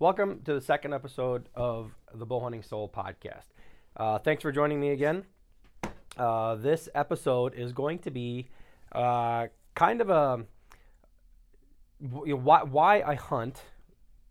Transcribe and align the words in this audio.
Welcome 0.00 0.40
to 0.46 0.54
the 0.54 0.62
second 0.62 0.94
episode 0.94 1.50
of 1.54 1.94
the 2.14 2.24
Bow 2.24 2.40
Hunting 2.40 2.62
Soul 2.62 2.88
podcast. 2.88 3.44
Uh, 3.94 4.18
thanks 4.18 4.40
for 4.40 4.50
joining 4.50 4.80
me 4.80 4.92
again. 4.92 5.26
Uh, 6.16 6.54
this 6.54 6.88
episode 6.94 7.52
is 7.52 7.74
going 7.74 7.98
to 7.98 8.10
be 8.10 8.48
uh, 8.92 9.48
kind 9.74 10.00
of 10.00 10.08
a 10.08 10.46
you 12.00 12.28
know, 12.28 12.36
why, 12.36 12.62
why 12.62 13.02
I 13.02 13.14
hunt, 13.14 13.60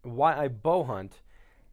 why 0.01 0.35
I 0.35 0.47
bow 0.47 0.85
hunt, 0.85 1.21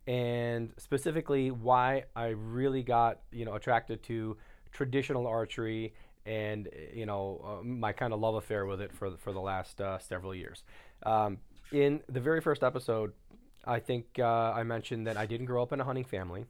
and 0.07 0.75
specifically 0.77 1.51
why 1.51 2.05
I 2.15 2.27
really 2.27 2.83
got 2.83 3.21
you 3.33 3.47
know 3.47 3.55
attracted 3.55 4.03
to 4.03 4.37
traditional 4.73 5.27
archery 5.27 5.95
and 6.27 6.69
you 6.93 7.07
know 7.07 7.41
uh, 7.43 7.65
my 7.65 7.93
kind 7.93 8.13
of 8.13 8.21
love 8.21 8.35
affair 8.35 8.67
with 8.67 8.83
it 8.83 8.93
for 8.93 9.17
for 9.17 9.33
the 9.33 9.41
last 9.41 9.81
uh, 9.81 9.99
several 10.01 10.35
years. 10.35 10.65
Um, 11.07 11.39
in 11.73 12.03
the 12.11 12.21
very 12.21 12.43
first 12.43 12.63
episode, 12.63 13.15
I 13.67 13.81
think 13.81 14.19
uh, 14.19 14.53
I 14.53 14.63
mentioned 14.63 15.07
that 15.07 15.17
I 15.17 15.27
didn't 15.27 15.47
grow 15.47 15.63
up 15.63 15.73
in 15.73 15.81
a 15.81 15.85
hunting 15.85 16.05
family, 16.05 16.47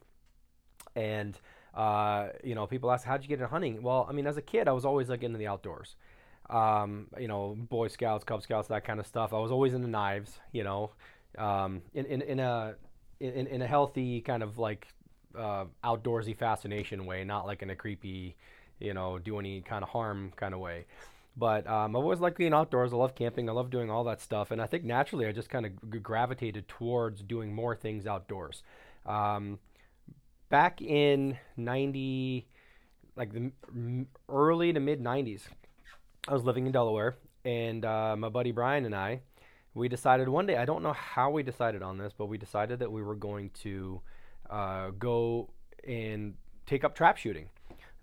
and 0.95 1.37
uh, 1.73 2.29
you 2.43 2.55
know 2.55 2.67
people 2.67 2.91
ask 2.91 3.05
how'd 3.05 3.23
you 3.23 3.29
get 3.29 3.35
into 3.35 3.47
hunting? 3.47 3.81
Well, 3.81 4.05
I 4.09 4.13
mean 4.13 4.27
as 4.27 4.37
a 4.37 4.41
kid 4.41 4.67
I 4.67 4.71
was 4.71 4.85
always 4.85 5.09
like 5.09 5.23
into 5.23 5.37
the 5.37 5.47
outdoors. 5.47 5.95
Um, 6.49 7.07
you 7.19 7.27
know, 7.27 7.57
Boy 7.57 7.89
Scouts, 7.89 8.23
Cub 8.23 8.41
Scouts, 8.41 8.69
that 8.69 8.85
kind 8.85 9.01
of 9.01 9.07
stuff. 9.07 9.33
I 9.33 9.39
was 9.39 9.51
always 9.51 9.73
into 9.73 9.87
knives. 9.87 10.39
You 10.53 10.63
know, 10.63 10.91
um, 11.37 11.81
in, 11.93 12.05
in 12.05 12.21
in 12.21 12.39
a 12.39 12.75
in, 13.19 13.47
in 13.47 13.61
a 13.61 13.67
healthy 13.67 14.21
kind 14.21 14.43
of 14.43 14.57
like 14.57 14.87
uh, 15.37 15.65
outdoorsy 15.83 16.35
fascination 16.35 17.05
way, 17.05 17.23
not 17.23 17.45
like 17.45 17.61
in 17.61 17.69
a 17.69 17.75
creepy, 17.75 18.35
you 18.79 18.93
know, 18.93 19.19
do 19.19 19.39
any 19.39 19.61
kind 19.61 19.83
of 19.83 19.89
harm 19.89 20.31
kind 20.35 20.53
of 20.53 20.59
way. 20.59 20.85
But 21.37 21.67
um, 21.67 21.95
I've 21.95 22.01
always 22.01 22.19
liked 22.19 22.37
being 22.37 22.53
outdoors. 22.53 22.93
I 22.93 22.95
love 22.95 23.13
camping. 23.13 23.47
I 23.47 23.51
love 23.51 23.69
doing 23.69 23.91
all 23.91 24.03
that 24.05 24.21
stuff. 24.21 24.49
And 24.49 24.59
I 24.59 24.65
think 24.65 24.83
naturally 24.83 25.27
I 25.27 25.31
just 25.31 25.49
kind 25.49 25.67
of 25.67 25.91
g- 25.91 25.99
gravitated 25.99 26.67
towards 26.67 27.21
doing 27.21 27.53
more 27.53 27.75
things 27.75 28.07
outdoors. 28.07 28.63
Um, 29.05 29.59
back 30.49 30.81
in 30.81 31.37
90, 31.55 32.47
like 33.15 33.33
the 33.33 33.51
early 34.27 34.73
to 34.73 34.79
mid 34.79 34.99
90s, 35.03 35.43
I 36.27 36.33
was 36.33 36.43
living 36.43 36.65
in 36.65 36.71
Delaware. 36.71 37.17
And 37.45 37.85
uh, 37.85 38.15
my 38.17 38.29
buddy 38.29 38.51
Brian 38.51 38.85
and 38.85 38.95
I, 38.95 39.21
we 39.75 39.87
decided 39.87 40.27
one 40.27 40.47
day, 40.47 40.57
I 40.57 40.65
don't 40.65 40.81
know 40.81 40.93
how 40.93 41.29
we 41.29 41.43
decided 41.43 41.83
on 41.83 41.99
this, 41.99 42.13
but 42.17 42.25
we 42.25 42.39
decided 42.39 42.79
that 42.79 42.91
we 42.91 43.03
were 43.03 43.15
going 43.15 43.51
to 43.61 44.01
uh, 44.49 44.89
go 44.97 45.49
and 45.87 46.33
take 46.65 46.83
up 46.83 46.95
trap 46.95 47.17
shooting. 47.17 47.49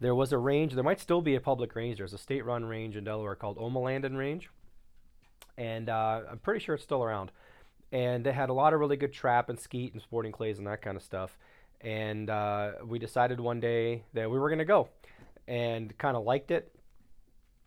There 0.04 0.14
was 0.14 0.32
a 0.32 0.38
range, 0.38 0.74
there 0.74 0.84
might 0.84 1.00
still 1.00 1.22
be 1.22 1.34
a 1.34 1.40
public 1.40 1.74
range. 1.74 1.96
There's 1.96 2.12
a 2.12 2.18
state 2.18 2.44
run 2.44 2.66
range 2.66 2.94
in 2.94 3.04
Delaware 3.04 3.34
called 3.34 3.56
Ommelanden 3.56 4.18
Range. 4.18 4.46
And 5.56 5.88
uh, 5.88 6.20
I'm 6.30 6.40
pretty 6.40 6.62
sure 6.62 6.74
it's 6.74 6.84
still 6.84 7.02
around. 7.02 7.32
And 7.90 8.22
they 8.22 8.32
had 8.32 8.50
a 8.50 8.52
lot 8.52 8.74
of 8.74 8.80
really 8.80 8.98
good 8.98 9.14
trap 9.14 9.48
and 9.48 9.58
skeet 9.58 9.94
and 9.94 10.02
sporting 10.02 10.30
clays 10.30 10.58
and 10.58 10.66
that 10.66 10.82
kind 10.82 10.98
of 10.98 11.02
stuff. 11.02 11.38
And 11.80 12.28
uh, 12.28 12.72
we 12.84 12.98
decided 12.98 13.40
one 13.40 13.60
day 13.60 14.02
that 14.12 14.30
we 14.30 14.38
were 14.38 14.50
going 14.50 14.58
to 14.58 14.66
go 14.66 14.90
and 15.48 15.96
kind 15.96 16.18
of 16.18 16.24
liked 16.24 16.50
it. 16.50 16.70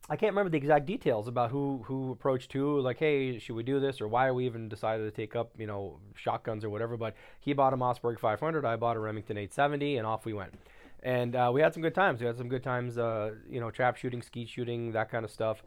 I 0.07 0.15
can't 0.15 0.33
remember 0.33 0.51
the 0.51 0.57
exact 0.57 0.85
details 0.85 1.27
about 1.27 1.49
who 1.49 1.81
who 1.85 2.11
approached 2.11 2.53
who, 2.53 2.81
like, 2.81 2.99
hey, 2.99 3.39
should 3.39 3.55
we 3.55 3.63
do 3.63 3.79
this, 3.79 3.99
or 3.99 4.07
why 4.07 4.29
we 4.29 4.45
even 4.45 4.69
decided 4.69 5.05
to 5.05 5.11
take 5.11 5.35
up, 5.35 5.53
you 5.57 5.65
know, 5.65 5.99
shotguns 6.13 6.63
or 6.63 6.69
whatever. 6.69 6.97
But 6.97 7.15
he 7.39 7.53
bought 7.53 7.73
a 7.73 7.77
Mossberg 7.77 8.19
500, 8.19 8.63
I 8.63 8.75
bought 8.75 8.95
a 8.95 8.99
Remington 8.99 9.37
870, 9.37 9.97
and 9.97 10.05
off 10.05 10.23
we 10.23 10.33
went. 10.33 10.53
And 11.03 11.35
uh, 11.35 11.51
we 11.53 11.61
had 11.61 11.73
some 11.73 11.83
good 11.83 11.95
times. 11.95 12.19
We 12.19 12.27
had 12.27 12.37
some 12.37 12.49
good 12.49 12.63
times, 12.63 12.97
uh, 12.97 13.35
you 13.49 13.59
know, 13.59 13.71
trap 13.71 13.97
shooting, 13.97 14.21
skeet 14.21 14.49
shooting, 14.49 14.91
that 14.93 15.09
kind 15.11 15.23
of 15.23 15.31
stuff. 15.31 15.63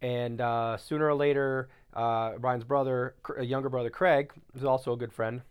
And 0.00 0.40
uh, 0.40 0.76
sooner 0.76 1.06
or 1.08 1.14
later, 1.14 1.68
uh, 1.92 2.38
Brian's 2.38 2.64
brother, 2.64 3.14
a 3.36 3.44
younger 3.44 3.68
brother, 3.68 3.90
Craig, 3.90 4.32
who's 4.52 4.64
also 4.64 4.92
a 4.92 4.96
good 4.96 5.12
friend, 5.12 5.42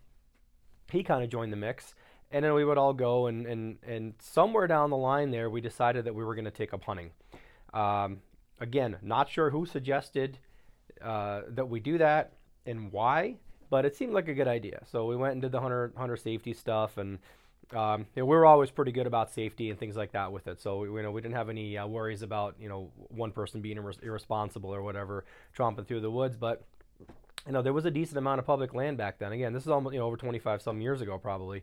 he 0.90 1.02
kind 1.02 1.22
of 1.22 1.30
joined 1.30 1.52
the 1.52 1.56
mix. 1.56 1.94
And 2.32 2.44
then 2.44 2.54
we 2.54 2.64
would 2.64 2.78
all 2.78 2.92
go, 2.92 3.26
and, 3.26 3.46
and, 3.46 3.78
and 3.86 4.14
somewhere 4.20 4.66
down 4.66 4.90
the 4.90 4.96
line 4.96 5.30
there, 5.30 5.50
we 5.50 5.60
decided 5.60 6.04
that 6.04 6.14
we 6.14 6.24
were 6.24 6.34
going 6.34 6.44
to 6.44 6.50
take 6.50 6.72
up 6.72 6.84
hunting. 6.84 7.10
Um, 7.74 8.18
again, 8.60 8.96
not 9.02 9.28
sure 9.28 9.50
who 9.50 9.66
suggested 9.66 10.38
uh, 11.02 11.42
that 11.48 11.68
we 11.68 11.80
do 11.80 11.98
that 11.98 12.32
and 12.66 12.92
why, 12.92 13.36
but 13.68 13.84
it 13.84 13.96
seemed 13.96 14.12
like 14.12 14.28
a 14.28 14.34
good 14.34 14.48
idea. 14.48 14.82
So 14.90 15.06
we 15.06 15.16
went 15.16 15.32
and 15.32 15.42
did 15.42 15.52
the 15.52 15.60
hunter 15.60 15.92
hunter 15.96 16.16
safety 16.16 16.52
stuff, 16.52 16.98
and 16.98 17.18
um, 17.74 18.06
we 18.14 18.22
were 18.22 18.46
always 18.46 18.70
pretty 18.70 18.92
good 18.92 19.06
about 19.06 19.32
safety 19.32 19.70
and 19.70 19.78
things 19.78 19.96
like 19.96 20.12
that 20.12 20.32
with 20.32 20.46
it. 20.48 20.60
So 20.60 20.84
you 20.84 21.02
know, 21.02 21.10
we 21.10 21.20
didn't 21.20 21.36
have 21.36 21.48
any 21.48 21.78
uh, 21.78 21.86
worries 21.86 22.22
about 22.22 22.56
you 22.60 22.68
know 22.68 22.90
one 23.08 23.32
person 23.32 23.60
being 23.60 23.78
ir- 23.78 23.92
irresponsible 24.02 24.74
or 24.74 24.82
whatever, 24.82 25.24
tromping 25.56 25.86
through 25.86 26.00
the 26.00 26.10
woods. 26.10 26.36
But 26.36 26.64
you 27.46 27.52
know, 27.52 27.62
there 27.62 27.72
was 27.72 27.84
a 27.84 27.90
decent 27.90 28.18
amount 28.18 28.38
of 28.38 28.46
public 28.46 28.74
land 28.74 28.96
back 28.96 29.18
then. 29.18 29.32
Again, 29.32 29.52
this 29.52 29.62
is 29.62 29.68
almost 29.68 29.94
you 29.94 30.00
know 30.00 30.06
over 30.06 30.16
25 30.16 30.62
some 30.62 30.80
years 30.80 31.00
ago 31.00 31.18
probably. 31.18 31.62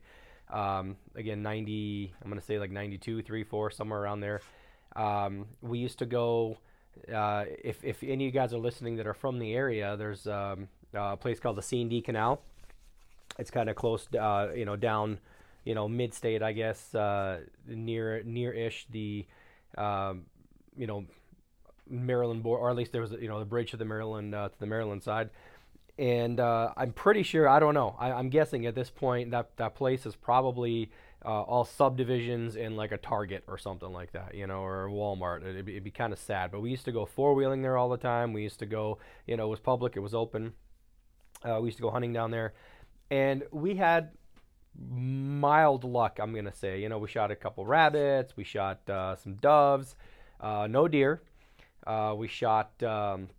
Um, 0.49 0.95
again, 1.15 1.41
90, 1.41 2.13
I'm 2.21 2.29
going 2.29 2.39
to 2.39 2.45
say 2.45 2.59
like 2.59 2.71
92, 2.71 3.21
3, 3.21 3.43
4, 3.43 3.71
somewhere 3.71 4.01
around 4.01 4.21
there. 4.21 4.41
Um, 4.95 5.45
we 5.61 5.79
used 5.79 5.99
to 5.99 6.05
go, 6.05 6.57
uh, 7.13 7.45
if, 7.63 7.83
if 7.83 8.01
any 8.01 8.13
of 8.13 8.21
you 8.21 8.31
guys 8.31 8.53
are 8.53 8.59
listening 8.59 8.95
that 8.97 9.07
are 9.07 9.13
from 9.13 9.39
the 9.39 9.53
area, 9.53 9.97
there's 9.97 10.25
um, 10.25 10.69
a 10.93 11.17
place 11.17 11.39
called 11.39 11.57
the 11.57 11.61
C&D 11.61 12.01
Canal. 12.01 12.41
It's 13.37 13.51
kind 13.51 13.69
of 13.69 13.75
close, 13.75 14.07
uh, 14.15 14.49
you 14.55 14.65
know, 14.65 14.75
down, 14.75 15.19
you 15.67 15.75
know, 15.75 15.87
mid-state, 15.89 16.41
I 16.41 16.53
guess, 16.53 16.95
uh, 16.95 17.41
near 17.67 18.23
near-ish 18.23 18.87
the, 18.89 19.25
um, 19.77 20.25
you 20.77 20.87
know, 20.87 21.03
Maryland 21.89 22.41
border, 22.41 22.63
or 22.63 22.69
at 22.69 22.77
least 22.77 22.93
there 22.93 23.01
was, 23.01 23.11
you 23.11 23.27
know, 23.27 23.39
the 23.39 23.45
bridge 23.45 23.71
to 23.71 23.77
the 23.77 23.83
Maryland 23.83 24.33
uh, 24.33 24.47
to 24.47 24.59
the 24.59 24.65
Maryland 24.65 25.03
side. 25.03 25.29
And 25.99 26.39
uh, 26.39 26.71
I'm 26.77 26.93
pretty 26.93 27.23
sure, 27.23 27.49
I 27.49 27.59
don't 27.59 27.73
know, 27.73 27.97
I, 27.99 28.13
I'm 28.13 28.29
guessing 28.29 28.65
at 28.65 28.75
this 28.75 28.89
point 28.89 29.31
that 29.31 29.57
that 29.57 29.75
place 29.75 30.05
is 30.05 30.15
probably 30.15 30.89
uh, 31.25 31.41
all 31.41 31.65
subdivisions 31.65 32.55
in 32.55 32.77
like 32.77 32.93
a 32.93 32.97
Target 32.97 33.43
or 33.47 33.57
something 33.57 33.91
like 33.91 34.13
that, 34.13 34.35
you 34.35 34.47
know, 34.47 34.61
or 34.61 34.87
Walmart. 34.87 35.41
It'd 35.41 35.65
be, 35.65 35.73
it'd 35.73 35.83
be 35.83 35.91
kind 35.91 36.13
of 36.13 36.19
sad. 36.19 36.49
But 36.49 36.61
we 36.61 36.69
used 36.69 36.85
to 36.85 36.93
go 36.93 37.05
four 37.05 37.33
wheeling 37.33 37.61
there 37.61 37.75
all 37.75 37.89
the 37.89 37.97
time. 37.97 38.31
We 38.31 38.43
used 38.43 38.59
to 38.59 38.65
go, 38.65 38.99
you 39.25 39.35
know, 39.35 39.47
it 39.47 39.49
was 39.49 39.59
public, 39.59 39.97
it 39.97 40.01
was 40.01 40.13
open. 40.13 40.53
Uh, 41.43 41.59
we 41.61 41.67
used 41.67 41.77
to 41.77 41.83
go 41.83 41.91
hunting 41.91 42.13
down 42.13 42.31
there, 42.31 42.53
and 43.11 43.43
we 43.51 43.75
had 43.75 44.11
mild 44.79 45.83
luck. 45.83 46.19
I'm 46.21 46.33
gonna 46.33 46.53
say, 46.53 46.81
you 46.81 46.89
know, 46.89 46.97
we 46.97 47.07
shot 47.07 47.31
a 47.31 47.35
couple 47.35 47.65
rabbits, 47.65 48.35
we 48.35 48.43
shot 48.43 48.87
uh, 48.89 49.15
some 49.15 49.35
doves, 49.35 49.95
uh, 50.39 50.67
no 50.69 50.87
deer. 50.87 51.21
Uh, 51.85 52.13
we 52.17 52.27
shot. 52.27 52.71
Um, 52.83 53.29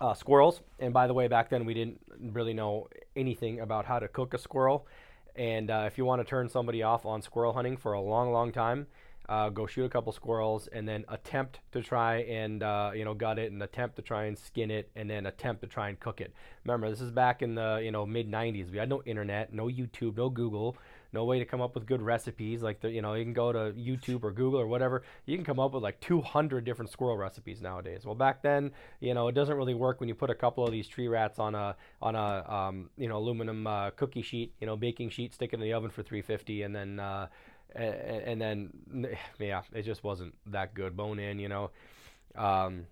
uh, 0.00 0.14
squirrels, 0.14 0.60
and 0.78 0.94
by 0.94 1.06
the 1.06 1.14
way, 1.14 1.26
back 1.26 1.50
then 1.50 1.64
we 1.64 1.74
didn't 1.74 2.00
really 2.32 2.54
know 2.54 2.88
anything 3.16 3.60
about 3.60 3.84
how 3.84 3.98
to 3.98 4.06
cook 4.08 4.32
a 4.34 4.38
squirrel. 4.38 4.86
And 5.34 5.70
uh, 5.70 5.84
if 5.86 5.98
you 5.98 6.04
want 6.04 6.20
to 6.20 6.24
turn 6.24 6.48
somebody 6.48 6.82
off 6.82 7.06
on 7.06 7.22
squirrel 7.22 7.52
hunting 7.52 7.76
for 7.76 7.92
a 7.92 8.00
long, 8.00 8.32
long 8.32 8.52
time, 8.52 8.86
uh, 9.28 9.50
go 9.50 9.66
shoot 9.66 9.84
a 9.84 9.88
couple 9.88 10.12
squirrels 10.12 10.68
and 10.68 10.88
then 10.88 11.04
attempt 11.08 11.60
to 11.72 11.82
try 11.82 12.22
and 12.22 12.62
uh, 12.62 12.90
you 12.94 13.04
know 13.04 13.14
gut 13.14 13.38
it 13.38 13.52
and 13.52 13.62
attempt 13.62 13.96
to 13.96 14.02
try 14.02 14.24
and 14.24 14.38
skin 14.38 14.70
it 14.70 14.90
and 14.96 15.08
then 15.10 15.26
attempt 15.26 15.62
to 15.62 15.68
try 15.68 15.88
and 15.88 16.00
cook 16.00 16.20
it. 16.20 16.32
Remember, 16.64 16.88
this 16.90 17.00
is 17.00 17.10
back 17.10 17.42
in 17.42 17.54
the 17.54 17.80
you 17.82 17.90
know 17.90 18.06
mid 18.06 18.30
90s. 18.30 18.70
We 18.70 18.78
had 18.78 18.88
no 18.88 19.02
internet, 19.04 19.52
no 19.52 19.66
YouTube, 19.66 20.16
no 20.16 20.30
Google, 20.30 20.76
no 21.12 21.24
way 21.24 21.38
to 21.38 21.44
come 21.44 21.60
up 21.60 21.74
with 21.74 21.86
good 21.86 22.02
recipes. 22.02 22.62
Like 22.62 22.80
the, 22.80 22.90
you 22.90 23.02
know, 23.02 23.14
you 23.14 23.24
can 23.24 23.32
go 23.32 23.52
to 23.52 23.72
YouTube 23.72 24.24
or 24.24 24.30
Google 24.30 24.60
or 24.60 24.66
whatever. 24.66 25.02
You 25.26 25.36
can 25.36 25.44
come 25.44 25.58
up 25.58 25.72
with 25.72 25.82
like 25.82 26.00
200 26.00 26.64
different 26.64 26.90
squirrel 26.90 27.16
recipes 27.16 27.60
nowadays. 27.60 28.04
Well, 28.04 28.14
back 28.14 28.42
then, 28.42 28.72
you 29.00 29.14
know, 29.14 29.28
it 29.28 29.34
doesn't 29.34 29.56
really 29.56 29.74
work 29.74 30.00
when 30.00 30.08
you 30.08 30.14
put 30.14 30.30
a 30.30 30.34
couple 30.34 30.64
of 30.64 30.72
these 30.72 30.88
tree 30.88 31.08
rats 31.08 31.38
on 31.38 31.54
a 31.54 31.76
on 32.00 32.14
a 32.14 32.50
um, 32.50 32.90
you 32.96 33.08
know 33.08 33.18
aluminum 33.18 33.66
uh, 33.66 33.90
cookie 33.90 34.22
sheet, 34.22 34.54
you 34.60 34.66
know, 34.66 34.76
baking 34.76 35.10
sheet, 35.10 35.34
stick 35.34 35.52
it 35.52 35.56
in 35.56 35.60
the 35.60 35.72
oven 35.72 35.90
for 35.90 36.02
350, 36.02 36.62
and 36.62 36.74
then. 36.74 37.00
Uh, 37.74 37.82
and, 37.82 38.40
then 38.40 38.70
yeah, 39.38 39.62
it 39.72 39.82
just 39.82 40.04
wasn't 40.04 40.34
that 40.46 40.74
good. 40.74 40.96
Bone 40.96 41.18
in, 41.18 41.38
you 41.38 41.48
know. 41.48 41.70
Um, 42.34 42.86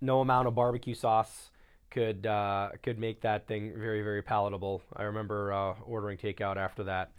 no 0.00 0.20
amount 0.20 0.48
of 0.48 0.54
barbecue 0.54 0.94
sauce 0.94 1.50
could 1.90 2.26
uh, 2.26 2.70
could 2.82 2.98
make 2.98 3.20
that 3.22 3.46
thing 3.46 3.72
very 3.76 4.02
very 4.02 4.22
palatable. 4.22 4.82
I 4.96 5.04
remember 5.04 5.52
uh, 5.52 5.74
ordering 5.84 6.18
takeout 6.18 6.56
after 6.56 6.84
that, 6.84 7.12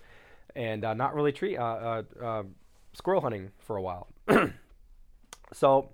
and 0.56 0.84
uh, 0.84 0.94
not 0.94 1.14
really 1.14 1.32
tree 1.32 1.58
uh, 1.58 1.64
uh, 1.64 2.04
uh, 2.22 2.44
squirrel 2.94 3.22
hunting 3.22 3.52
for 3.60 3.78
a 3.78 3.82
while. 3.82 4.08
so 5.54 5.90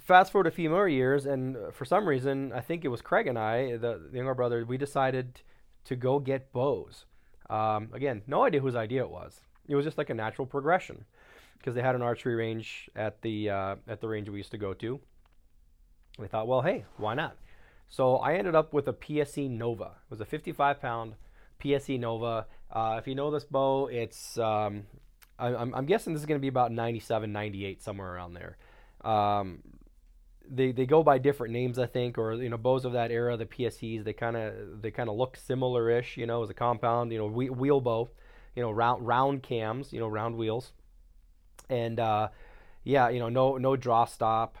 fast 0.00 0.30
forward 0.30 0.46
a 0.46 0.50
few 0.50 0.70
more 0.70 0.88
years, 0.88 1.26
and 1.26 1.56
for 1.72 1.84
some 1.84 2.06
reason, 2.06 2.52
I 2.52 2.60
think 2.60 2.84
it 2.84 2.88
was 2.88 3.00
Craig 3.00 3.26
and 3.26 3.38
I, 3.38 3.76
the, 3.76 4.08
the 4.10 4.16
younger 4.16 4.34
brother, 4.34 4.64
we 4.64 4.78
decided 4.78 5.40
to 5.84 5.96
go 5.96 6.18
get 6.18 6.52
bows. 6.52 7.06
Um, 7.48 7.90
again, 7.92 8.22
no 8.26 8.44
idea 8.44 8.60
whose 8.60 8.76
idea 8.76 9.02
it 9.02 9.10
was. 9.10 9.40
It 9.68 9.74
was 9.74 9.84
just 9.84 9.98
like 9.98 10.10
a 10.10 10.14
natural 10.14 10.46
progression 10.46 11.04
because 11.58 11.74
they 11.74 11.82
had 11.82 11.94
an 11.94 12.02
archery 12.02 12.34
range 12.34 12.88
at 12.94 13.22
the 13.22 13.50
uh, 13.50 13.76
at 13.88 14.00
the 14.00 14.08
range 14.08 14.28
we 14.28 14.38
used 14.38 14.52
to 14.52 14.58
go 14.58 14.74
to. 14.74 15.00
We 16.18 16.28
thought, 16.28 16.46
well, 16.46 16.62
hey, 16.62 16.84
why 16.96 17.14
not? 17.14 17.36
So 17.88 18.16
I 18.16 18.34
ended 18.34 18.54
up 18.54 18.72
with 18.72 18.88
a 18.88 18.92
PSE 18.92 19.50
Nova. 19.50 19.84
It 19.84 20.10
was 20.10 20.20
a 20.20 20.24
55 20.24 20.80
pound 20.80 21.14
PSE 21.62 21.98
Nova. 22.00 22.46
Uh, 22.70 22.96
if 22.98 23.06
you 23.06 23.14
know 23.14 23.30
this 23.30 23.44
bow, 23.44 23.86
it's 23.86 24.38
um, 24.38 24.84
I, 25.38 25.48
am 25.48 25.74
I'm 25.74 25.86
guessing 25.86 26.12
this 26.12 26.22
is 26.22 26.26
going 26.26 26.38
to 26.38 26.42
be 26.42 26.48
about 26.48 26.72
97, 26.72 27.32
98, 27.32 27.82
somewhere 27.82 28.14
around 28.14 28.34
there. 28.34 28.56
Um, 29.04 29.62
they, 30.50 30.72
they 30.72 30.86
go 30.86 31.02
by 31.02 31.18
different 31.18 31.52
names, 31.52 31.78
I 31.78 31.86
think, 31.86 32.18
or 32.18 32.34
you 32.34 32.48
know, 32.48 32.56
bows 32.56 32.84
of 32.84 32.92
that 32.92 33.10
era, 33.10 33.36
the 33.36 33.46
PSEs, 33.46 34.04
they 34.04 34.12
kind 34.12 34.36
of 34.36 34.82
they 34.82 34.90
kind 34.90 35.08
of 35.08 35.16
look 35.16 35.36
similar-ish, 35.36 36.16
you 36.16 36.26
know, 36.26 36.42
as 36.42 36.50
a 36.50 36.54
compound, 36.54 37.12
you 37.12 37.18
know, 37.18 37.26
wheel 37.26 37.80
bow, 37.80 38.08
you 38.54 38.62
know, 38.62 38.70
round 38.70 39.06
round 39.06 39.42
cams, 39.42 39.92
you 39.92 40.00
know, 40.00 40.08
round 40.08 40.36
wheels, 40.36 40.72
and 41.68 41.98
uh, 42.00 42.28
yeah, 42.84 43.08
you 43.08 43.18
know, 43.18 43.28
no 43.28 43.56
no 43.56 43.76
draw 43.76 44.04
stop, 44.04 44.58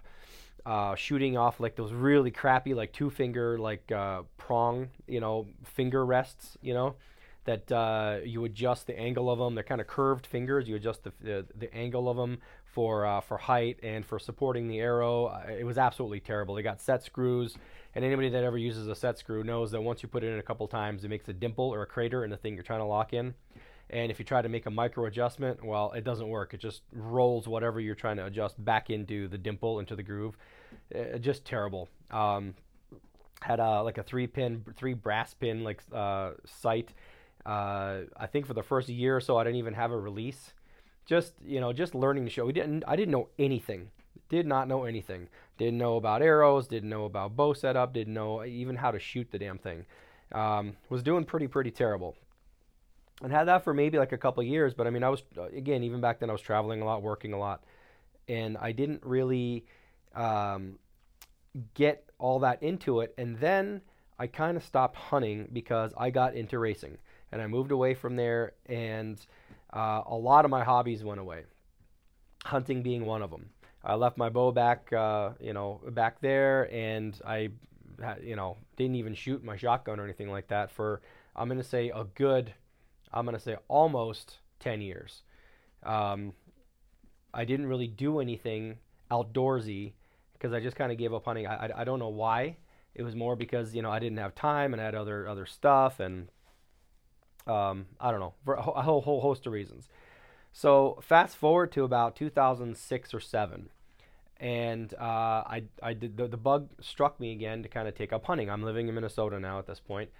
uh, 0.64 0.94
shooting 0.94 1.36
off 1.36 1.60
like 1.60 1.76
those 1.76 1.92
really 1.92 2.30
crappy 2.30 2.74
like 2.74 2.92
two 2.92 3.10
finger 3.10 3.58
like 3.58 3.90
uh, 3.92 4.22
prong, 4.36 4.88
you 5.06 5.20
know, 5.20 5.46
finger 5.64 6.04
rests, 6.04 6.56
you 6.60 6.74
know, 6.74 6.96
that 7.44 7.70
uh, 7.70 8.18
you 8.24 8.44
adjust 8.44 8.86
the 8.86 8.98
angle 8.98 9.30
of 9.30 9.38
them. 9.38 9.54
They're 9.54 9.64
kind 9.64 9.80
of 9.80 9.86
curved 9.86 10.26
fingers. 10.26 10.68
You 10.68 10.76
adjust 10.76 11.04
the, 11.04 11.12
the, 11.20 11.46
the 11.54 11.72
angle 11.74 12.08
of 12.08 12.16
them 12.16 12.38
for 12.76 13.06
uh, 13.06 13.22
for 13.22 13.38
height 13.38 13.78
and 13.82 14.04
for 14.04 14.18
supporting 14.18 14.68
the 14.68 14.78
arrow. 14.80 15.28
Uh, 15.28 15.46
it 15.48 15.64
was 15.64 15.78
absolutely 15.78 16.20
terrible. 16.20 16.54
They 16.54 16.62
got 16.62 16.78
set 16.78 17.02
screws, 17.02 17.56
and 17.94 18.04
anybody 18.04 18.28
that 18.28 18.44
ever 18.44 18.58
uses 18.58 18.86
a 18.86 18.94
set 18.94 19.16
screw 19.16 19.42
knows 19.42 19.70
that 19.70 19.80
once 19.80 20.02
you 20.02 20.10
put 20.10 20.22
it 20.22 20.30
in 20.30 20.38
a 20.38 20.42
couple 20.42 20.68
times, 20.68 21.02
it 21.02 21.08
makes 21.08 21.26
a 21.28 21.32
dimple 21.32 21.72
or 21.72 21.80
a 21.80 21.86
crater 21.86 22.22
in 22.22 22.30
the 22.30 22.36
thing 22.36 22.52
you're 22.52 22.62
trying 22.62 22.80
to 22.80 22.84
lock 22.84 23.14
in. 23.14 23.32
And 23.88 24.10
if 24.10 24.18
you 24.18 24.26
try 24.26 24.42
to 24.42 24.50
make 24.50 24.66
a 24.66 24.70
micro 24.70 25.06
adjustment, 25.06 25.64
well, 25.64 25.92
it 25.92 26.04
doesn't 26.04 26.28
work. 26.28 26.52
It 26.52 26.60
just 26.60 26.82
rolls 26.92 27.48
whatever 27.48 27.80
you're 27.80 27.94
trying 27.94 28.18
to 28.18 28.26
adjust 28.26 28.62
back 28.62 28.90
into 28.90 29.26
the 29.26 29.38
dimple, 29.38 29.78
into 29.78 29.96
the 29.96 30.02
groove. 30.02 30.36
Uh, 30.94 31.16
just 31.16 31.46
terrible. 31.46 31.88
Um, 32.10 32.56
had 33.40 33.58
a 33.58 33.80
like 33.80 33.96
a 33.96 34.02
three 34.02 34.26
pin, 34.26 34.66
three 34.76 34.92
brass 34.92 35.32
pin 35.32 35.64
like 35.64 35.82
uh, 35.94 36.32
sight. 36.44 36.92
Uh, 37.46 38.00
I 38.18 38.26
think 38.26 38.44
for 38.44 38.52
the 38.52 38.62
first 38.62 38.90
year 38.90 39.16
or 39.16 39.20
so, 39.22 39.38
I 39.38 39.44
didn't 39.44 39.60
even 39.60 39.72
have 39.72 39.92
a 39.92 39.98
release 39.98 40.52
just 41.06 41.32
you 41.44 41.60
know 41.60 41.72
just 41.72 41.94
learning 41.94 42.24
the 42.24 42.30
show. 42.30 42.44
We 42.44 42.52
didn't 42.52 42.84
I 42.86 42.96
didn't 42.96 43.12
know 43.12 43.28
anything. 43.38 43.90
Did 44.28 44.46
not 44.46 44.68
know 44.68 44.84
anything. 44.84 45.28
Didn't 45.56 45.78
know 45.78 45.96
about 45.96 46.20
arrows. 46.20 46.66
Didn't 46.66 46.90
know 46.90 47.04
about 47.04 47.36
bow 47.36 47.52
setup. 47.52 47.94
Didn't 47.94 48.12
know 48.12 48.44
even 48.44 48.76
how 48.76 48.90
to 48.90 48.98
shoot 48.98 49.30
the 49.30 49.38
damn 49.38 49.58
thing. 49.58 49.86
Um, 50.32 50.76
was 50.90 51.02
doing 51.02 51.24
pretty 51.24 51.46
pretty 51.46 51.70
terrible. 51.70 52.16
And 53.22 53.32
had 53.32 53.44
that 53.44 53.64
for 53.64 53.72
maybe 53.72 53.98
like 53.98 54.12
a 54.12 54.18
couple 54.18 54.42
years. 54.42 54.74
But 54.74 54.86
I 54.86 54.90
mean, 54.90 55.04
I 55.04 55.08
was 55.08 55.22
again 55.54 55.84
even 55.84 56.00
back 56.00 56.20
then 56.20 56.28
I 56.28 56.32
was 56.32 56.42
traveling 56.42 56.82
a 56.82 56.84
lot, 56.84 57.02
working 57.02 57.32
a 57.32 57.38
lot, 57.38 57.62
and 58.28 58.58
I 58.58 58.72
didn't 58.72 59.02
really 59.04 59.64
um, 60.14 60.78
get 61.74 62.10
all 62.18 62.40
that 62.40 62.62
into 62.62 63.00
it. 63.00 63.14
And 63.16 63.38
then 63.38 63.80
I 64.18 64.26
kind 64.26 64.56
of 64.56 64.64
stopped 64.64 64.96
hunting 64.96 65.48
because 65.52 65.92
I 65.96 66.10
got 66.10 66.34
into 66.34 66.58
racing, 66.58 66.98
and 67.30 67.40
I 67.40 67.46
moved 67.46 67.70
away 67.70 67.94
from 67.94 68.16
there 68.16 68.52
and 68.66 69.24
uh, 69.72 70.02
a 70.06 70.14
lot 70.14 70.44
of 70.44 70.50
my 70.50 70.64
hobbies 70.64 71.04
went 71.04 71.20
away. 71.20 71.44
Hunting 72.44 72.82
being 72.82 73.04
one 73.04 73.22
of 73.22 73.30
them. 73.30 73.50
I 73.84 73.94
left 73.94 74.18
my 74.18 74.28
bow 74.28 74.52
back, 74.52 74.92
uh, 74.92 75.30
you 75.40 75.52
know, 75.52 75.80
back 75.90 76.20
there, 76.20 76.72
and 76.72 77.18
I, 77.24 77.50
you 78.22 78.36
know, 78.36 78.56
didn't 78.76 78.96
even 78.96 79.14
shoot 79.14 79.44
my 79.44 79.56
shotgun 79.56 80.00
or 80.00 80.04
anything 80.04 80.30
like 80.30 80.48
that 80.48 80.70
for 80.70 81.02
I'm 81.36 81.48
gonna 81.48 81.62
say 81.62 81.90
a 81.94 82.04
good, 82.04 82.52
I'm 83.12 83.24
gonna 83.24 83.38
say 83.38 83.56
almost 83.68 84.38
10 84.60 84.80
years. 84.80 85.22
Um, 85.82 86.32
I 87.32 87.44
didn't 87.44 87.66
really 87.66 87.86
do 87.86 88.20
anything 88.20 88.78
outdoorsy 89.10 89.92
because 90.32 90.52
I 90.52 90.60
just 90.60 90.76
kind 90.76 90.90
of 90.90 90.98
gave 90.98 91.12
up 91.14 91.24
hunting. 91.24 91.46
I, 91.46 91.66
I, 91.66 91.80
I 91.80 91.84
don't 91.84 91.98
know 91.98 92.08
why. 92.08 92.56
It 92.94 93.02
was 93.02 93.14
more 93.14 93.36
because 93.36 93.74
you 93.74 93.82
know 93.82 93.90
I 93.90 93.98
didn't 93.98 94.18
have 94.18 94.34
time 94.34 94.72
and 94.72 94.80
I 94.80 94.86
had 94.86 94.94
other 94.94 95.28
other 95.28 95.46
stuff 95.46 96.00
and 96.00 96.28
um, 97.46 97.86
I 98.00 98.10
don't 98.10 98.20
know, 98.20 98.34
for 98.44 98.54
a 98.54 98.62
whole, 98.62 99.00
whole 99.00 99.20
host 99.20 99.46
of 99.46 99.52
reasons. 99.52 99.88
So 100.52 100.98
fast 101.02 101.36
forward 101.36 101.72
to 101.72 101.84
about 101.84 102.16
2006 102.16 103.14
or 103.14 103.20
seven, 103.20 103.68
and 104.38 104.92
uh, 104.94 105.44
I, 105.46 105.64
I 105.82 105.92
did 105.92 106.16
the, 106.16 106.28
the 106.28 106.36
bug 106.36 106.68
struck 106.80 107.20
me 107.20 107.32
again 107.32 107.62
to 107.62 107.68
kind 107.68 107.88
of 107.88 107.94
take 107.94 108.12
up 108.12 108.24
hunting. 108.24 108.50
I'm 108.50 108.62
living 108.62 108.88
in 108.88 108.94
Minnesota 108.94 109.38
now 109.38 109.58
at 109.58 109.66
this 109.66 109.80
point, 109.80 110.10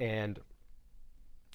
and 0.00 0.38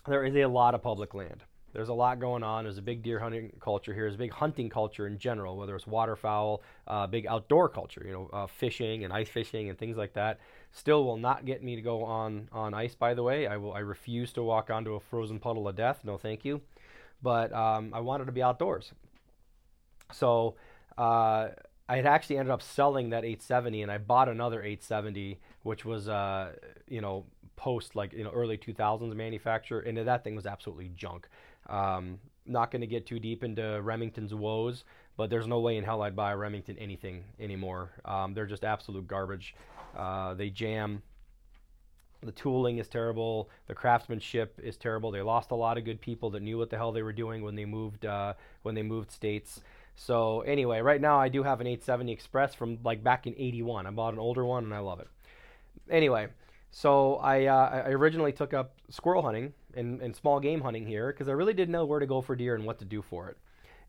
there 0.07 0.23
is 0.23 0.35
a 0.35 0.45
lot 0.45 0.75
of 0.75 0.81
public 0.83 1.13
land. 1.13 1.43
There's 1.73 1.89
a 1.89 1.93
lot 1.93 2.19
going 2.19 2.43
on. 2.43 2.63
There's 2.63 2.77
a 2.77 2.83
big 2.83 3.03
deer 3.03 3.19
hunting 3.19 3.51
culture 3.59 3.93
here. 3.93 4.03
There's 4.03 4.15
a 4.15 4.19
big 4.19 4.31
hunting 4.31 4.69
culture 4.69 5.05
in 5.05 5.19
general, 5.19 5.57
whether 5.57 5.75
it's 5.75 5.85
waterfowl, 5.85 6.63
uh, 6.87 7.07
big 7.07 7.27
outdoor 7.27 7.69
culture, 7.69 8.03
you 8.05 8.13
know, 8.13 8.29
uh, 8.33 8.47
fishing 8.47 9.03
and 9.03 9.13
ice 9.13 9.29
fishing 9.29 9.69
and 9.69 9.77
things 9.77 9.97
like 9.97 10.13
that. 10.13 10.39
Still 10.71 11.03
will 11.03 11.17
not 11.17 11.45
get 11.45 11.63
me 11.63 11.75
to 11.75 11.81
go 11.81 12.03
on 12.03 12.47
on 12.51 12.73
ice. 12.73 12.95
By 12.95 13.13
the 13.13 13.23
way, 13.23 13.47
I 13.47 13.57
will. 13.57 13.73
I 13.73 13.79
refuse 13.79 14.31
to 14.33 14.43
walk 14.43 14.69
onto 14.69 14.93
a 14.93 14.99
frozen 14.99 15.39
puddle 15.39 15.67
of 15.67 15.75
death. 15.75 16.01
No, 16.03 16.17
thank 16.17 16.45
you. 16.45 16.61
But 17.21 17.51
um, 17.53 17.91
I 17.93 17.99
wanted 17.99 18.25
to 18.25 18.31
be 18.31 18.43
outdoors. 18.43 18.91
So 20.11 20.55
uh, 20.97 21.49
I 21.87 21.95
had 21.95 22.05
actually 22.05 22.37
ended 22.37 22.51
up 22.51 22.61
selling 22.61 23.09
that 23.09 23.25
870, 23.25 23.81
and 23.81 23.91
I 23.91 23.97
bought 23.97 24.29
another 24.29 24.61
870, 24.61 25.39
which 25.63 25.85
was 25.85 26.07
uh, 26.07 26.51
you 26.87 27.01
know 27.01 27.25
post 27.55 27.95
like 27.95 28.13
you 28.13 28.23
know 28.23 28.31
early 28.31 28.57
2000s 28.57 29.15
manufacture, 29.15 29.79
and 29.79 29.97
that 29.97 30.23
thing 30.23 30.35
was 30.35 30.45
absolutely 30.45 30.91
junk. 30.95 31.27
Um, 31.67 32.19
not 32.45 32.71
going 32.71 32.81
to 32.81 32.87
get 32.87 33.05
too 33.05 33.19
deep 33.19 33.43
into 33.43 33.81
Remington's 33.81 34.33
woes, 34.33 34.83
but 35.19 35.29
there's 35.29 35.47
no 35.47 35.59
way 35.59 35.75
in 35.75 35.83
hell 35.83 36.01
I'd 36.01 36.15
buy 36.15 36.31
a 36.31 36.37
Remington 36.37 36.77
anything 36.79 37.25
anymore. 37.41 37.91
Um, 38.05 38.33
they're 38.33 38.45
just 38.45 38.63
absolute 38.63 39.05
garbage. 39.05 39.53
Uh, 39.93 40.33
they 40.33 40.49
jam. 40.49 41.03
The 42.23 42.31
tooling 42.31 42.77
is 42.77 42.87
terrible. 42.87 43.49
The 43.67 43.75
craftsmanship 43.75 44.57
is 44.63 44.77
terrible. 44.77 45.11
They 45.11 45.21
lost 45.21 45.51
a 45.51 45.55
lot 45.55 45.77
of 45.77 45.83
good 45.83 45.99
people 45.99 46.29
that 46.29 46.41
knew 46.41 46.57
what 46.57 46.69
the 46.69 46.77
hell 46.77 46.93
they 46.93 47.01
were 47.01 47.11
doing 47.11 47.43
when 47.43 47.55
they 47.55 47.65
moved 47.65 48.05
uh, 48.05 48.35
when 48.61 48.75
they 48.75 48.81
moved 48.81 49.11
states. 49.11 49.59
So 49.97 50.39
anyway, 50.41 50.79
right 50.79 51.01
now 51.01 51.19
I 51.19 51.27
do 51.27 51.43
have 51.43 51.59
an 51.59 51.67
870 51.67 52.13
Express 52.13 52.55
from 52.55 52.77
like 52.85 53.03
back 53.03 53.27
in 53.27 53.35
'81. 53.37 53.87
I 53.87 53.91
bought 53.91 54.13
an 54.13 54.19
older 54.19 54.45
one 54.45 54.63
and 54.63 54.73
I 54.73 54.79
love 54.79 55.01
it. 55.01 55.09
Anyway, 55.89 56.27
so 56.71 57.15
I, 57.17 57.47
uh, 57.47 57.83
I 57.87 57.89
originally 57.89 58.31
took 58.31 58.53
up 58.53 58.71
squirrel 58.89 59.23
hunting 59.23 59.51
and, 59.75 60.01
and 60.01 60.15
small 60.15 60.39
game 60.39 60.61
hunting 60.61 60.87
here 60.87 61.11
because 61.11 61.27
I 61.27 61.33
really 61.33 61.53
didn't 61.53 61.73
know 61.73 61.83
where 61.83 61.99
to 61.99 62.05
go 62.05 62.21
for 62.21 62.37
deer 62.37 62.55
and 62.55 62.63
what 62.63 62.79
to 62.79 62.85
do 62.85 63.01
for 63.01 63.27
it. 63.27 63.37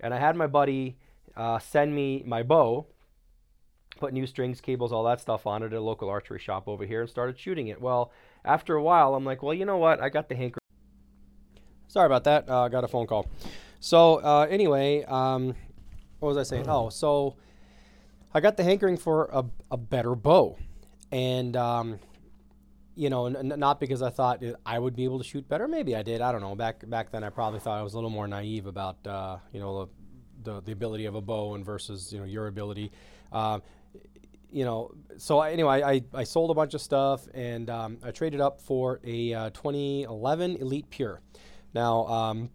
And 0.01 0.13
I 0.13 0.19
had 0.19 0.35
my 0.35 0.49
buddy 0.49 0.97
uh, 1.37 1.59
send 1.59 1.95
me 1.95 2.23
my 2.27 2.43
bow, 2.43 2.87
put 3.99 4.13
new 4.13 4.27
strings, 4.27 4.61
cables, 4.61 4.93
all 4.93 5.05
that 5.05 5.21
stuff 5.21 5.47
on 5.47 5.63
it 5.63 5.67
at 5.67 5.73
a 5.75 5.81
local 5.81 6.09
archery 6.09 6.39
shop 6.39 6.69
over 6.69 6.85
here 6.85 7.03
and 7.03 7.11
started 7.11 7.39
shooting 7.39 7.69
it. 7.69 7.81
Well, 7.81 8.13
after 8.45 8.75
a 8.75 8.83
while, 8.83 9.15
I'm 9.15 9.25
like, 9.25 9.43
well, 9.43 9.55
you 9.55 9.65
know 9.65 9.79
what? 9.79 10.01
I 10.01 10.09
got 10.09 10.29
the 10.29 10.35
hanker. 10.35 10.59
Sorry 11.89 12.07
about 12.07 12.25
that. 12.25 12.49
Uh, 12.49 12.63
I 12.63 12.69
got 12.69 12.85
a 12.85 12.89
phone 12.89 13.07
call. 13.07 13.27
So 13.81 14.17
uh, 14.17 14.47
anyway, 14.49 15.05
um, 15.05 15.55
what 16.21 16.29
was 16.29 16.37
I 16.37 16.43
saying? 16.43 16.69
Oh, 16.69 16.89
so 16.89 17.37
I 18.33 18.41
got 18.41 18.57
the 18.57 18.63
hankering 18.63 18.97
for 18.97 19.29
a, 19.33 19.45
a 19.71 19.77
better 19.77 20.15
bow. 20.15 20.57
And 21.11 21.57
um, 21.57 21.99
you 22.95 23.11
know, 23.11 23.27
n- 23.27 23.55
not 23.57 23.81
because 23.81 24.03
I 24.03 24.11
thought 24.11 24.43
I 24.65 24.79
would 24.79 24.95
be 24.95 25.05
able 25.05 25.19
to 25.19 25.25
shoot 25.25 25.49
better. 25.49 25.67
Maybe 25.67 25.97
I 25.97 26.03
did. 26.03 26.21
I 26.21 26.31
don't 26.31 26.41
know. 26.41 26.55
Back 26.55 26.89
back 26.89 27.11
then, 27.11 27.25
I 27.25 27.31
probably 27.31 27.59
thought 27.59 27.79
I 27.79 27.83
was 27.83 27.95
a 27.95 27.97
little 27.97 28.11
more 28.11 28.29
naive 28.29 28.67
about 28.67 29.05
uh, 29.07 29.39
you 29.53 29.59
know 29.59 29.89
the, 30.43 30.61
the, 30.61 30.73
ability 30.73 31.07
of 31.07 31.15
a 31.15 31.21
bow 31.21 31.55
and 31.55 31.65
versus 31.65 32.13
you 32.13 32.19
know 32.19 32.25
your 32.25 32.47
ability. 32.47 32.93
Um, 33.33 33.63
you 34.53 34.65
know, 34.65 34.93
so 35.17 35.39
I, 35.39 35.53
anyway, 35.53 35.83
I, 35.83 36.03
I 36.13 36.25
sold 36.25 36.51
a 36.51 36.55
bunch 36.55 36.75
of 36.75 36.81
stuff 36.81 37.27
and 37.35 37.71
um, 37.71 37.99
I 38.03 38.11
traded 38.11 38.41
up 38.41 38.61
for 38.61 39.01
a 39.05 39.33
uh, 39.33 39.51
2011 39.51 40.57
Elite 40.57 40.91
Pure. 40.91 41.21
Now, 41.73 42.07
um, 42.07 42.51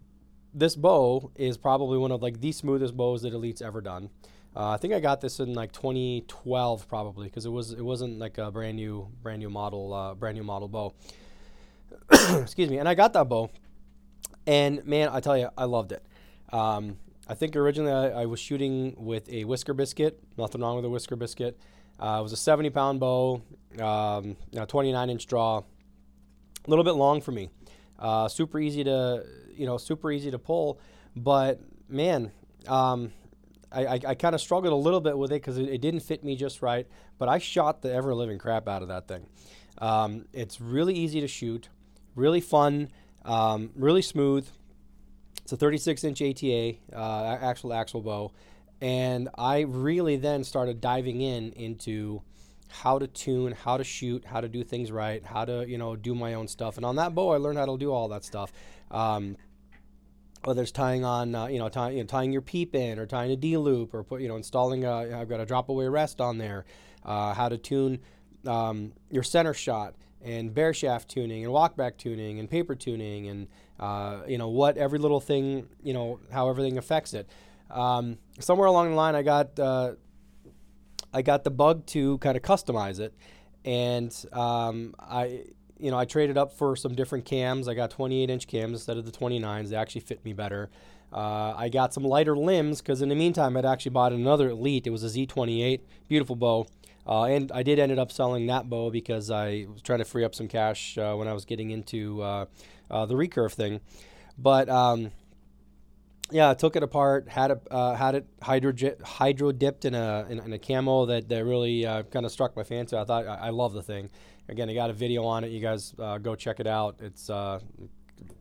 this 0.52 0.76
bow 0.76 1.30
is 1.36 1.56
probably 1.56 1.98
one 1.98 2.12
of 2.12 2.22
like 2.22 2.40
the 2.40 2.52
smoothest 2.52 2.96
bows 2.96 3.22
that 3.22 3.32
Elite's 3.32 3.62
ever 3.62 3.80
done. 3.80 4.10
Uh, 4.54 4.70
I 4.70 4.78
think 4.78 4.94
I 4.94 5.00
got 5.00 5.20
this 5.20 5.38
in 5.38 5.52
like 5.52 5.72
2012 5.72 6.88
probably 6.88 7.28
because 7.28 7.44
it 7.44 7.50
was 7.50 7.72
it 7.72 7.84
wasn't 7.84 8.18
like 8.18 8.38
a 8.38 8.50
brand 8.50 8.76
new 8.76 9.06
brand 9.22 9.40
new 9.40 9.50
model 9.50 9.92
uh, 9.92 10.14
brand 10.14 10.36
new 10.36 10.44
model 10.44 10.68
bow. 10.68 10.94
Excuse 12.40 12.70
me, 12.70 12.78
and 12.78 12.88
I 12.88 12.94
got 12.94 13.12
that 13.12 13.28
bow, 13.28 13.50
and 14.46 14.84
man, 14.86 15.10
I 15.12 15.20
tell 15.20 15.36
you, 15.36 15.50
I 15.58 15.64
loved 15.64 15.92
it. 15.92 16.02
Um, 16.52 16.96
I 17.28 17.34
think 17.34 17.56
originally 17.56 17.92
I, 17.92 18.22
I, 18.22 18.26
was 18.26 18.38
shooting 18.38 18.94
with 18.96 19.28
a 19.28 19.44
whisker 19.44 19.74
biscuit. 19.74 20.20
Nothing 20.36 20.60
wrong 20.60 20.76
with 20.76 20.84
a 20.84 20.88
whisker 20.88 21.16
biscuit. 21.16 21.58
Uh, 21.98 22.18
it 22.20 22.22
was 22.22 22.32
a 22.32 22.36
70 22.36 22.70
pound 22.70 23.00
bow, 23.00 23.42
um, 23.80 24.36
29 24.54 25.10
inch 25.10 25.26
draw, 25.26 25.58
a 25.58 25.64
little 26.70 26.84
bit 26.84 26.92
long 26.92 27.20
for 27.20 27.32
me. 27.32 27.50
Uh, 27.98 28.28
super 28.28 28.60
easy 28.60 28.84
to 28.84 29.24
you 29.50 29.66
know 29.66 29.78
super 29.78 30.12
easy 30.12 30.30
to 30.30 30.38
pull, 30.38 30.78
but 31.16 31.60
man, 31.88 32.30
um, 32.68 33.12
I, 33.72 33.86
I, 33.86 34.00
I 34.08 34.14
kind 34.14 34.34
of 34.34 34.40
struggled 34.40 34.72
a 34.72 34.76
little 34.76 35.00
bit 35.00 35.16
with 35.16 35.32
it 35.32 35.40
because 35.40 35.58
it, 35.58 35.68
it, 35.68 35.80
didn't 35.80 36.00
fit 36.00 36.22
me 36.22 36.36
just 36.36 36.62
right, 36.62 36.86
but 37.18 37.28
I 37.28 37.38
shot 37.38 37.82
the 37.82 37.92
ever 37.92 38.14
living 38.14 38.38
crap 38.38 38.68
out 38.68 38.82
of 38.82 38.88
that 38.88 39.08
thing. 39.08 39.26
Um, 39.78 40.26
it's 40.32 40.60
really 40.60 40.94
easy 40.94 41.20
to 41.20 41.28
shoot, 41.28 41.68
really 42.14 42.40
fun, 42.40 42.90
um, 43.24 43.70
really 43.74 44.02
smooth. 44.02 44.46
It's 45.46 45.52
a 45.52 45.56
36 45.56 46.02
inch 46.02 46.22
ATA, 46.22 46.74
uh, 46.92 47.38
actual 47.40 47.72
axle 47.72 48.00
bow. 48.00 48.32
And 48.80 49.28
I 49.38 49.60
really 49.60 50.16
then 50.16 50.42
started 50.42 50.80
diving 50.80 51.20
in 51.20 51.52
into 51.52 52.22
how 52.66 52.98
to 52.98 53.06
tune, 53.06 53.52
how 53.52 53.76
to 53.76 53.84
shoot, 53.84 54.24
how 54.24 54.40
to 54.40 54.48
do 54.48 54.64
things 54.64 54.90
right, 54.90 55.24
how 55.24 55.44
to, 55.44 55.64
you 55.64 55.78
know, 55.78 55.94
do 55.94 56.16
my 56.16 56.34
own 56.34 56.48
stuff. 56.48 56.78
And 56.78 56.84
on 56.84 56.96
that 56.96 57.14
bow, 57.14 57.30
I 57.30 57.36
learned 57.36 57.58
how 57.58 57.66
to 57.66 57.78
do 57.78 57.92
all 57.92 58.08
that 58.08 58.24
stuff. 58.24 58.52
Um, 58.90 59.36
whether 60.42 60.62
it's 60.62 60.72
tying 60.72 61.04
on, 61.04 61.36
uh, 61.36 61.46
you 61.46 61.60
know, 61.60 61.68
tie, 61.68 61.90
you 61.90 62.00
know, 62.00 62.06
tying 62.06 62.32
your 62.32 62.42
peep 62.42 62.74
in 62.74 62.98
or 62.98 63.06
tying 63.06 63.30
a 63.30 63.36
D 63.36 63.56
loop 63.56 63.94
or 63.94 64.02
put, 64.02 64.20
you 64.20 64.26
know, 64.26 64.34
installing 64.34 64.84
a, 64.84 65.16
I've 65.16 65.28
got 65.28 65.38
a 65.38 65.46
drop 65.46 65.68
away 65.68 65.86
rest 65.86 66.20
on 66.20 66.38
there, 66.38 66.64
uh, 67.04 67.34
how 67.34 67.48
to 67.48 67.56
tune 67.56 68.00
um, 68.48 68.94
your 69.12 69.22
center 69.22 69.54
shot 69.54 69.94
and 70.22 70.52
bare 70.52 70.74
shaft 70.74 71.08
tuning 71.08 71.44
and 71.44 71.54
walkback 71.54 71.98
tuning 71.98 72.40
and 72.40 72.50
paper 72.50 72.74
tuning 72.74 73.28
and, 73.28 73.46
uh, 73.78 74.20
you 74.26 74.38
know, 74.38 74.48
what 74.48 74.76
every 74.76 74.98
little 74.98 75.20
thing, 75.20 75.68
you 75.82 75.92
know, 75.92 76.20
how 76.32 76.48
everything 76.48 76.78
affects 76.78 77.14
it. 77.14 77.28
Um, 77.70 78.18
somewhere 78.40 78.66
along 78.66 78.90
the 78.90 78.96
line, 78.96 79.14
I 79.14 79.22
got, 79.22 79.58
uh, 79.58 79.92
I 81.12 81.22
got 81.22 81.44
the 81.44 81.50
bug 81.50 81.86
to 81.86 82.18
kind 82.18 82.36
of 82.36 82.42
customize 82.42 83.00
it. 83.00 83.14
And 83.64 84.14
um, 84.32 84.94
I, 84.98 85.44
you 85.78 85.90
know, 85.90 85.98
I 85.98 86.04
traded 86.04 86.38
up 86.38 86.52
for 86.52 86.76
some 86.76 86.94
different 86.94 87.24
cams. 87.24 87.68
I 87.68 87.74
got 87.74 87.90
28 87.90 88.30
inch 88.30 88.46
cams 88.46 88.72
instead 88.72 88.96
of 88.96 89.04
the 89.04 89.12
29s. 89.12 89.70
They 89.70 89.76
actually 89.76 90.02
fit 90.02 90.24
me 90.24 90.32
better. 90.32 90.70
Uh, 91.12 91.54
I 91.56 91.68
got 91.68 91.94
some 91.94 92.04
lighter 92.04 92.36
limbs 92.36 92.80
because 92.80 93.02
in 93.02 93.08
the 93.08 93.14
meantime, 93.14 93.56
I'd 93.56 93.64
actually 93.64 93.90
bought 93.90 94.12
another 94.12 94.50
Elite. 94.50 94.86
It 94.86 94.90
was 94.90 95.04
a 95.04 95.06
Z28, 95.06 95.80
beautiful 96.08 96.36
bow. 96.36 96.66
Uh, 97.06 97.24
and 97.24 97.52
I 97.52 97.62
did 97.62 97.78
ended 97.78 97.98
up 97.98 98.10
selling 98.10 98.46
that 98.46 98.68
bow 98.68 98.90
because 98.90 99.30
I 99.30 99.66
was 99.72 99.80
trying 99.82 100.00
to 100.00 100.04
free 100.04 100.24
up 100.24 100.34
some 100.34 100.48
cash 100.48 100.98
uh, 100.98 101.14
when 101.14 101.28
I 101.28 101.32
was 101.32 101.44
getting 101.44 101.70
into 101.70 102.22
uh, 102.90 102.94
uh, 102.94 103.06
the 103.06 103.14
recurve 103.14 103.52
thing. 103.52 103.80
But 104.38 104.68
um, 104.68 105.12
yeah, 106.30 106.50
I 106.50 106.54
took 106.54 106.76
it 106.76 106.82
apart, 106.82 107.28
had 107.28 107.50
it 107.50 107.66
uh, 107.70 107.94
had 107.94 108.14
it 108.14 108.26
hydro 108.42 109.52
dipped 109.52 109.84
in 109.84 109.94
a 109.94 110.26
in, 110.28 110.40
in, 110.40 110.52
a 110.52 110.58
camo 110.58 111.06
that, 111.06 111.28
that 111.28 111.44
really 111.44 111.84
kind 111.84 112.26
of 112.26 112.32
struck 112.32 112.56
my 112.56 112.64
fancy. 112.64 112.96
I 112.96 113.04
thought 113.04 113.26
I, 113.26 113.34
I 113.34 113.50
love 113.50 113.72
the 113.72 113.82
thing. 113.82 114.10
Again, 114.48 114.70
I 114.70 114.74
got 114.74 114.90
a 114.90 114.92
video 114.92 115.24
on 115.24 115.42
it. 115.42 115.50
You 115.50 115.60
guys 115.60 115.94
uh, 115.98 116.18
go 116.18 116.36
check 116.36 116.60
it 116.60 116.66
out. 116.68 116.96
It's, 117.00 117.28
uh, 117.28 117.58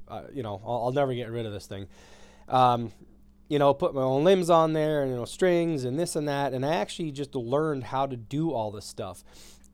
uh, 0.08 0.22
you 0.32 0.44
know, 0.44 0.62
I'll, 0.64 0.86
I'll, 0.86 0.92
never 0.92 1.14
get 1.16 1.32
rid 1.32 1.48
of 1.48 1.54
this 1.54 1.66
thing. 1.66 1.88
Um, 2.48 2.92
you 3.48 3.58
know, 3.58 3.74
put 3.74 3.96
my 3.96 4.02
own 4.02 4.24
limbs 4.24 4.50
on 4.52 4.74
there 4.74 5.02
and, 5.02 5.12
you 5.12 5.18
know, 5.18 5.26
strings 5.26 5.84
and 5.84 6.00
this 6.00 6.16
and 6.16 6.28
that. 6.28 6.54
And 6.54 6.64
I 6.66 6.76
actually 6.76 7.12
just 7.12 7.34
learned 7.34 7.86
how 7.86 8.06
to 8.06 8.16
do 8.16 8.52
all 8.52 8.70
this 8.72 8.86
stuff. 8.86 9.24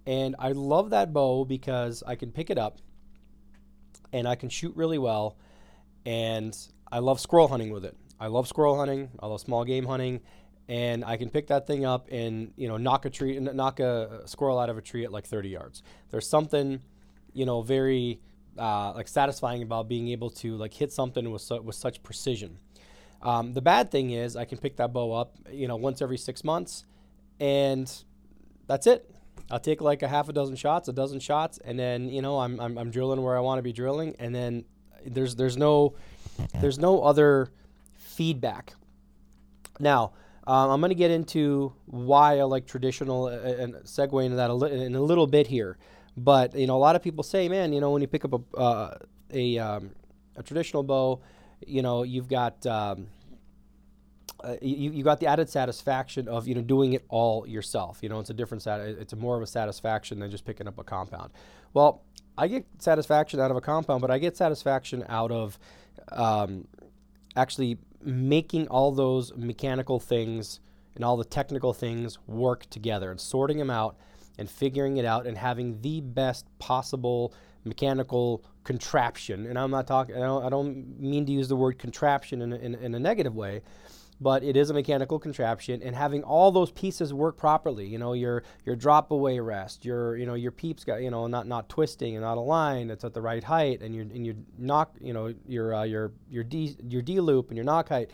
And 0.05 0.35
I 0.39 0.53
love 0.53 0.91
that 0.91 1.11
bow 1.11 1.45
because 1.45 2.01
I 2.07 2.15
can 2.15 2.31
pick 2.31 2.49
it 2.49 2.57
up 2.57 2.79
and 4.13 4.27
I 4.27 4.35
can 4.35 4.49
shoot 4.49 4.75
really 4.75 4.97
well. 4.97 5.37
And 6.05 6.57
I 6.91 6.99
love 6.99 7.19
squirrel 7.19 7.47
hunting 7.47 7.71
with 7.71 7.85
it. 7.85 7.95
I 8.19 8.27
love 8.27 8.47
squirrel 8.47 8.77
hunting. 8.77 9.09
I 9.19 9.27
love 9.27 9.41
small 9.41 9.65
game 9.65 9.85
hunting 9.85 10.21
and 10.71 11.03
I 11.03 11.17
can 11.17 11.29
pick 11.29 11.47
that 11.47 11.67
thing 11.67 11.85
up 11.85 12.07
and 12.09 12.53
you 12.55 12.69
know 12.69 12.77
knock 12.77 13.05
a 13.05 13.09
tree, 13.09 13.37
knock 13.39 13.81
a 13.81 14.21
squirrel 14.25 14.57
out 14.57 14.69
of 14.69 14.77
a 14.77 14.81
tree 14.81 15.03
at 15.03 15.11
like 15.11 15.25
30 15.25 15.49
yards. 15.49 15.83
There's 16.11 16.27
something, 16.27 16.81
you 17.33 17.45
know, 17.45 17.61
very 17.61 18.21
uh, 18.57 18.93
like 18.93 19.09
satisfying 19.09 19.63
about 19.63 19.89
being 19.89 20.07
able 20.09 20.29
to 20.29 20.55
like 20.55 20.73
hit 20.73 20.93
something 20.93 21.29
with 21.29 21.41
su- 21.41 21.61
with 21.61 21.75
such 21.75 22.01
precision. 22.03 22.57
Um, 23.21 23.53
the 23.53 23.61
bad 23.61 23.91
thing 23.91 24.11
is 24.11 24.37
I 24.37 24.45
can 24.45 24.57
pick 24.57 24.77
that 24.77 24.93
bow 24.93 25.11
up, 25.11 25.35
you 25.51 25.67
know, 25.67 25.75
once 25.75 26.01
every 26.01 26.17
six 26.17 26.43
months, 26.43 26.85
and 27.39 27.91
that's 28.65 28.87
it. 28.87 29.09
I'll 29.51 29.59
take 29.59 29.81
like 29.81 30.01
a 30.01 30.07
half 30.07 30.29
a 30.29 30.33
dozen 30.33 30.55
shots, 30.55 30.87
a 30.87 30.93
dozen 30.93 31.19
shots, 31.19 31.59
and 31.63 31.77
then 31.77 32.09
you 32.09 32.21
know 32.21 32.39
I'm 32.39 32.59
I'm, 32.59 32.77
I'm 32.77 32.91
drilling 32.91 33.21
where 33.21 33.37
I 33.37 33.41
want 33.41 33.59
to 33.59 33.63
be 33.63 33.73
drilling, 33.73 34.15
and 34.19 34.33
then 34.33 34.65
there's 35.05 35.35
there's 35.35 35.57
no 35.57 35.95
there's 36.59 36.79
no 36.79 37.03
other 37.03 37.49
feedback. 37.97 38.73
Now 39.79 40.13
um, 40.47 40.71
I'm 40.71 40.79
going 40.79 40.89
to 40.89 40.95
get 40.95 41.11
into 41.11 41.73
why 41.85 42.39
I 42.39 42.43
like 42.43 42.65
traditional 42.65 43.25
uh, 43.25 43.31
uh, 43.31 43.55
and 43.59 43.73
segue 43.75 44.23
into 44.23 44.37
that 44.37 44.49
a 44.49 44.53
li- 44.53 44.85
in 44.85 44.95
a 44.95 45.01
little 45.01 45.27
bit 45.27 45.47
here. 45.47 45.77
But 46.17 46.55
you 46.55 46.67
know, 46.67 46.75
a 46.75 46.79
lot 46.79 46.95
of 46.95 47.03
people 47.03 47.23
say, 47.23 47.47
man, 47.47 47.73
you 47.73 47.79
know, 47.79 47.91
when 47.91 48.01
you 48.01 48.07
pick 48.07 48.25
up 48.25 48.33
a 48.33 48.57
uh, 48.57 48.97
a, 49.33 49.57
um, 49.59 49.91
a 50.35 50.43
traditional 50.43 50.83
bow, 50.83 51.21
you 51.65 51.81
know, 51.81 52.03
you've 52.03 52.27
got 52.27 52.65
um, 52.65 53.07
uh, 54.43 54.55
you, 54.61 54.91
you 54.91 55.03
got 55.03 55.19
the 55.19 55.27
added 55.27 55.49
satisfaction 55.49 56.27
of 56.27 56.47
you 56.47 56.55
know 56.55 56.61
doing 56.61 56.93
it 56.93 57.05
all 57.09 57.47
yourself. 57.47 57.99
You 58.01 58.09
know, 58.09 58.19
it's 58.19 58.29
a 58.29 58.33
different 58.33 58.65
it's 58.65 59.15
more 59.15 59.35
of 59.35 59.43
a 59.43 59.47
satisfaction 59.47 60.19
than 60.19 60.31
just 60.31 60.45
picking 60.45 60.67
up 60.67 60.77
a 60.79 60.83
compound. 60.83 61.31
Well, 61.73 62.01
I 62.37 62.47
get 62.47 62.65
satisfaction 62.79 63.39
out 63.39 63.51
of 63.51 63.57
a 63.57 63.61
compound, 63.61 64.01
but 64.01 64.11
I 64.11 64.17
get 64.17 64.37
satisfaction 64.37 65.05
out 65.09 65.31
of 65.31 65.59
um, 66.11 66.67
actually 67.35 67.77
making 68.03 68.67
all 68.67 68.91
those 68.91 69.35
mechanical 69.35 69.99
things 69.99 70.59
and 70.95 71.05
all 71.05 71.17
the 71.17 71.25
technical 71.25 71.73
things 71.73 72.17
work 72.27 72.69
together 72.69 73.11
and 73.11 73.19
sorting 73.19 73.57
them 73.57 73.69
out 73.69 73.95
and 74.37 74.49
figuring 74.49 74.97
it 74.97 75.05
out 75.05 75.27
and 75.27 75.37
having 75.37 75.81
the 75.81 76.01
best 76.01 76.45
possible 76.59 77.33
mechanical 77.63 78.43
contraption. 78.63 79.45
And 79.45 79.57
I'm 79.57 79.71
not 79.71 79.87
talking, 79.87 80.15
I 80.15 80.19
don't, 80.19 80.43
I 80.43 80.49
don't 80.49 80.99
mean 80.99 81.25
to 81.25 81.31
use 81.31 81.47
the 81.47 81.55
word 81.55 81.77
contraption 81.77 82.41
in 82.41 82.53
a, 82.53 82.55
in, 82.57 82.75
in 82.75 82.95
a 82.95 82.99
negative 82.99 83.35
way, 83.35 83.61
but 84.21 84.43
it 84.43 84.55
is 84.55 84.69
a 84.69 84.73
mechanical 84.73 85.17
contraption 85.17 85.81
and 85.81 85.95
having 85.95 86.23
all 86.23 86.51
those 86.51 86.71
pieces 86.71 87.13
work 87.13 87.37
properly 87.37 87.85
you 87.85 87.97
know 87.97 88.13
your 88.13 88.43
your 88.65 88.75
drop 88.75 89.11
away 89.11 89.39
rest 89.39 89.83
your 89.83 90.15
you 90.15 90.25
know 90.25 90.35
your 90.35 90.51
peeps 90.51 90.85
got 90.85 91.01
you 91.01 91.09
know 91.09 91.27
not 91.27 91.47
not 91.47 91.67
twisting 91.67 92.15
and 92.15 92.23
not 92.23 92.37
aligned 92.37 92.91
it's 92.91 93.03
at 93.03 93.13
the 93.13 93.21
right 93.21 93.43
height 93.43 93.81
and 93.81 93.95
your 93.95 94.03
and 94.03 94.25
your 94.25 94.35
nock 94.57 94.95
you 95.01 95.11
know 95.11 95.33
your 95.47 95.73
uh, 95.73 95.83
your 95.83 96.11
your 96.29 96.43
d 96.43 96.77
your 96.87 97.01
d 97.01 97.19
loop 97.19 97.49
and 97.49 97.57
your 97.57 97.65
nock 97.65 97.89
height 97.89 98.11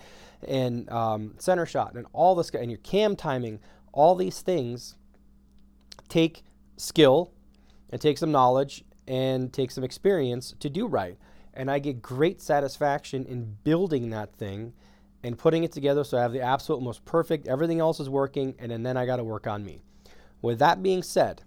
and 0.48 0.90
um, 0.90 1.34
center 1.38 1.66
shot 1.66 1.94
and 1.94 2.06
all 2.14 2.34
this 2.34 2.50
and 2.52 2.72
your 2.72 2.80
cam 2.80 3.16
timing 3.16 3.60
all 3.92 4.16
these 4.16 4.42
things 4.42 4.96
take 6.08 6.44
skill 6.78 7.32
and 7.90 8.00
take 8.00 8.18
some 8.18 8.32
knowledge 8.32 8.84
and 9.08 9.54
take 9.54 9.72
some 9.72 9.84
experience 9.84 10.54
to 10.60 10.70
do 10.70 10.86
right. 10.88 11.18
And 11.54 11.72
i 11.72 11.80
get 11.80 12.02
great 12.02 12.40
satisfaction 12.40 13.26
in 13.26 13.58
building 13.64 14.12
that 14.12 14.36
thing 14.36 14.74
and 15.24 15.38
putting 15.38 15.64
it 15.64 15.72
together 15.72 16.04
so 16.04 16.18
I 16.18 16.22
have 16.22 16.32
the 16.32 16.42
absolute 16.42 16.82
most 16.82 17.04
perfect, 17.06 17.48
everything 17.48 17.80
else 17.80 18.00
is 18.00 18.10
working, 18.10 18.56
and 18.60 18.72
then, 18.72 18.84
then 18.84 18.98
I 18.98 19.06
got 19.06 19.18
to 19.18 19.24
work 19.24 19.48
on 19.48 19.64
me. 19.64 19.82
With 20.42 20.60
that 20.60 20.84
being 20.84 21.04
said, 21.04 21.44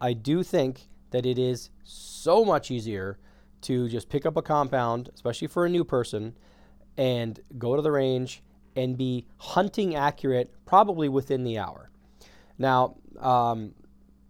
I 0.00 0.12
do 0.12 0.42
think 0.42 0.88
that 1.10 1.26
it 1.26 1.38
is 1.38 1.70
so 1.84 2.44
much 2.44 2.70
easier 2.70 3.18
to 3.62 3.88
just 3.88 4.08
pick 4.08 4.26
up 4.26 4.36
a 4.36 4.42
compound, 4.42 5.10
especially 5.14 5.48
for 5.48 5.64
a 5.64 5.68
new 5.68 5.84
person, 5.84 6.36
and 6.96 7.40
go 7.58 7.76
to 7.76 7.82
the 7.82 7.90
range 7.90 8.42
and 8.76 8.98
be 8.98 9.26
hunting 9.38 9.94
accurate 9.94 10.52
probably 10.66 11.08
within 11.08 11.44
the 11.44 11.58
hour. 11.58 11.90
Now, 12.58 12.96
um, 13.20 13.74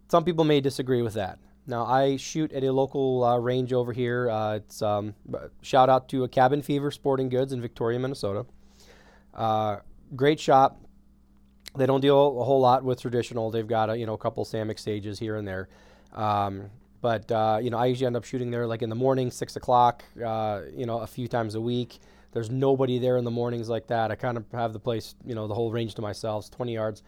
some 0.09 0.23
people 0.23 0.45
may 0.45 0.61
disagree 0.61 1.01
with 1.01 1.13
that. 1.15 1.39
Now, 1.67 1.85
I 1.85 2.17
shoot 2.17 2.51
at 2.51 2.63
a 2.63 2.71
local 2.71 3.23
uh, 3.23 3.37
range 3.37 3.73
over 3.73 3.91
here. 3.91 4.29
Uh, 4.29 4.55
it's 4.55 4.81
um, 4.81 5.15
shout 5.61 5.89
out 5.89 6.09
to 6.09 6.23
a 6.23 6.27
Cabin 6.27 6.61
Fever 6.61 6.91
Sporting 6.91 7.29
Goods 7.29 7.53
in 7.53 7.61
Victoria, 7.61 7.97
Minnesota. 7.99 8.45
Uh, 9.33 9.77
great 10.15 10.39
shop. 10.39 10.79
They 11.75 11.85
don't 11.85 12.01
deal 12.01 12.39
a 12.39 12.43
whole 12.43 12.61
lot 12.61 12.83
with 12.83 13.01
traditional. 13.01 13.51
They've 13.51 13.67
got 13.67 13.89
a 13.89 13.97
you 13.97 14.05
know 14.05 14.13
a 14.13 14.17
couple 14.17 14.45
Samick 14.45 14.79
Sages 14.79 15.19
here 15.19 15.35
and 15.35 15.47
there. 15.47 15.67
Um, 16.13 16.69
but 17.01 17.31
uh, 17.31 17.59
you 17.61 17.69
know, 17.69 17.77
I 17.77 17.87
usually 17.87 18.07
end 18.07 18.15
up 18.15 18.23
shooting 18.23 18.51
there 18.51 18.65
like 18.67 18.81
in 18.81 18.89
the 18.89 18.95
morning, 18.95 19.31
six 19.31 19.55
o'clock. 19.55 20.03
Uh, 20.23 20.61
you 20.73 20.85
know, 20.85 20.99
a 20.99 21.07
few 21.07 21.27
times 21.27 21.55
a 21.55 21.61
week. 21.61 21.99
There's 22.31 22.49
nobody 22.49 22.99
there 22.99 23.15
in 23.17 23.23
the 23.23 23.31
mornings 23.31 23.69
like 23.69 23.87
that. 23.87 24.11
I 24.11 24.15
kind 24.15 24.35
of 24.35 24.43
have 24.51 24.73
the 24.73 24.79
place, 24.79 25.15
you 25.25 25.35
know, 25.35 25.47
the 25.47 25.53
whole 25.53 25.71
range 25.71 25.95
to 25.95 26.01
myself. 26.01 26.45
It's 26.45 26.49
20 26.49 26.73
yards. 26.73 27.01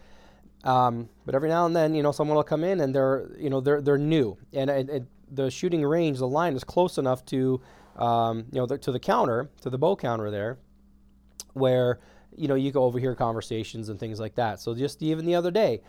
Um, 0.63 1.09
but 1.25 1.35
every 1.35 1.49
now 1.49 1.65
and 1.65 1.75
then, 1.75 1.93
you 1.93 2.03
know, 2.03 2.11
someone 2.11 2.35
will 2.35 2.43
come 2.43 2.63
in 2.63 2.81
and 2.81 2.93
they're, 2.93 3.29
you 3.37 3.49
know, 3.49 3.61
they're 3.61 3.81
they're 3.81 3.97
new, 3.97 4.37
and, 4.53 4.69
and, 4.69 4.89
and 4.89 5.07
the 5.31 5.51
shooting 5.51 5.83
range, 5.83 6.17
the 6.17 6.27
line 6.27 6.55
is 6.55 6.63
close 6.63 6.97
enough 6.97 7.23
to, 7.25 7.61
um, 7.97 8.45
you 8.51 8.59
know, 8.59 8.65
the, 8.65 8.77
to 8.79 8.91
the 8.91 8.99
counter, 8.99 9.49
to 9.61 9.69
the 9.69 9.77
bow 9.77 9.95
counter 9.95 10.31
there, 10.31 10.57
where 11.53 11.99
you 12.35 12.47
know 12.47 12.55
you 12.55 12.71
go 12.71 12.83
overhear 12.83 13.15
conversations 13.15 13.89
and 13.89 13.99
things 13.99 14.19
like 14.19 14.35
that. 14.35 14.59
So 14.59 14.73
just 14.73 15.01
even 15.01 15.25
the 15.25 15.35
other 15.35 15.51
day, 15.51 15.81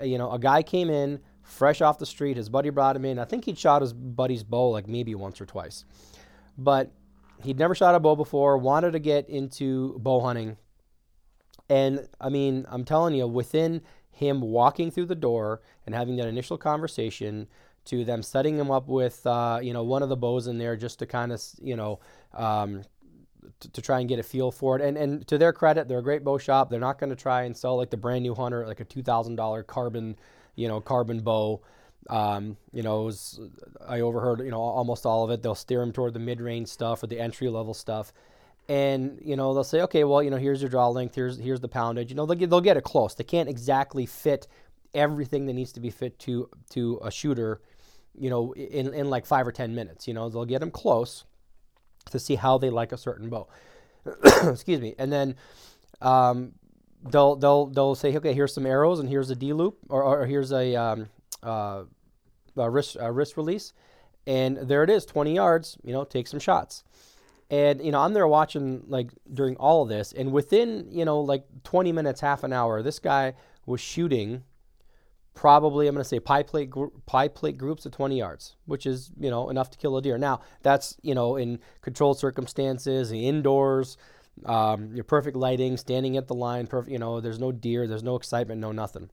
uh, 0.00 0.04
you 0.04 0.18
know, 0.18 0.30
a 0.32 0.38
guy 0.38 0.62
came 0.62 0.90
in 0.90 1.20
fresh 1.42 1.80
off 1.80 1.98
the 1.98 2.06
street. 2.06 2.36
His 2.36 2.48
buddy 2.48 2.70
brought 2.70 2.96
him 2.96 3.04
in. 3.04 3.18
I 3.18 3.24
think 3.24 3.44
he'd 3.44 3.58
shot 3.58 3.80
his 3.82 3.92
buddy's 3.92 4.42
bow 4.42 4.70
like 4.70 4.88
maybe 4.88 5.14
once 5.14 5.40
or 5.40 5.46
twice, 5.46 5.84
but 6.58 6.90
he'd 7.42 7.58
never 7.58 7.74
shot 7.74 7.94
a 7.94 8.00
bow 8.00 8.16
before. 8.16 8.58
Wanted 8.58 8.92
to 8.92 8.98
get 8.98 9.28
into 9.28 9.98
bow 9.98 10.20
hunting, 10.20 10.56
and 11.68 12.08
I 12.20 12.28
mean, 12.28 12.66
I'm 12.68 12.84
telling 12.84 13.14
you, 13.14 13.26
within 13.26 13.82
him 14.16 14.40
walking 14.40 14.90
through 14.90 15.04
the 15.04 15.14
door 15.14 15.60
and 15.84 15.94
having 15.94 16.16
that 16.16 16.26
initial 16.26 16.56
conversation 16.56 17.46
to 17.84 18.02
them 18.02 18.22
setting 18.22 18.58
him 18.58 18.70
up 18.70 18.88
with 18.88 19.24
uh, 19.26 19.60
you 19.62 19.72
know 19.72 19.82
one 19.82 20.02
of 20.02 20.08
the 20.08 20.16
bows 20.16 20.46
in 20.46 20.56
there 20.58 20.74
just 20.74 20.98
to 20.98 21.06
kind 21.06 21.32
of 21.32 21.42
you 21.60 21.76
know 21.76 22.00
um, 22.32 22.82
to, 23.60 23.70
to, 23.72 23.82
try 23.82 24.00
and 24.00 24.08
get 24.08 24.18
a 24.18 24.22
feel 24.22 24.50
for 24.50 24.76
it. 24.76 24.82
And 24.82 24.96
and 24.96 25.26
to 25.28 25.36
their 25.36 25.52
credit 25.52 25.86
they're 25.86 25.98
a 25.98 26.02
great 26.02 26.24
bow 26.24 26.38
shop. 26.38 26.70
They're 26.70 26.80
not 26.80 26.98
going 26.98 27.10
to 27.10 27.16
try 27.16 27.42
and 27.42 27.54
sell 27.54 27.76
like 27.76 27.90
the 27.90 27.96
brand 27.98 28.22
new 28.22 28.34
hunter 28.34 28.66
like 28.66 28.80
a 28.80 28.84
$2000 28.84 29.66
carbon 29.66 30.16
you 30.54 30.66
know 30.66 30.80
carbon 30.80 31.20
bow. 31.20 31.62
Um, 32.08 32.56
you 32.72 32.84
know 32.84 33.02
was, 33.02 33.40
i 33.86 33.98
overheard 33.98 34.38
you 34.38 34.50
know 34.50 34.60
almost 34.60 35.04
all 35.04 35.24
of 35.24 35.30
it. 35.30 35.42
They'll 35.42 35.54
steer 35.54 35.80
them 35.80 35.92
toward 35.92 36.14
the 36.14 36.20
mid-range 36.20 36.68
stuff 36.68 37.02
or 37.02 37.06
the 37.06 37.20
entry 37.20 37.48
level 37.48 37.74
stuff 37.74 38.12
and 38.68 39.20
you 39.22 39.36
know 39.36 39.54
they'll 39.54 39.64
say, 39.64 39.82
okay, 39.82 40.04
well, 40.04 40.22
you 40.22 40.30
know, 40.30 40.36
here's 40.36 40.60
your 40.60 40.70
draw 40.70 40.88
length, 40.88 41.14
here's 41.14 41.38
here's 41.38 41.60
the 41.60 41.68
poundage. 41.68 42.10
You 42.10 42.16
know, 42.16 42.26
they'll 42.26 42.36
get 42.36 42.50
they'll 42.50 42.60
get 42.60 42.76
it 42.76 42.84
close. 42.84 43.14
They 43.14 43.24
can't 43.24 43.48
exactly 43.48 44.06
fit 44.06 44.46
everything 44.94 45.46
that 45.46 45.52
needs 45.52 45.72
to 45.72 45.80
be 45.80 45.90
fit 45.90 46.18
to 46.20 46.48
to 46.70 47.00
a 47.02 47.10
shooter, 47.10 47.60
you 48.18 48.30
know, 48.30 48.52
in 48.54 48.92
in 48.94 49.10
like 49.10 49.26
five 49.26 49.46
or 49.46 49.52
ten 49.52 49.74
minutes. 49.74 50.08
You 50.08 50.14
know, 50.14 50.28
they'll 50.28 50.44
get 50.44 50.60
them 50.60 50.70
close, 50.70 51.24
to 52.10 52.18
see 52.18 52.36
how 52.36 52.58
they 52.58 52.70
like 52.70 52.92
a 52.92 52.96
certain 52.96 53.28
bow. 53.28 53.48
Excuse 54.44 54.80
me. 54.80 54.94
And 54.98 55.12
then 55.12 55.36
um, 56.00 56.52
they'll 57.04 57.36
they'll 57.36 57.66
they'll 57.66 57.94
say, 57.94 58.16
okay, 58.16 58.32
here's 58.32 58.54
some 58.54 58.66
arrows 58.66 59.00
and 59.00 59.08
here's 59.08 59.30
a 59.30 59.36
D 59.36 59.52
loop 59.52 59.78
or, 59.88 60.02
or 60.02 60.26
here's 60.26 60.52
a, 60.52 60.74
um, 60.76 61.08
uh, 61.42 61.84
a 62.56 62.70
wrist 62.70 62.96
a 62.98 63.12
wrist 63.12 63.36
release, 63.36 63.72
and 64.26 64.56
there 64.56 64.82
it 64.82 64.90
is, 64.90 65.04
20 65.04 65.34
yards. 65.34 65.76
You 65.82 65.92
know, 65.92 66.04
take 66.04 66.26
some 66.26 66.40
shots. 66.40 66.84
And 67.50 67.84
you 67.84 67.92
know, 67.92 68.00
I'm 68.00 68.12
there 68.12 68.26
watching 68.26 68.82
like 68.88 69.10
during 69.32 69.56
all 69.56 69.82
of 69.82 69.88
this, 69.88 70.12
and 70.12 70.32
within 70.32 70.88
you 70.90 71.04
know 71.04 71.20
like 71.20 71.44
20 71.64 71.92
minutes, 71.92 72.20
half 72.20 72.42
an 72.42 72.52
hour, 72.52 72.82
this 72.82 72.98
guy 72.98 73.34
was 73.66 73.80
shooting 73.80 74.42
probably 75.36 75.86
I'm 75.86 75.94
going 75.94 76.02
to 76.02 76.08
say 76.08 76.18
pie 76.18 76.42
plate 76.42 76.70
gr- 76.70 76.86
pie 77.04 77.28
plate 77.28 77.58
groups 77.58 77.86
of 77.86 77.92
20 77.92 78.18
yards, 78.18 78.56
which 78.64 78.86
is 78.86 79.12
you 79.20 79.30
know 79.30 79.48
enough 79.50 79.70
to 79.70 79.78
kill 79.78 79.96
a 79.96 80.02
deer. 80.02 80.18
Now 80.18 80.40
that's 80.62 80.96
you 81.02 81.14
know 81.14 81.36
in 81.36 81.60
controlled 81.82 82.18
circumstances, 82.18 83.12
indoors, 83.12 83.96
um, 84.44 84.92
your 84.94 85.04
perfect 85.04 85.36
lighting, 85.36 85.76
standing 85.76 86.16
at 86.16 86.26
the 86.26 86.34
line, 86.34 86.66
perfect. 86.66 86.90
You 86.90 86.98
know, 86.98 87.20
there's 87.20 87.38
no 87.38 87.52
deer, 87.52 87.86
there's 87.86 88.02
no 88.02 88.16
excitement, 88.16 88.60
no 88.60 88.72
nothing. 88.72 89.10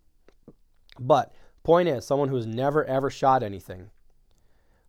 But 0.99 1.33
point 1.63 1.89
is, 1.89 2.05
someone 2.05 2.29
who's 2.29 2.47
never 2.47 2.83
ever 2.85 3.11
shot 3.11 3.43
anything 3.43 3.91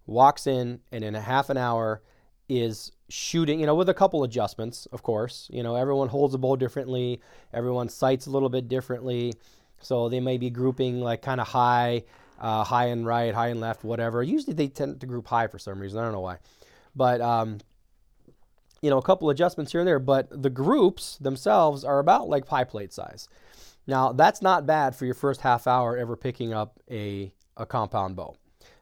walks 0.06 0.46
in 0.46 0.80
and 0.92 1.04
in 1.04 1.14
a 1.14 1.20
half 1.20 1.50
an 1.50 1.56
hour 1.56 2.02
is 2.48 2.92
shooting, 3.08 3.60
you 3.60 3.66
know, 3.66 3.74
with 3.74 3.88
a 3.88 3.94
couple 3.94 4.24
adjustments, 4.24 4.86
of 4.92 5.02
course. 5.02 5.48
You 5.52 5.62
know, 5.62 5.76
everyone 5.76 6.08
holds 6.08 6.34
a 6.34 6.38
bow 6.38 6.56
differently, 6.56 7.20
everyone 7.52 7.88
sights 7.88 8.26
a 8.26 8.30
little 8.30 8.48
bit 8.48 8.68
differently. 8.68 9.34
So 9.80 10.08
they 10.08 10.20
may 10.20 10.38
be 10.38 10.50
grouping 10.50 11.00
like 11.00 11.22
kind 11.22 11.40
of 11.40 11.48
high, 11.48 12.04
uh, 12.40 12.64
high 12.64 12.86
and 12.86 13.06
right, 13.06 13.34
high 13.34 13.48
and 13.48 13.60
left, 13.60 13.84
whatever. 13.84 14.22
Usually 14.22 14.54
they 14.54 14.68
tend 14.68 15.00
to 15.00 15.06
group 15.06 15.26
high 15.26 15.46
for 15.46 15.58
some 15.58 15.78
reason. 15.78 15.98
I 16.00 16.04
don't 16.04 16.12
know 16.12 16.20
why. 16.20 16.38
But, 16.96 17.20
um, 17.20 17.58
you 18.80 18.90
know, 18.90 18.98
a 18.98 19.02
couple 19.02 19.30
adjustments 19.30 19.72
here 19.72 19.80
and 19.80 19.88
there. 19.88 19.98
But 19.98 20.42
the 20.42 20.50
groups 20.50 21.18
themselves 21.18 21.84
are 21.84 21.98
about 21.98 22.28
like 22.28 22.46
pie 22.46 22.64
plate 22.64 22.92
size. 22.92 23.28
Now, 23.86 24.12
that's 24.12 24.40
not 24.40 24.66
bad 24.66 24.96
for 24.96 25.04
your 25.04 25.14
first 25.14 25.42
half 25.42 25.66
hour 25.66 25.96
ever 25.98 26.16
picking 26.16 26.54
up 26.54 26.80
a, 26.90 27.32
a 27.56 27.66
compound 27.66 28.16
bow. 28.16 28.36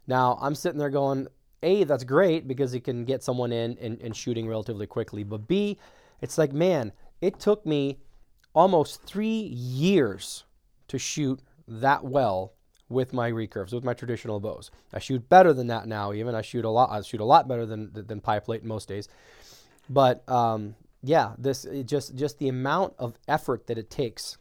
Now, 0.06 0.38
I'm 0.40 0.54
sitting 0.54 0.78
there 0.78 0.90
going, 0.90 1.26
A, 1.62 1.84
that's 1.84 2.04
great 2.04 2.48
because 2.48 2.74
it 2.74 2.84
can 2.84 3.04
get 3.04 3.22
someone 3.22 3.52
in 3.52 3.78
and, 3.80 4.00
and 4.00 4.16
shooting 4.16 4.48
relatively 4.48 4.86
quickly. 4.86 5.24
But 5.24 5.46
B, 5.46 5.78
it's 6.20 6.38
like, 6.38 6.52
man, 6.52 6.92
it 7.20 7.38
took 7.38 7.64
me 7.64 7.98
almost 8.54 9.02
three 9.02 9.40
years 9.40 10.44
to 10.88 10.98
shoot 10.98 11.40
that 11.68 12.04
well 12.04 12.52
with 12.88 13.12
my 13.12 13.30
recurves, 13.30 13.72
with 13.72 13.84
my 13.84 13.94
traditional 13.94 14.38
bows. 14.40 14.70
I 14.92 14.98
shoot 14.98 15.28
better 15.28 15.52
than 15.52 15.68
that 15.68 15.86
now. 15.86 16.12
Even 16.12 16.34
I 16.34 16.42
shoot 16.42 16.64
a 16.64 16.70
lot. 16.70 16.90
I 16.90 17.00
shoot 17.02 17.20
a 17.20 17.24
lot 17.24 17.48
better 17.48 17.64
than 17.64 17.90
than 17.92 18.20
pie 18.20 18.40
plate 18.40 18.64
most 18.64 18.88
days. 18.88 19.08
But 19.88 20.28
um, 20.28 20.74
yeah, 21.02 21.32
this 21.38 21.66
just 21.84 22.14
just 22.14 22.38
the 22.38 22.48
amount 22.48 22.94
of 22.98 23.14
effort 23.26 23.66
that 23.66 23.78
it 23.78 23.90
takes 23.90 24.36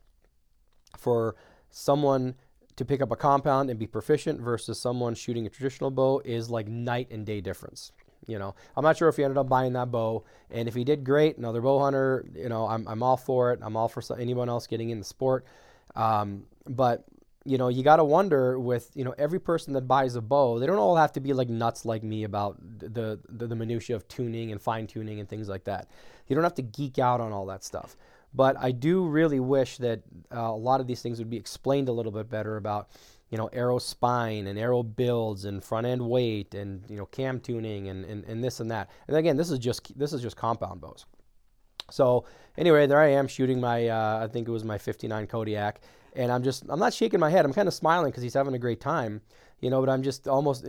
for 0.98 1.36
someone 1.70 2.36
to 2.82 2.86
pick 2.86 3.02
up 3.02 3.12
a 3.12 3.16
compound 3.16 3.70
and 3.70 3.80
be 3.80 3.86
proficient 3.86 4.42
versus 4.42 4.80
someone 4.80 5.14
shooting 5.14 5.46
a 5.46 5.50
traditional 5.50 5.92
bow 5.92 6.20
is 6.26 6.50
like 6.50 6.68
night 6.68 7.08
and 7.12 7.28
day 7.28 7.40
difference. 7.40 7.92
You 8.26 8.40
know, 8.40 8.56
I'm 8.76 8.84
not 8.84 8.98
sure 8.98 9.08
if 9.08 9.18
he 9.18 9.24
ended 9.24 9.38
up 9.38 9.48
buying 9.48 9.74
that 9.74 9.92
bow, 9.92 10.24
and 10.50 10.68
if 10.68 10.74
he 10.74 10.84
did, 10.84 11.04
great. 11.04 11.38
Another 11.38 11.62
bow 11.62 11.80
hunter, 11.80 12.26
you 12.36 12.50
know, 12.50 12.68
I'm, 12.68 12.88
I'm 12.88 13.04
all 13.04 13.18
for 13.18 13.52
it. 13.52 13.60
I'm 13.62 13.78
all 13.78 13.88
for 13.88 14.02
anyone 14.18 14.50
else 14.50 14.66
getting 14.66 14.90
in 14.90 14.98
the 14.98 15.06
sport. 15.06 15.46
Um, 15.96 16.46
but 16.68 17.06
you 17.46 17.58
know, 17.58 17.70
you 17.70 17.84
got 17.84 17.98
to 17.98 18.04
wonder 18.04 18.60
with 18.60 18.92
you 18.96 19.04
know 19.04 19.14
every 19.18 19.40
person 19.40 19.74
that 19.74 19.82
buys 19.82 20.16
a 20.16 20.22
bow, 20.22 20.58
they 20.58 20.66
don't 20.66 20.78
all 20.78 20.96
have 20.96 21.12
to 21.14 21.20
be 21.20 21.34
like 21.34 21.50
nuts 21.50 21.86
like 21.86 22.04
me 22.04 22.24
about 22.24 22.58
the 22.80 23.20
the, 23.30 23.48
the 23.48 23.56
minutia 23.56 23.96
of 23.96 24.08
tuning 24.08 24.52
and 24.52 24.60
fine 24.62 24.88
tuning 24.88 25.20
and 25.20 25.30
things 25.30 25.48
like 25.48 25.66
that. 25.66 25.88
You 26.28 26.36
don't 26.36 26.44
have 26.44 26.56
to 26.56 26.64
geek 26.64 26.98
out 26.98 27.22
on 27.22 27.32
all 27.32 27.46
that 27.48 27.64
stuff. 27.64 27.96
But 28.34 28.56
I 28.60 28.72
do 28.72 29.06
really 29.06 29.40
wish 29.40 29.78
that 29.78 30.02
uh, 30.34 30.40
a 30.40 30.56
lot 30.56 30.80
of 30.80 30.88
these 30.88 31.02
things 31.02 31.20
would 31.20 31.30
be 31.30 31.38
explained 31.38 31.90
a 31.90 31.92
little 31.92 32.12
bit 32.12 32.30
better 32.30 32.58
about 32.58 32.90
you 33.30 33.38
know 33.38 33.50
arrow 33.54 33.80
spine 33.80 34.48
and 34.48 34.58
arrow 34.58 34.84
builds 34.84 35.46
and 35.46 35.64
front 35.64 35.88
end 35.88 36.02
weight 36.02 36.54
and 36.54 36.84
you 36.90 36.98
know 36.98 37.06
cam 37.06 37.40
tuning 37.40 37.88
and, 37.88 38.06
and, 38.06 38.24
and 38.26 38.44
this 38.44 38.60
and 38.60 38.72
that. 38.72 38.90
And 39.08 39.18
again, 39.18 39.38
this 39.38 39.52
is 39.52 39.60
just 39.60 39.98
this 39.98 40.14
is 40.14 40.22
just 40.22 40.38
compound 40.38 40.82
bows. 40.82 41.06
So 41.92 42.26
anyway, 42.58 42.88
there 42.88 43.00
I 43.00 43.10
am 43.10 43.28
shooting 43.28 43.60
my, 43.60 43.88
uh, 43.88 44.24
I 44.24 44.28
think 44.28 44.48
it 44.48 44.52
was 44.52 44.64
my 44.64 44.78
59 44.78 45.28
Kodiak, 45.28 45.82
and 46.16 46.32
I'm 46.32 46.44
just, 46.44 46.66
I'm 46.70 46.80
not 46.80 46.94
shaking 46.94 47.20
my 47.20 47.30
head. 47.30 47.46
I'm 47.46 47.54
kind 47.54 47.68
of 47.68 47.74
smiling 47.74 48.12
because 48.12 48.24
he's 48.24 48.34
having 48.34 48.54
a 48.54 48.60
great 48.60 48.80
time, 48.80 49.22
you 49.62 49.70
know. 49.70 49.80
But 49.80 49.90
I'm 49.90 50.04
just 50.04 50.28
almost 50.28 50.66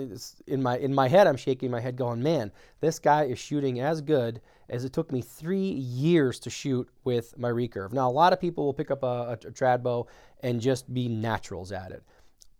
in 0.46 0.62
my 0.62 0.78
in 0.78 0.94
my 0.94 1.08
head, 1.08 1.26
I'm 1.26 1.36
shaking 1.36 1.70
my 1.70 1.80
head, 1.80 1.96
going, 1.96 2.22
man, 2.22 2.52
this 2.80 2.98
guy 2.98 3.24
is 3.24 3.38
shooting 3.38 3.80
as 3.80 4.00
good 4.00 4.40
as 4.68 4.84
it 4.84 4.92
took 4.92 5.10
me 5.12 5.20
three 5.20 5.70
years 5.70 6.38
to 6.40 6.50
shoot 6.50 6.88
with 7.04 7.36
my 7.38 7.50
recurve. 7.50 7.92
Now, 7.92 8.08
a 8.08 8.12
lot 8.12 8.32
of 8.32 8.40
people 8.40 8.64
will 8.64 8.72
pick 8.72 8.90
up 8.90 9.02
a, 9.02 9.06
a, 9.06 9.32
a 9.32 9.52
trad 9.52 9.82
bow 9.82 10.06
and 10.40 10.60
just 10.60 10.92
be 10.92 11.08
naturals 11.08 11.72
at 11.72 11.90
it. 11.90 12.02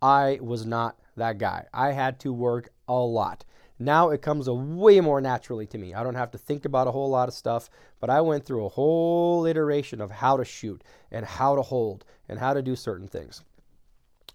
I 0.01 0.39
was 0.41 0.65
not 0.65 0.99
that 1.15 1.37
guy. 1.37 1.65
I 1.73 1.91
had 1.91 2.19
to 2.21 2.33
work 2.33 2.69
a 2.87 2.99
lot. 2.99 3.45
Now 3.79 4.09
it 4.09 4.21
comes 4.21 4.47
a 4.47 4.53
way 4.53 4.99
more 5.01 5.19
naturally 5.19 5.65
to 5.67 5.77
me. 5.77 5.93
I 5.93 6.03
don't 6.03 6.15
have 6.15 6.31
to 6.31 6.37
think 6.37 6.65
about 6.65 6.87
a 6.87 6.91
whole 6.91 7.09
lot 7.09 7.27
of 7.27 7.33
stuff, 7.33 7.69
but 7.99 8.09
I 8.09 8.21
went 8.21 8.45
through 8.45 8.65
a 8.65 8.69
whole 8.69 9.45
iteration 9.45 9.99
of 9.99 10.11
how 10.11 10.37
to 10.37 10.45
shoot 10.45 10.83
and 11.11 11.25
how 11.25 11.55
to 11.55 11.61
hold 11.61 12.05
and 12.29 12.39
how 12.39 12.53
to 12.53 12.61
do 12.61 12.75
certain 12.75 13.07
things. 13.07 13.43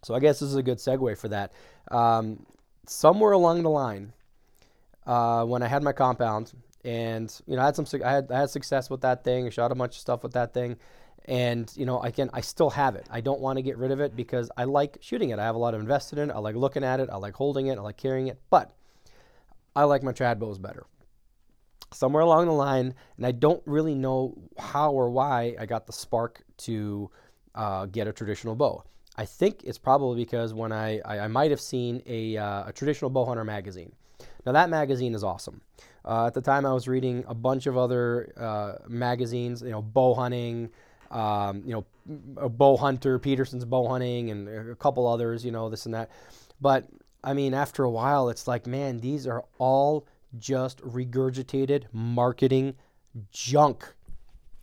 So 0.03 0.15
I 0.15 0.21
guess 0.21 0.41
this 0.41 0.49
is 0.49 0.57
a 0.57 0.63
good 0.63 0.79
segue 0.79 1.19
for 1.19 1.29
that. 1.29 1.53
Um, 1.91 2.47
somewhere 2.87 3.33
along 3.33 3.63
the 3.63 3.71
line, 3.71 4.13
uh, 5.07 5.45
when 5.45 5.63
I 5.63 5.69
had 5.69 5.83
my 5.83 5.93
compound, 5.93 6.53
and 6.85 7.35
you 7.47 7.57
know, 7.57 7.63
I 7.63 7.67
had 7.67 7.77
some, 7.77 7.87
I 8.05 8.13
had, 8.13 8.31
I 8.31 8.41
had 8.41 8.51
success 8.51 8.89
with 8.89 9.01
that 9.01 9.25
thing. 9.25 9.47
I 9.47 9.51
shot 9.51 9.73
a 9.73 9.75
bunch 9.75 9.97
of 9.97 10.01
stuff 10.01 10.23
with 10.23 10.33
that 10.33 10.55
thing, 10.55 10.77
and 11.25 11.71
you 11.77 11.87
know, 11.87 12.01
again, 12.01 12.31
I 12.33 12.41
still 12.41 12.71
have 12.71 12.95
it. 12.95 13.07
I 13.11 13.21
don't 13.21 13.41
want 13.41 13.59
to 13.59 13.63
get 13.63 13.77
rid 13.79 13.91
of 13.91 14.01
it 14.01 14.15
because 14.15 14.51
I 14.57 14.65
like 14.65 14.99
shooting 15.01 15.31
it. 15.31 15.39
I 15.39 15.45
have 15.45 15.55
a 15.55 15.59
lot 15.59 15.75
of 15.75 15.81
invested 15.81 16.19
in 16.19 16.31
it. 16.31 16.35
I 16.35 16.39
like 16.39 16.55
looking 16.55 16.85
at 16.85 17.01
it. 17.01 17.11
I 17.11 17.17
like 17.17 17.35
holding 17.35 17.67
it. 17.67 17.79
I 17.79 17.81
like 17.81 17.97
carrying 17.97 18.29
it. 18.29 18.39
But 18.51 18.75
I 19.75 19.85
like 19.85 20.03
my 20.03 20.13
trad 20.13 20.39
bows 20.39 20.59
better. 20.59 20.87
Somewhere 21.93 22.23
along 22.23 22.47
the 22.47 22.53
line, 22.53 22.95
and 23.17 23.27
I 23.27 23.33
don't 23.33 23.63
really 23.65 23.95
know 23.95 24.37
how 24.59 24.93
or 24.93 25.11
why 25.11 25.57
I 25.59 25.67
got 25.67 25.87
the 25.87 25.93
spark 25.93 26.43
to 26.59 27.11
uh, 27.55 27.87
get 27.87 28.07
a 28.07 28.13
traditional 28.13 28.55
bow. 28.55 28.85
I 29.19 29.25
think 29.25 29.65
it's 29.65 29.79
probably 29.79 30.25
because 30.25 30.55
when 30.55 30.71
I, 30.71 31.01
I, 31.05 31.19
I 31.19 31.29
might 31.29 31.51
have 31.51 31.61
seen 31.61 32.03
a, 32.07 32.37
uh, 32.37 32.69
a 32.69 32.73
traditional 32.73 33.11
bow 33.11 33.25
hunter 33.27 33.45
magazine. 33.45 33.93
Now, 34.47 34.53
that 34.53 34.71
magazine 34.71 35.13
is 35.15 35.25
awesome. 35.25 35.61
Uh, 36.05 36.29
at 36.29 36.35
the 36.35 36.41
time, 36.41 36.65
I 36.65 36.73
was 36.73 36.87
reading 36.87 37.25
a 37.27 37.35
bunch 37.35 37.67
of 37.67 37.77
other 37.77 38.33
uh, 38.37 38.75
magazines, 38.89 39.61
you 39.61 39.71
know, 39.71 39.83
bow 39.83 40.15
hunting, 40.15 40.71
um, 41.11 41.63
you 41.67 41.73
know, 41.73 41.85
a 42.37 42.49
Bow 42.49 42.77
Hunter, 42.77 43.19
Petersen's 43.19 43.65
Bow 43.65 43.89
Hunting, 43.89 44.31
and 44.31 44.71
a 44.71 44.75
couple 44.77 45.07
others, 45.07 45.45
you 45.45 45.51
know, 45.51 45.69
this 45.69 45.85
and 45.85 45.95
that. 45.95 46.11
But 46.61 46.87
I 47.25 47.35
mean, 47.35 47.55
after 47.55 47.85
a 47.85 47.91
while, 47.91 48.29
it's 48.29 48.47
like, 48.47 48.67
man, 48.67 48.99
these 48.99 49.27
are 49.27 49.45
all 49.59 50.07
just 50.39 50.79
regurgitated 50.79 51.85
marketing 51.93 52.77
junk. 53.33 53.95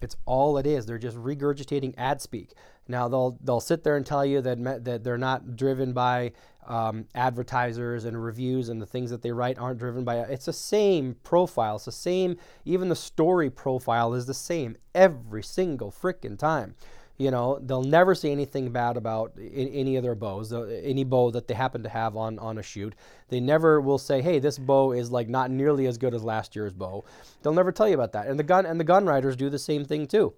It's 0.01 0.15
all 0.25 0.57
it 0.57 0.67
is. 0.67 0.85
They're 0.85 0.97
just 0.97 1.17
regurgitating 1.17 1.95
ad 1.97 2.21
speak. 2.21 2.53
Now 2.87 3.07
they'll 3.07 3.37
they'll 3.43 3.59
sit 3.59 3.83
there 3.83 3.97
and 3.97 4.05
tell 4.05 4.25
you 4.25 4.41
that 4.41 4.83
that 4.85 5.03
they're 5.03 5.17
not 5.17 5.55
driven 5.55 5.93
by 5.93 6.33
um, 6.67 7.05
advertisers 7.15 8.05
and 8.05 8.23
reviews 8.23 8.69
and 8.69 8.81
the 8.81 8.85
things 8.85 9.09
that 9.11 9.21
they 9.21 9.31
write 9.31 9.57
aren't 9.57 9.79
driven 9.79 10.03
by. 10.03 10.17
It's 10.17 10.45
the 10.45 10.53
same 10.53 11.15
profile. 11.23 11.75
It's 11.75 11.85
the 11.85 11.91
same. 11.91 12.37
Even 12.63 12.89
the 12.89 12.95
story 12.95 13.49
profile 13.49 14.13
is 14.13 14.25
the 14.25 14.33
same 14.33 14.77
every 14.93 15.43
single 15.43 15.91
freaking 15.91 16.37
time. 16.37 16.75
You 17.17 17.31
know, 17.31 17.59
they'll 17.61 17.83
never 17.83 18.13
say 18.13 18.31
anything 18.31 18.71
bad 18.71 18.97
about 18.97 19.37
any 19.39 19.95
of 19.95 20.03
their 20.03 20.15
bows, 20.15 20.51
any 20.51 21.05
bow 21.05 21.31
that 21.31 21.47
they 21.47 21.53
happen 21.53 21.81
to 21.83 21.89
have 21.89 22.17
on, 22.17 22.37
on 22.39 22.57
a 22.57 22.63
shoot. 22.63 22.93
They 23.29 23.39
never 23.39 23.79
will 23.79 23.97
say, 23.97 24.21
"Hey, 24.21 24.39
this 24.39 24.59
bow 24.59 24.91
is 24.91 25.11
like 25.11 25.29
not 25.29 25.49
nearly 25.49 25.87
as 25.87 25.97
good 25.97 26.13
as 26.13 26.23
last 26.23 26.57
year's 26.57 26.73
bow." 26.73 27.05
They'll 27.41 27.53
never 27.53 27.71
tell 27.71 27.87
you 27.87 27.93
about 27.93 28.11
that. 28.13 28.27
And 28.27 28.37
the 28.37 28.43
gun 28.43 28.65
and 28.65 28.79
the 28.79 28.83
gun 28.83 29.05
writers 29.05 29.37
do 29.37 29.49
the 29.49 29.59
same 29.59 29.85
thing 29.85 30.07
too. 30.07 30.33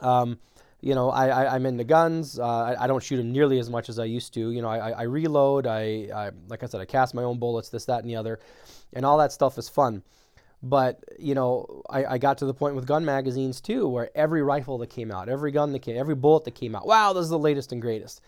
Um, 0.00 0.40
you 0.84 0.94
know, 0.94 1.08
I, 1.08 1.28
I 1.28 1.56
am 1.56 1.64
into 1.64 1.82
guns. 1.82 2.38
Uh, 2.38 2.44
I, 2.44 2.84
I, 2.84 2.86
don't 2.86 3.02
shoot 3.02 3.16
them 3.16 3.32
nearly 3.32 3.58
as 3.58 3.70
much 3.70 3.88
as 3.88 3.98
I 3.98 4.04
used 4.04 4.34
to. 4.34 4.50
You 4.50 4.60
know, 4.60 4.68
I, 4.68 4.90
I 4.90 5.02
reload. 5.04 5.66
I, 5.66 6.10
I 6.14 6.30
like 6.48 6.62
I 6.62 6.66
said, 6.66 6.82
I 6.82 6.84
cast 6.84 7.14
my 7.14 7.22
own 7.22 7.38
bullets. 7.38 7.70
This, 7.70 7.86
that, 7.86 8.00
and 8.00 8.10
the 8.10 8.16
other, 8.16 8.38
and 8.92 9.06
all 9.06 9.16
that 9.16 9.32
stuff 9.32 9.56
is 9.56 9.66
fun. 9.66 10.02
But 10.62 11.02
you 11.18 11.34
know, 11.34 11.82
I, 11.88 12.04
I, 12.04 12.18
got 12.18 12.36
to 12.38 12.44
the 12.44 12.52
point 12.52 12.74
with 12.74 12.86
gun 12.86 13.02
magazines 13.02 13.62
too, 13.62 13.88
where 13.88 14.10
every 14.14 14.42
rifle 14.42 14.76
that 14.78 14.90
came 14.90 15.10
out, 15.10 15.30
every 15.30 15.52
gun 15.52 15.72
that 15.72 15.78
came, 15.78 15.96
every 15.96 16.14
bullet 16.14 16.44
that 16.44 16.54
came 16.54 16.76
out, 16.76 16.86
wow, 16.86 17.14
this 17.14 17.24
is 17.24 17.30
the 17.30 17.38
latest 17.38 17.72
and 17.72 17.80
greatest. 17.80 18.20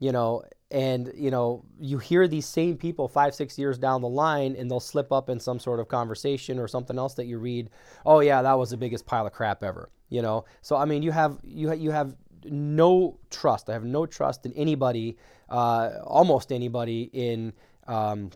You 0.00 0.10
know, 0.10 0.42
and 0.72 1.12
you 1.14 1.30
know, 1.30 1.64
you 1.78 1.98
hear 1.98 2.26
these 2.26 2.46
same 2.46 2.76
people 2.76 3.06
five, 3.06 3.36
six 3.36 3.56
years 3.56 3.78
down 3.78 4.02
the 4.02 4.08
line, 4.08 4.56
and 4.58 4.68
they'll 4.68 4.80
slip 4.80 5.12
up 5.12 5.30
in 5.30 5.38
some 5.38 5.60
sort 5.60 5.78
of 5.78 5.86
conversation 5.86 6.58
or 6.58 6.66
something 6.66 6.98
else 6.98 7.14
that 7.14 7.26
you 7.26 7.38
read. 7.38 7.70
Oh 8.04 8.18
yeah, 8.18 8.42
that 8.42 8.58
was 8.58 8.70
the 8.70 8.76
biggest 8.76 9.06
pile 9.06 9.28
of 9.28 9.32
crap 9.32 9.62
ever. 9.62 9.90
You 10.10 10.22
know, 10.22 10.44
so 10.60 10.76
I 10.76 10.84
mean, 10.84 11.02
you 11.02 11.12
have 11.12 11.38
you 11.42 11.72
you 11.72 11.90
have 11.90 12.14
no 12.44 13.18
trust. 13.30 13.70
I 13.70 13.72
have 13.72 13.84
no 13.84 14.06
trust 14.06 14.44
in 14.44 14.52
anybody, 14.52 15.16
uh, 15.48 15.90
almost 16.04 16.52
anybody 16.52 17.10
in. 17.12 17.52
Um, 17.86 18.30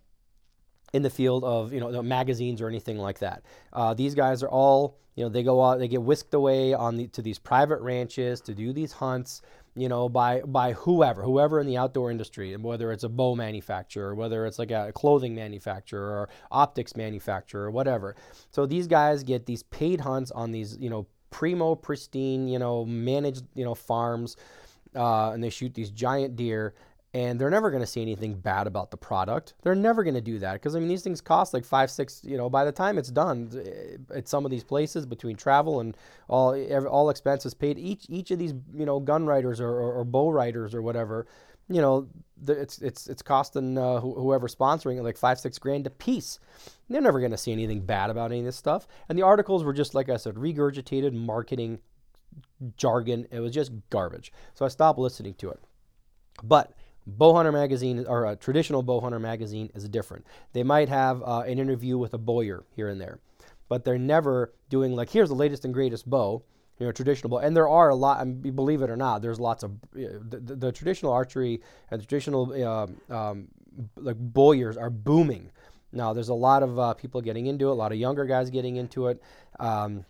in 0.92 1.02
the 1.02 1.10
field 1.10 1.42
of 1.42 1.72
you 1.72 1.80
know 1.80 2.02
magazines 2.02 2.62
or 2.62 2.68
anything 2.68 2.98
like 2.98 3.18
that. 3.18 3.42
Uh, 3.72 3.94
these 3.94 4.14
guys 4.14 4.44
are 4.44 4.48
all 4.48 4.96
you 5.16 5.24
know 5.24 5.28
they 5.28 5.42
go 5.42 5.62
out 5.62 5.78
they 5.78 5.88
get 5.88 6.02
whisked 6.02 6.34
away 6.34 6.74
on 6.74 6.96
the, 6.96 7.06
to 7.08 7.22
these 7.22 7.38
private 7.38 7.80
ranches 7.80 8.40
to 8.42 8.54
do 8.54 8.72
these 8.72 8.92
hunts 8.92 9.42
you 9.76 9.88
know 9.88 10.08
by 10.08 10.40
by 10.42 10.72
whoever 10.72 11.22
whoever 11.22 11.60
in 11.60 11.66
the 11.66 11.76
outdoor 11.76 12.10
industry 12.10 12.56
whether 12.56 12.92
it's 12.92 13.04
a 13.04 13.08
bow 13.08 13.34
manufacturer 13.34 14.14
whether 14.14 14.46
it's 14.46 14.58
like 14.58 14.70
a 14.70 14.92
clothing 14.94 15.34
manufacturer 15.34 16.10
or 16.10 16.28
optics 16.50 16.96
manufacturer 16.96 17.64
or 17.64 17.70
whatever 17.70 18.14
so 18.50 18.66
these 18.66 18.86
guys 18.86 19.22
get 19.22 19.46
these 19.46 19.62
paid 19.64 20.00
hunts 20.00 20.30
on 20.30 20.52
these 20.52 20.76
you 20.78 20.90
know 20.90 21.06
primo 21.34 21.74
pristine 21.74 22.46
you 22.46 22.60
know 22.60 22.84
managed 22.84 23.44
you 23.54 23.64
know 23.64 23.74
farms 23.74 24.36
uh, 24.94 25.30
and 25.30 25.42
they 25.42 25.50
shoot 25.50 25.74
these 25.74 25.90
giant 25.90 26.36
deer 26.36 26.74
and 27.12 27.40
they're 27.40 27.50
never 27.50 27.70
going 27.70 27.82
to 27.82 27.86
say 27.86 28.02
anything 28.02 28.34
bad 28.34 28.66
about 28.66 28.90
the 28.90 28.96
product. 28.96 29.54
They're 29.62 29.76
never 29.76 30.02
going 30.02 30.14
to 30.14 30.20
do 30.20 30.40
that 30.40 30.54
because 30.54 30.74
I 30.74 30.80
mean 30.80 30.88
these 30.88 31.02
things 31.02 31.20
cost 31.20 31.54
like 31.54 31.64
five, 31.64 31.90
six. 31.90 32.20
You 32.24 32.36
know, 32.36 32.50
by 32.50 32.64
the 32.64 32.72
time 32.72 32.98
it's 32.98 33.10
done 33.10 33.50
eh, 33.54 34.18
at 34.18 34.28
some 34.28 34.44
of 34.44 34.50
these 34.50 34.64
places, 34.64 35.06
between 35.06 35.36
travel 35.36 35.78
and 35.80 35.96
all 36.28 36.56
all 36.86 37.10
expenses 37.10 37.54
paid, 37.54 37.78
each 37.78 38.06
each 38.08 38.32
of 38.32 38.40
these 38.40 38.52
you 38.74 38.84
know 38.84 38.98
gun 38.98 39.26
writers 39.26 39.60
or, 39.60 39.70
or, 39.70 39.92
or 39.92 40.04
bow 40.04 40.30
writers 40.30 40.74
or 40.74 40.82
whatever, 40.82 41.26
you 41.68 41.80
know, 41.80 42.08
the, 42.36 42.52
it's 42.52 42.78
it's 42.78 43.06
it's 43.06 43.22
costing 43.22 43.78
uh, 43.78 44.00
wh- 44.00 44.16
whoever 44.16 44.48
sponsoring 44.48 44.98
it 44.98 45.02
like 45.02 45.16
five, 45.16 45.38
six 45.38 45.58
grand 45.58 45.86
a 45.86 45.90
piece. 45.90 46.38
They're 46.88 47.00
never 47.00 47.20
going 47.20 47.32
to 47.32 47.38
see 47.38 47.52
anything 47.52 47.80
bad 47.80 48.10
about 48.10 48.30
any 48.30 48.40
of 48.40 48.46
this 48.46 48.56
stuff. 48.56 48.86
And 49.08 49.18
the 49.18 49.22
articles 49.22 49.64
were 49.64 49.72
just 49.72 49.94
like 49.94 50.08
I 50.08 50.16
said, 50.16 50.34
regurgitated 50.34 51.12
marketing 51.12 51.80
jargon. 52.76 53.26
It 53.30 53.40
was 53.40 53.52
just 53.52 53.72
garbage. 53.90 54.32
So 54.54 54.64
I 54.64 54.68
stopped 54.68 54.98
listening 54.98 55.34
to 55.34 55.50
it. 55.50 55.60
But 56.42 56.74
Bowhunter 57.08 57.52
magazine 57.52 58.04
or 58.08 58.26
a 58.26 58.36
traditional 58.36 58.82
bowhunter 58.82 59.20
magazine 59.20 59.70
is 59.74 59.88
different. 59.88 60.26
They 60.52 60.62
might 60.62 60.88
have 60.88 61.22
uh, 61.22 61.40
an 61.40 61.58
interview 61.58 61.98
with 61.98 62.14
a 62.14 62.18
bowyer 62.18 62.64
here 62.74 62.88
and 62.88 63.00
there, 63.00 63.18
but 63.68 63.84
they're 63.84 63.98
never 63.98 64.54
doing 64.70 64.96
like 64.96 65.10
here's 65.10 65.28
the 65.28 65.34
latest 65.34 65.64
and 65.66 65.74
greatest 65.74 66.08
bow, 66.08 66.42
you 66.78 66.86
know, 66.86 66.92
traditional 66.92 67.30
bow. 67.30 67.38
And 67.38 67.56
there 67.56 67.68
are 67.68 67.88
a 67.88 67.94
lot. 67.94 68.20
And 68.20 68.54
believe 68.54 68.82
it 68.82 68.90
or 68.90 68.96
not, 68.96 69.22
there's 69.22 69.40
lots 69.40 69.62
of 69.62 69.72
the, 69.92 70.40
the, 70.40 70.56
the 70.56 70.72
traditional 70.72 71.12
archery 71.12 71.60
and 71.90 72.00
traditional 72.00 72.52
uh, 72.52 73.14
um, 73.14 73.48
like 73.96 74.16
bowyers 74.18 74.76
are 74.76 74.90
booming. 74.90 75.50
Now 75.92 76.12
there's 76.12 76.28
a 76.28 76.34
lot 76.34 76.62
of 76.62 76.78
uh, 76.78 76.94
people 76.94 77.20
getting 77.20 77.46
into 77.46 77.68
it, 77.68 77.72
a 77.72 77.74
lot 77.74 77.92
of 77.92 77.98
younger 77.98 78.24
guys 78.24 78.50
getting 78.50 78.76
into 78.76 79.08
it, 79.08 79.22
um, 79.60 80.04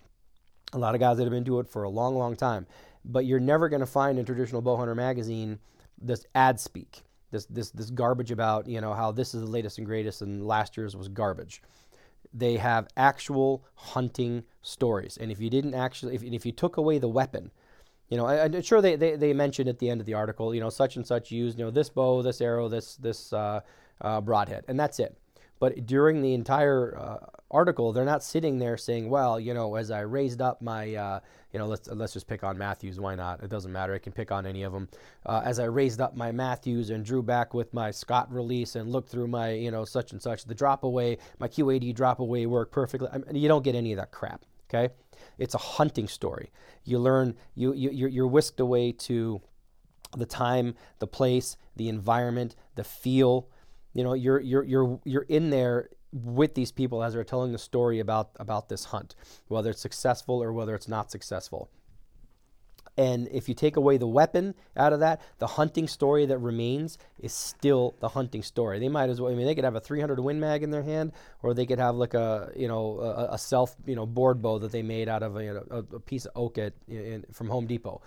a 0.73 0.79
lot 0.79 0.95
of 0.95 1.01
guys 1.01 1.19
that 1.19 1.25
have 1.25 1.33
been 1.33 1.45
doing 1.45 1.61
it 1.61 1.69
for 1.69 1.83
a 1.83 1.91
long, 1.91 2.17
long 2.17 2.37
time. 2.37 2.67
But 3.05 3.27
you're 3.27 3.41
never 3.41 3.69
going 3.69 3.81
to 3.81 3.87
find 3.87 4.19
in 4.19 4.25
traditional 4.25 4.63
bowhunter 4.63 4.97
magazine 4.97 5.59
this 6.01 6.25
ad 6.35 6.59
speak, 6.59 7.03
this 7.31 7.45
this 7.47 7.71
this 7.71 7.91
garbage 7.91 8.31
about 8.31 8.67
you 8.67 8.81
know 8.81 8.95
how 8.95 9.13
this 9.13 9.35
is 9.35 9.43
the 9.43 9.47
latest 9.47 9.79
and 9.79 9.87
greatest 9.87 10.23
and 10.23 10.47
last 10.47 10.77
year's 10.77 10.97
was 10.97 11.09
garbage. 11.09 11.63
They 12.37 12.57
have 12.57 12.89
actual 12.97 13.65
hunting 13.75 14.45
stories, 14.61 15.17
and 15.17 15.31
if 15.31 15.41
you 15.41 15.49
didn't 15.49 15.75
actually, 15.75 16.17
if, 16.17 16.23
if 16.25 16.45
you 16.45 16.53
took 16.53 16.77
away 16.77 16.99
the 16.99 17.09
weapon, 17.09 17.53
you 18.09 18.17
know, 18.17 18.27
I, 18.27 18.45
am 18.45 18.63
sure 18.63 18.83
they, 18.83 18.97
they 18.97 19.17
they 19.17 19.33
mentioned 19.33 19.69
at 19.69 19.79
the 19.79 19.89
end 19.89 20.01
of 20.01 20.07
the 20.07 20.15
article, 20.15 20.55
you 20.55 20.61
know, 20.61 20.71
such 20.71 20.97
and 20.97 21.07
such 21.07 21.31
used, 21.31 21.59
you 21.59 21.65
know, 21.65 21.71
this 21.71 21.91
bow, 21.91 22.23
this 22.23 22.41
arrow, 22.41 22.69
this 22.69 22.97
this 22.97 23.33
uh, 23.33 23.61
uh, 24.01 24.21
broadhead, 24.21 24.65
and 24.69 24.79
that's 24.79 24.99
it. 24.99 25.17
But 25.59 25.87
during 25.87 26.23
the 26.23 26.35
entire 26.35 26.97
uh, 26.97 27.27
article, 27.51 27.93
they're 27.93 28.05
not 28.05 28.23
sitting 28.23 28.59
there 28.59 28.77
saying, 28.77 29.09
"Well, 29.09 29.39
you 29.39 29.55
know, 29.55 29.77
as 29.77 29.91
I 29.91 30.01
raised 30.01 30.41
up 30.41 30.61
my, 30.61 30.95
uh, 30.95 31.21
you 31.53 31.59
know, 31.59 31.67
let's 31.67 31.89
let's 31.89 32.13
just 32.13 32.27
pick 32.27 32.43
on 32.43 32.59
Mathews. 32.59 32.99
Why 32.99 33.15
not? 33.15 33.43
It 33.43 33.51
doesn't 33.51 33.73
matter. 33.73 33.95
I 33.95 33.99
can 33.99 34.13
pick 34.13 34.33
on 34.33 34.47
any 34.47 34.63
of 34.65 34.73
them. 34.73 34.89
Uh, 35.25 35.43
as 35.45 35.59
I 35.59 35.65
raised 35.65 36.01
up 36.01 36.17
my 36.17 36.33
Mathews 36.33 36.91
and 36.91 37.05
drew 37.05 37.23
back 37.23 37.55
with 37.55 37.73
my 37.73 37.91
Scott 37.91 38.33
release 38.33 38.75
and 38.75 38.91
looked 38.91 39.09
through 39.09 39.29
my, 39.29 39.53
you 39.53 39.71
know, 39.71 39.85
such 39.85 40.13
and 40.13 40.21
such, 40.21 40.45
the 40.45 40.55
drop 40.55 40.83
away, 40.83 41.19
my 41.39 41.49
Q80 41.49 41.95
drop 41.95 42.19
away 42.19 42.47
worked 42.47 42.73
perfectly. 42.73 43.09
I 43.13 43.19
mean, 43.19 43.37
you 43.37 43.49
don't 43.49 43.65
get 43.65 43.75
any 43.75 43.93
of 43.93 43.99
that 43.99 44.11
crap. 44.11 44.45
Okay, 44.69 44.93
it's 45.39 45.55
a 45.55 45.59
hunting 45.59 46.09
story. 46.09 46.51
You 46.85 46.99
learn. 46.99 47.37
You 47.55 47.73
you 47.75 48.09
you're 48.09 48.27
whisked 48.27 48.61
away 48.61 48.93
to 48.93 49.41
the 50.17 50.27
time, 50.27 50.75
the 50.99 51.07
place, 51.07 51.57
the 51.77 51.89
environment, 51.89 52.57
the 52.75 52.85
feel. 52.85 53.49
You 53.95 54.05
know, 54.05 54.13
you're 54.13 54.41
you're 54.41 54.65
you're 54.65 55.01
you're 55.05 55.27
in 55.29 55.51
there 55.51 55.89
with 56.13 56.55
these 56.55 56.71
people 56.71 57.03
as 57.03 57.15
they're 57.15 57.25
telling 57.25 57.53
the 57.53 57.59
story 57.59 58.01
about 58.01 58.31
about 58.39 58.69
this 58.69 58.87
hunt, 58.87 59.15
whether 59.49 59.71
it's 59.71 59.81
successful 59.81 60.43
or 60.43 60.53
whether 60.53 60.75
it's 60.75 60.89
not 60.89 61.11
successful. 61.11 61.71
And 62.97 63.29
if 63.33 63.49
you 63.49 63.57
take 63.57 63.77
away 63.77 63.97
the 63.97 64.07
weapon 64.07 64.55
out 64.77 64.93
of 64.93 65.01
that, 65.01 65.21
the 65.39 65.49
hunting 65.49 65.89
story 65.89 66.27
that 66.27 66.39
remains 66.39 66.97
is 67.19 67.33
still 67.33 67.97
the 67.99 68.09
hunting 68.09 68.43
story. 68.43 68.79
They 68.79 68.89
might 68.89 69.11
as 69.11 69.21
well. 69.21 69.33
I 69.33 69.35
mean, 69.35 69.47
they 69.47 69.55
could 69.57 69.65
have 69.65 69.75
a 69.75 69.81
300 69.81 70.21
Win 70.21 70.39
Mag 70.39 70.63
in 70.63 70.71
their 70.71 70.83
hand, 70.83 71.13
or 71.43 71.55
they 71.55 71.67
could 71.67 71.81
have 71.81 71.97
like 71.97 72.15
a 72.15 72.53
you 72.55 72.69
know 72.69 73.01
a, 73.01 73.35
a 73.35 73.39
self 73.39 73.75
you 73.87 73.97
know 73.97 74.07
board 74.07 74.43
bow 74.43 74.59
that 74.61 74.71
they 74.71 74.83
made 74.83 75.09
out 75.09 75.23
of 75.23 75.37
a, 75.37 75.65
a, 75.71 75.79
a 75.97 76.01
piece 76.01 76.27
of 76.27 76.33
oak 76.37 76.59
at, 76.59 76.75
in, 76.89 77.25
from 77.33 77.49
Home 77.49 77.67
Depot 77.67 78.01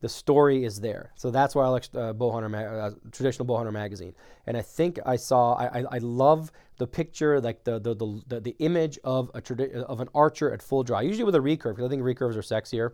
the 0.00 0.08
story 0.08 0.64
is 0.64 0.80
there. 0.80 1.12
So 1.16 1.30
that's 1.30 1.54
why 1.54 1.64
I 1.64 1.68
like 1.68 1.84
uh, 1.94 2.12
Bowhunter, 2.12 2.54
uh, 2.54 2.90
traditional 3.10 3.46
Bowhunter 3.46 3.72
magazine. 3.72 4.14
And 4.46 4.56
I 4.56 4.62
think 4.62 4.98
I 5.04 5.16
saw, 5.16 5.54
I, 5.54 5.80
I, 5.80 5.84
I 5.92 5.98
love 5.98 6.52
the 6.78 6.86
picture, 6.86 7.40
like 7.40 7.64
the 7.64 7.78
the, 7.80 7.94
the, 7.94 8.22
the, 8.28 8.40
the 8.40 8.56
image 8.60 8.98
of 9.02 9.30
a 9.34 9.42
tradi- 9.42 9.72
of 9.72 10.00
an 10.00 10.08
archer 10.14 10.52
at 10.52 10.62
full 10.62 10.84
draw, 10.84 11.00
usually 11.00 11.24
with 11.24 11.34
a 11.34 11.40
recurve, 11.40 11.76
because 11.76 11.84
I 11.84 11.88
think 11.88 12.02
recurves 12.02 12.36
are 12.36 12.42
sexier. 12.42 12.92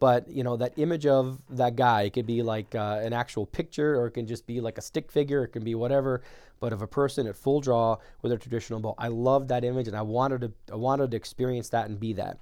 But 0.00 0.28
you 0.28 0.44
know 0.44 0.56
that 0.56 0.76
image 0.76 1.06
of 1.06 1.40
that 1.50 1.76
guy, 1.76 2.02
it 2.02 2.12
could 2.12 2.26
be 2.26 2.42
like 2.42 2.74
uh, 2.74 3.00
an 3.02 3.12
actual 3.12 3.46
picture, 3.46 3.98
or 3.98 4.08
it 4.08 4.10
can 4.10 4.26
just 4.26 4.46
be 4.46 4.60
like 4.60 4.76
a 4.76 4.82
stick 4.82 5.10
figure. 5.10 5.44
It 5.44 5.48
can 5.48 5.64
be 5.64 5.74
whatever. 5.74 6.22
But 6.60 6.72
of 6.72 6.82
a 6.82 6.86
person 6.86 7.26
at 7.26 7.36
full 7.36 7.60
draw 7.60 7.98
with 8.20 8.32
a 8.32 8.36
traditional 8.36 8.80
bow, 8.80 8.94
I 8.98 9.08
love 9.08 9.48
that 9.48 9.64
image, 9.64 9.86
and 9.86 9.96
I 9.96 10.02
wanted 10.02 10.40
to 10.42 10.52
I 10.72 10.76
wanted 10.76 11.12
to 11.12 11.16
experience 11.16 11.70
that 11.70 11.88
and 11.88 11.98
be 11.98 12.12
that. 12.14 12.38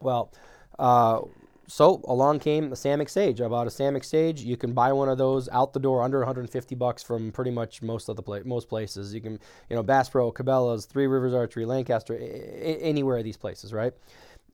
Well, 0.00 0.32
uh, 0.78 1.20
so 1.72 2.02
along 2.06 2.38
came 2.38 2.68
the 2.68 2.76
Samick 2.76 3.08
Sage. 3.08 3.40
I 3.40 3.48
bought 3.48 3.66
a 3.66 3.70
Samick 3.70 4.04
Sage. 4.04 4.42
You 4.42 4.58
can 4.58 4.74
buy 4.74 4.92
one 4.92 5.08
of 5.08 5.16
those 5.16 5.48
out 5.48 5.72
the 5.72 5.80
door 5.80 6.02
under 6.02 6.18
150 6.18 6.74
bucks 6.74 7.02
from 7.02 7.32
pretty 7.32 7.50
much 7.50 7.80
most 7.80 8.10
of 8.10 8.16
the 8.16 8.22
pla- 8.22 8.42
most 8.44 8.68
places. 8.68 9.14
You 9.14 9.22
can, 9.22 9.38
you 9.70 9.76
know, 9.76 9.82
Bass 9.82 10.10
Pro, 10.10 10.30
Cabela's, 10.30 10.84
Three 10.84 11.06
Rivers 11.06 11.32
Archery, 11.32 11.64
Lancaster, 11.64 12.18
anywhere 12.18 13.16
of 13.16 13.24
these 13.24 13.38
places, 13.38 13.72
right? 13.72 13.94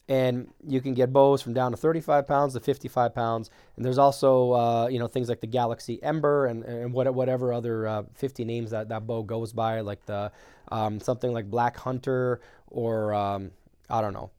And 0.08 0.46
you 0.64 0.80
can 0.80 0.94
get 0.94 1.12
bows 1.12 1.42
from 1.42 1.54
down 1.54 1.72
to 1.72 1.76
35 1.76 2.24
pounds 2.24 2.54
to 2.54 2.60
55 2.60 3.12
pounds. 3.16 3.50
And 3.74 3.84
there's 3.84 3.98
also, 3.98 4.52
uh, 4.52 4.86
you 4.86 5.00
know, 5.00 5.08
things 5.08 5.28
like 5.28 5.40
the 5.40 5.48
Galaxy 5.48 6.00
Ember 6.00 6.46
and, 6.46 6.62
and 6.62 6.92
whatever 6.92 7.52
other 7.52 7.88
uh, 7.88 8.02
50 8.14 8.44
names 8.44 8.70
that 8.70 8.90
that 8.90 9.08
bow 9.08 9.24
goes 9.24 9.52
by, 9.52 9.80
like 9.80 10.06
the 10.06 10.30
um, 10.70 11.00
something 11.00 11.32
like 11.32 11.50
Black 11.50 11.76
Hunter 11.78 12.40
or 12.68 13.12
um, 13.12 13.50
I 13.90 14.02
don't 14.02 14.12
know 14.12 14.30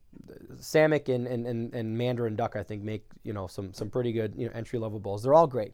Samick 0.55 1.13
and, 1.13 1.27
and, 1.27 1.45
and, 1.45 1.73
and, 1.73 1.97
Mandarin 1.97 2.35
Duck, 2.35 2.55
I 2.55 2.63
think, 2.63 2.83
make 2.83 3.05
you 3.23 3.33
know 3.33 3.47
some 3.47 3.73
some 3.73 3.89
pretty 3.89 4.11
good 4.11 4.33
you 4.35 4.47
know 4.47 4.51
entry 4.53 4.79
level 4.79 4.99
bowls. 4.99 5.23
They're 5.23 5.33
all 5.33 5.47
great. 5.47 5.73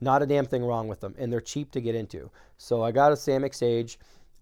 Not 0.00 0.22
a 0.22 0.26
damn 0.26 0.46
thing 0.46 0.64
wrong 0.64 0.86
with 0.86 1.00
them, 1.00 1.14
and 1.18 1.32
they're 1.32 1.40
cheap 1.40 1.72
to 1.72 1.80
get 1.80 1.94
into. 1.94 2.30
So 2.56 2.82
I 2.82 2.92
got 2.92 3.12
a 3.12 3.16
Samick 3.16 3.54
Sage, 3.54 3.98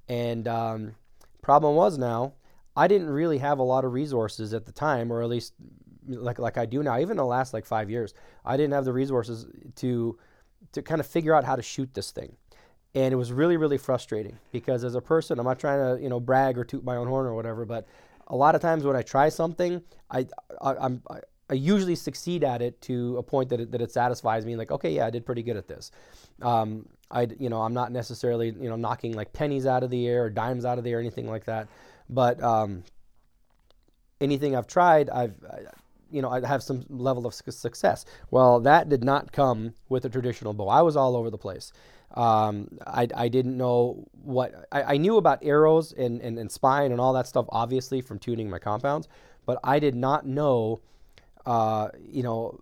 and 0.09 0.46
um, 0.46 0.94
problem 1.42 1.76
was 1.76 1.96
now 1.96 2.35
I 2.76 2.88
didn't 2.88 3.09
really 3.09 3.38
have 3.38 3.59
a 3.59 3.62
lot 3.62 3.85
of 3.85 3.92
resources 3.92 4.52
at 4.52 4.66
the 4.66 4.72
time, 4.72 5.12
or 5.12 5.22
at 5.22 5.29
least 5.29 5.55
like 6.07 6.38
like 6.38 6.59
I 6.59 6.66
do 6.66 6.83
now. 6.83 6.98
Even 6.98 7.16
the 7.16 7.24
last 7.24 7.55
like 7.55 7.64
five 7.64 7.88
years, 7.90 8.14
I 8.44 8.57
didn't 8.57 8.74
have 8.74 8.85
the 8.85 8.92
resources 8.92 9.46
to 9.76 10.18
to 10.72 10.83
kind 10.83 11.00
of 11.00 11.07
figure 11.07 11.35
out 11.35 11.44
how 11.44 11.57
to 11.57 11.62
shoot 11.62 11.94
this 11.94 12.11
thing 12.11 12.37
and 12.96 13.12
it 13.12 13.16
was 13.16 13.31
really 13.31 13.57
really 13.57 13.79
frustrating 13.79 14.38
because 14.50 14.83
as 14.83 14.94
a 14.94 15.00
person 15.00 15.38
i'm 15.38 15.44
not 15.44 15.59
trying 15.59 15.79
to 15.79 16.02
you 16.02 16.09
know 16.09 16.18
brag 16.18 16.59
or 16.59 16.64
toot 16.64 16.83
my 16.83 16.96
own 16.96 17.07
horn 17.07 17.26
or 17.26 17.35
whatever 17.35 17.64
but 17.64 17.87
a 18.27 18.37
lot 18.37 18.55
of 18.55 18.61
times 18.61 18.85
when 18.85 18.97
I 18.97 19.03
try 19.03 19.29
something, 19.29 19.83
I, 20.11 20.27
I 20.61 20.87
am 20.87 21.03
I, 21.11 21.21
I 21.49 21.55
usually 21.55 21.95
succeed 21.95 22.43
at 22.43 22.61
it 22.61 22.81
to 22.83 23.17
a 23.19 23.23
point 23.23 23.51
that 23.51 23.61
it, 23.61 23.73
that 23.73 23.81
it 23.81 23.93
satisfies 23.93 24.45
me. 24.45 24.57
Like, 24.57 24.73
okay, 24.73 24.91
yeah, 24.91 25.07
I 25.07 25.11
did 25.11 25.25
pretty 25.25 25.43
good 25.43 25.57
at 25.57 25.69
this. 25.69 25.93
Um, 26.43 26.89
I, 27.11 27.29
you 27.39 27.49
know, 27.49 27.62
I'm 27.62 27.75
not 27.75 27.93
necessarily, 27.93 28.49
you 28.49 28.69
know, 28.69 28.77
knocking 28.77 29.12
like 29.12 29.33
pennies 29.33 29.65
out 29.65 29.85
of 29.85 29.91
the 29.91 30.09
air 30.09 30.25
or 30.25 30.31
dimes 30.31 30.65
out 30.65 30.79
of 30.79 30.85
the 30.85 30.91
air 30.91 30.99
or 30.99 31.01
anything 31.01 31.29
like 31.29 31.45
that. 31.45 31.69
But 32.09 32.43
um, 32.43 32.83
anything 34.21 34.57
I've 34.57 34.67
tried, 34.67 35.09
I've, 35.11 35.35
I, 35.49 35.61
you 36.11 36.21
know, 36.21 36.31
I 36.31 36.45
have 36.45 36.62
some 36.62 36.85
level 36.89 37.27
of 37.27 37.35
success. 37.35 38.05
Well, 38.31 38.61
that 38.61 38.89
did 38.89 39.05
not 39.05 39.33
come 39.33 39.75
with 39.89 40.05
a 40.05 40.09
traditional 40.09 40.53
bow. 40.53 40.69
I 40.69 40.83
was 40.83 40.97
all 40.97 41.17
over 41.17 41.31
the 41.31 41.39
place. 41.39 41.73
Um, 42.16 42.79
I, 42.87 43.07
I 43.14 43.29
didn't 43.29 43.57
know 43.59 44.09
what 44.22 44.66
I, 44.72 44.94
I 44.94 44.96
knew 44.96 45.18
about 45.18 45.40
arrows 45.42 45.92
and, 45.92 46.22
and, 46.22 46.38
and 46.38 46.50
spine 46.50 46.90
and 46.90 47.00
all 47.00 47.12
that 47.12 47.26
stuff, 47.26 47.44
obviously 47.50 48.00
from 48.00 48.18
tuning 48.18 48.48
my 48.48 48.59
compounds, 48.59 49.07
but 49.44 49.59
I 49.62 49.79
did 49.79 49.94
not 49.94 50.26
know, 50.26 50.81
uh, 51.44 51.90
you 52.00 52.22
know, 52.22 52.59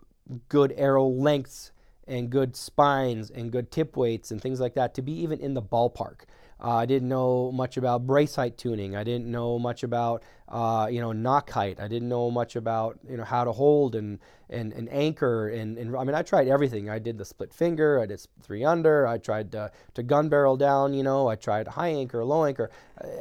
good 0.48 0.74
arrow 0.76 1.06
lengths 1.06 1.70
and 2.06 2.30
good 2.30 2.56
spines 2.56 3.30
and 3.30 3.50
good 3.50 3.70
tip 3.70 3.96
weights 3.96 4.30
and 4.30 4.40
things 4.40 4.60
like 4.60 4.74
that 4.74 4.94
to 4.94 5.02
be 5.02 5.12
even 5.12 5.40
in 5.40 5.54
the 5.54 5.62
ballpark. 5.62 6.22
Uh, 6.62 6.76
I 6.76 6.86
didn't 6.86 7.08
know 7.08 7.50
much 7.52 7.76
about 7.76 8.06
brace 8.06 8.36
height 8.36 8.56
tuning. 8.56 8.96
I 8.96 9.04
didn't 9.04 9.30
know 9.30 9.58
much 9.58 9.82
about 9.82 10.22
uh, 10.48 10.88
you 10.90 11.00
know 11.00 11.12
nock 11.12 11.50
height. 11.50 11.80
I 11.80 11.88
didn't 11.88 12.08
know 12.08 12.30
much 12.30 12.56
about 12.56 12.98
you 13.08 13.16
know 13.16 13.24
how 13.24 13.44
to 13.44 13.52
hold 13.52 13.94
and 13.94 14.18
and, 14.48 14.72
and 14.72 14.88
anchor 14.92 15.48
and, 15.48 15.76
and 15.76 15.96
I 15.96 16.04
mean 16.04 16.14
I 16.14 16.22
tried 16.22 16.48
everything. 16.48 16.88
I 16.88 16.98
did 16.98 17.18
the 17.18 17.24
split 17.24 17.52
finger. 17.52 18.00
I 18.00 18.06
did 18.06 18.24
three 18.42 18.64
under. 18.64 19.06
I 19.06 19.18
tried 19.18 19.52
to, 19.52 19.72
to 19.94 20.02
gun 20.02 20.28
barrel 20.28 20.56
down. 20.56 20.94
You 20.94 21.02
know 21.02 21.28
I 21.28 21.36
tried 21.36 21.68
high 21.68 21.88
anchor, 21.88 22.24
low 22.24 22.44
anchor. 22.44 22.70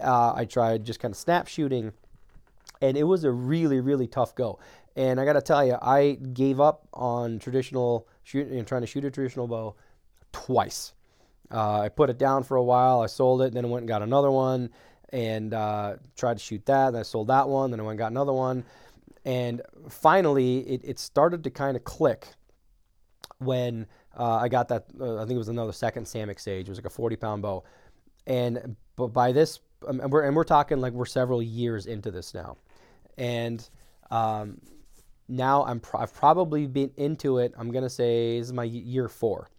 Uh, 0.02 0.34
I 0.36 0.46
tried 0.46 0.86
just 0.86 1.00
kind 1.00 1.12
of 1.12 1.18
snap 1.18 1.48
shooting, 1.48 1.92
and 2.82 2.96
it 2.96 3.04
was 3.04 3.24
a 3.24 3.32
really 3.32 3.80
really 3.80 4.08
tough 4.08 4.36
go. 4.36 4.60
And 4.96 5.20
I 5.20 5.26
got 5.26 5.34
to 5.34 5.42
tell 5.42 5.66
you, 5.66 5.78
I 5.82 6.20
gave 6.34 6.60
up 6.60 6.88
on 6.94 7.40
traditional 7.40 8.08
shooting 8.24 8.58
and 8.58 8.68
trying 8.68 8.82
to 8.82 8.88
shoot 8.88 9.04
a 9.06 9.12
traditional 9.12 9.48
bow 9.48 9.76
twice. 10.32 10.94
Uh, 11.52 11.82
I 11.82 11.90
put 11.90 12.10
it 12.10 12.18
down 12.18 12.44
for 12.44 12.58
a 12.58 12.64
while. 12.64 13.02
I 13.02 13.08
sold 13.08 13.42
it, 13.42 13.54
then 13.54 13.66
I 13.66 13.68
went 13.68 13.82
and 13.82 13.88
got 13.88 14.02
another 14.02 14.32
one 14.32 14.70
and 15.10 15.54
uh, 15.54 15.96
tried 16.18 16.38
to 16.38 16.44
shoot 16.44 16.66
that. 16.66 16.92
Then 16.92 17.00
I 17.00 17.04
sold 17.04 17.28
that 17.28 17.48
one. 17.48 17.72
Then 17.72 17.80
I 17.80 17.84
went 17.84 17.94
and 17.94 18.00
got 18.00 18.12
another 18.12 18.34
one. 18.34 18.66
And 19.26 19.62
finally, 19.90 20.60
it, 20.60 20.82
it 20.84 21.00
started 21.00 21.44
to 21.46 21.50
kind 21.50 21.78
of 21.78 21.84
click 21.84 22.28
when 23.38 23.88
uh, 24.18 24.36
I 24.36 24.50
got 24.50 24.68
that. 24.70 24.86
Uh, 25.00 25.18
I 25.18 25.20
think 25.20 25.32
it 25.32 25.38
was 25.38 25.50
another 25.50 25.72
second 25.72 26.06
Samick 26.06 26.40
Sage. 26.40 26.68
It 26.68 26.70
was 26.70 26.78
like 26.78 26.86
a 26.86 26.90
40 26.90 27.16
pound 27.16 27.42
bow. 27.42 27.64
And 28.26 28.76
but 28.96 29.08
by 29.08 29.32
this, 29.32 29.60
um, 29.88 30.00
and 30.00 30.12
we're, 30.12 30.24
and 30.24 30.36
we're 30.36 30.44
talking 30.44 30.82
like 30.82 30.94
we're 30.94 31.06
several 31.06 31.42
years 31.42 31.86
into 31.86 32.12
this 32.12 32.34
now. 32.34 32.58
And 33.18 33.68
um, 34.12 34.60
now 35.28 35.66
I'm 35.66 35.80
pro- 35.80 36.02
I've 36.02 36.14
probably 36.14 36.68
been 36.68 36.92
into 36.98 37.38
it. 37.38 37.54
I'm 37.58 37.72
gonna 37.72 37.90
say 37.90 38.40
this 38.40 38.48
is 38.48 38.54
my 38.54 38.64
year 38.64 39.08
four, 39.08 39.50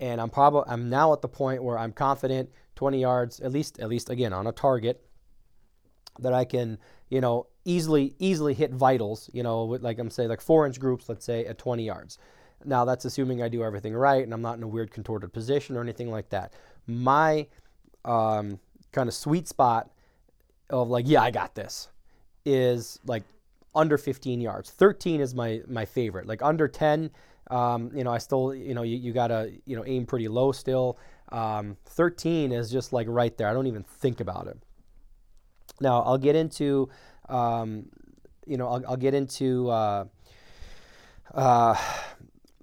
and 0.00 0.20
I'm 0.20 0.30
probably 0.30 0.70
I'm 0.70 0.88
now 0.90 1.12
at 1.12 1.22
the 1.22 1.28
point 1.28 1.62
where 1.62 1.78
I'm 1.78 1.92
confident 1.92 2.50
20 2.76 3.00
yards 3.00 3.40
at 3.40 3.52
least 3.52 3.78
at 3.80 3.88
least 3.88 4.10
again 4.10 4.32
on 4.32 4.46
a 4.46 4.52
target 4.52 5.04
that 6.18 6.32
I 6.32 6.44
can 6.44 6.78
you 7.08 7.20
know 7.20 7.46
easily 7.64 8.14
easily 8.18 8.54
hit 8.54 8.72
vitals. 8.72 9.30
You 9.32 9.42
know, 9.42 9.64
with 9.64 9.82
like 9.82 9.98
I'm 9.98 10.10
saying 10.10 10.28
like 10.28 10.40
four 10.40 10.66
inch 10.66 10.78
groups, 10.78 11.08
let's 11.08 11.24
say 11.24 11.46
at 11.46 11.58
20 11.58 11.84
yards. 11.84 12.18
Now 12.64 12.84
that's 12.84 13.04
assuming 13.04 13.42
I 13.42 13.48
do 13.48 13.62
everything 13.62 13.94
right 13.94 14.22
and 14.22 14.32
I'm 14.32 14.42
not 14.42 14.56
in 14.56 14.62
a 14.62 14.68
weird 14.68 14.90
contorted 14.90 15.32
position 15.32 15.76
or 15.76 15.82
anything 15.82 16.10
like 16.10 16.30
that. 16.30 16.54
My 16.86 17.46
um, 18.04 18.58
kind 18.92 19.08
of 19.08 19.14
sweet 19.14 19.48
spot 19.48 19.90
of 20.70 20.88
like 20.88 21.06
yeah 21.06 21.22
I 21.22 21.30
got 21.30 21.54
this 21.54 21.88
is 22.44 22.98
like 23.06 23.22
under 23.74 23.98
15 23.98 24.40
yards. 24.40 24.70
13 24.70 25.20
is 25.20 25.34
my 25.34 25.60
my 25.66 25.84
favorite. 25.84 26.26
Like 26.26 26.42
under 26.42 26.68
10, 26.68 27.10
um, 27.50 27.90
you 27.94 28.04
know, 28.04 28.12
I 28.12 28.18
still, 28.18 28.54
you 28.54 28.74
know, 28.74 28.82
you, 28.82 28.96
you 28.96 29.12
gotta, 29.12 29.52
you 29.66 29.76
know, 29.76 29.84
aim 29.86 30.06
pretty 30.06 30.28
low 30.28 30.52
still. 30.52 30.98
Um, 31.30 31.76
13 31.86 32.52
is 32.52 32.70
just 32.70 32.92
like 32.92 33.06
right 33.08 33.36
there. 33.36 33.48
I 33.48 33.52
don't 33.52 33.66
even 33.66 33.82
think 33.82 34.20
about 34.20 34.46
it. 34.46 34.58
Now 35.80 36.02
I'll 36.02 36.18
get 36.18 36.36
into, 36.36 36.88
um, 37.28 37.86
you 38.46 38.56
know, 38.56 38.68
I'll, 38.68 38.86
I'll 38.90 38.96
get 38.96 39.14
into 39.14 39.68
uh, 39.70 40.04
uh, 41.32 41.74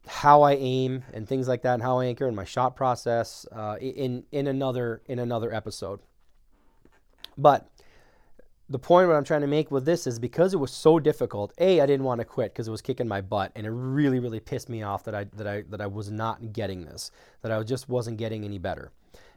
how 0.07 0.41
I 0.41 0.53
aim 0.53 1.03
and 1.13 1.27
things 1.27 1.47
like 1.47 1.63
that, 1.63 1.75
and 1.75 1.83
how 1.83 1.99
I 1.99 2.05
anchor 2.05 2.27
and 2.27 2.35
my 2.35 2.45
shot 2.45 2.75
process 2.75 3.45
uh, 3.51 3.77
in 3.79 4.23
in 4.31 4.47
another 4.47 5.01
in 5.07 5.19
another 5.19 5.53
episode. 5.53 5.99
But 7.37 7.69
the 8.71 8.79
point 8.79 9.09
what 9.09 9.17
I'm 9.17 9.25
trying 9.25 9.41
to 9.41 9.47
make 9.47 9.69
with 9.69 9.83
this 9.83 10.07
is 10.07 10.17
because 10.17 10.53
it 10.53 10.57
was 10.57 10.71
so 10.71 10.97
difficult. 10.97 11.53
A, 11.57 11.81
I 11.81 11.85
didn't 11.85 12.05
want 12.05 12.19
to 12.19 12.25
quit 12.25 12.53
because 12.53 12.69
it 12.69 12.71
was 12.71 12.81
kicking 12.81 13.07
my 13.07 13.19
butt, 13.19 13.51
and 13.53 13.67
it 13.67 13.69
really, 13.69 14.19
really 14.19 14.39
pissed 14.39 14.69
me 14.69 14.81
off 14.81 15.03
that 15.03 15.13
I 15.13 15.25
that 15.35 15.45
I 15.45 15.63
that 15.69 15.81
I 15.81 15.87
was 15.87 16.09
not 16.09 16.53
getting 16.53 16.85
this, 16.85 17.11
that 17.41 17.51
I 17.51 17.61
just 17.63 17.89
wasn't 17.89 18.17
getting 18.17 18.45
any 18.45 18.59
better, 18.59 18.91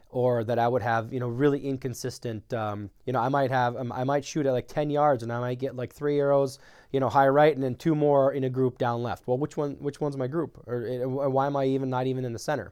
or 0.09 0.45
that 0.45 0.57
I 0.57 0.69
would 0.69 0.81
have 0.81 1.11
you 1.11 1.19
know 1.19 1.27
really 1.27 1.59
inconsistent. 1.59 2.53
Um, 2.53 2.89
you 3.05 3.11
know, 3.11 3.19
I 3.19 3.27
might 3.27 3.51
have 3.51 3.75
um, 3.75 3.91
I 3.91 4.05
might 4.05 4.23
shoot 4.23 4.45
at 4.45 4.53
like 4.53 4.69
10 4.69 4.89
yards, 4.89 5.21
and 5.21 5.33
I 5.33 5.39
might 5.41 5.59
get 5.59 5.75
like 5.75 5.91
three 5.93 6.17
arrows, 6.17 6.57
you 6.93 7.01
know, 7.01 7.09
high 7.09 7.27
right, 7.27 7.53
and 7.53 7.61
then 7.61 7.75
two 7.75 7.93
more 7.93 8.31
in 8.31 8.45
a 8.45 8.49
group 8.49 8.77
down 8.77 9.03
left. 9.03 9.27
Well, 9.27 9.37
which 9.37 9.57
one 9.57 9.75
which 9.79 9.99
one's 9.99 10.15
my 10.15 10.27
group, 10.27 10.63
or, 10.65 10.85
or 11.03 11.29
why 11.29 11.45
am 11.45 11.57
I 11.57 11.65
even 11.65 11.89
not 11.89 12.07
even 12.07 12.23
in 12.23 12.31
the 12.31 12.39
center? 12.39 12.71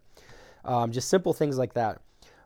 Um, 0.64 0.94
just 0.94 1.10
simple 1.10 1.34
things 1.34 1.58
like 1.58 1.74
that. 1.74 2.00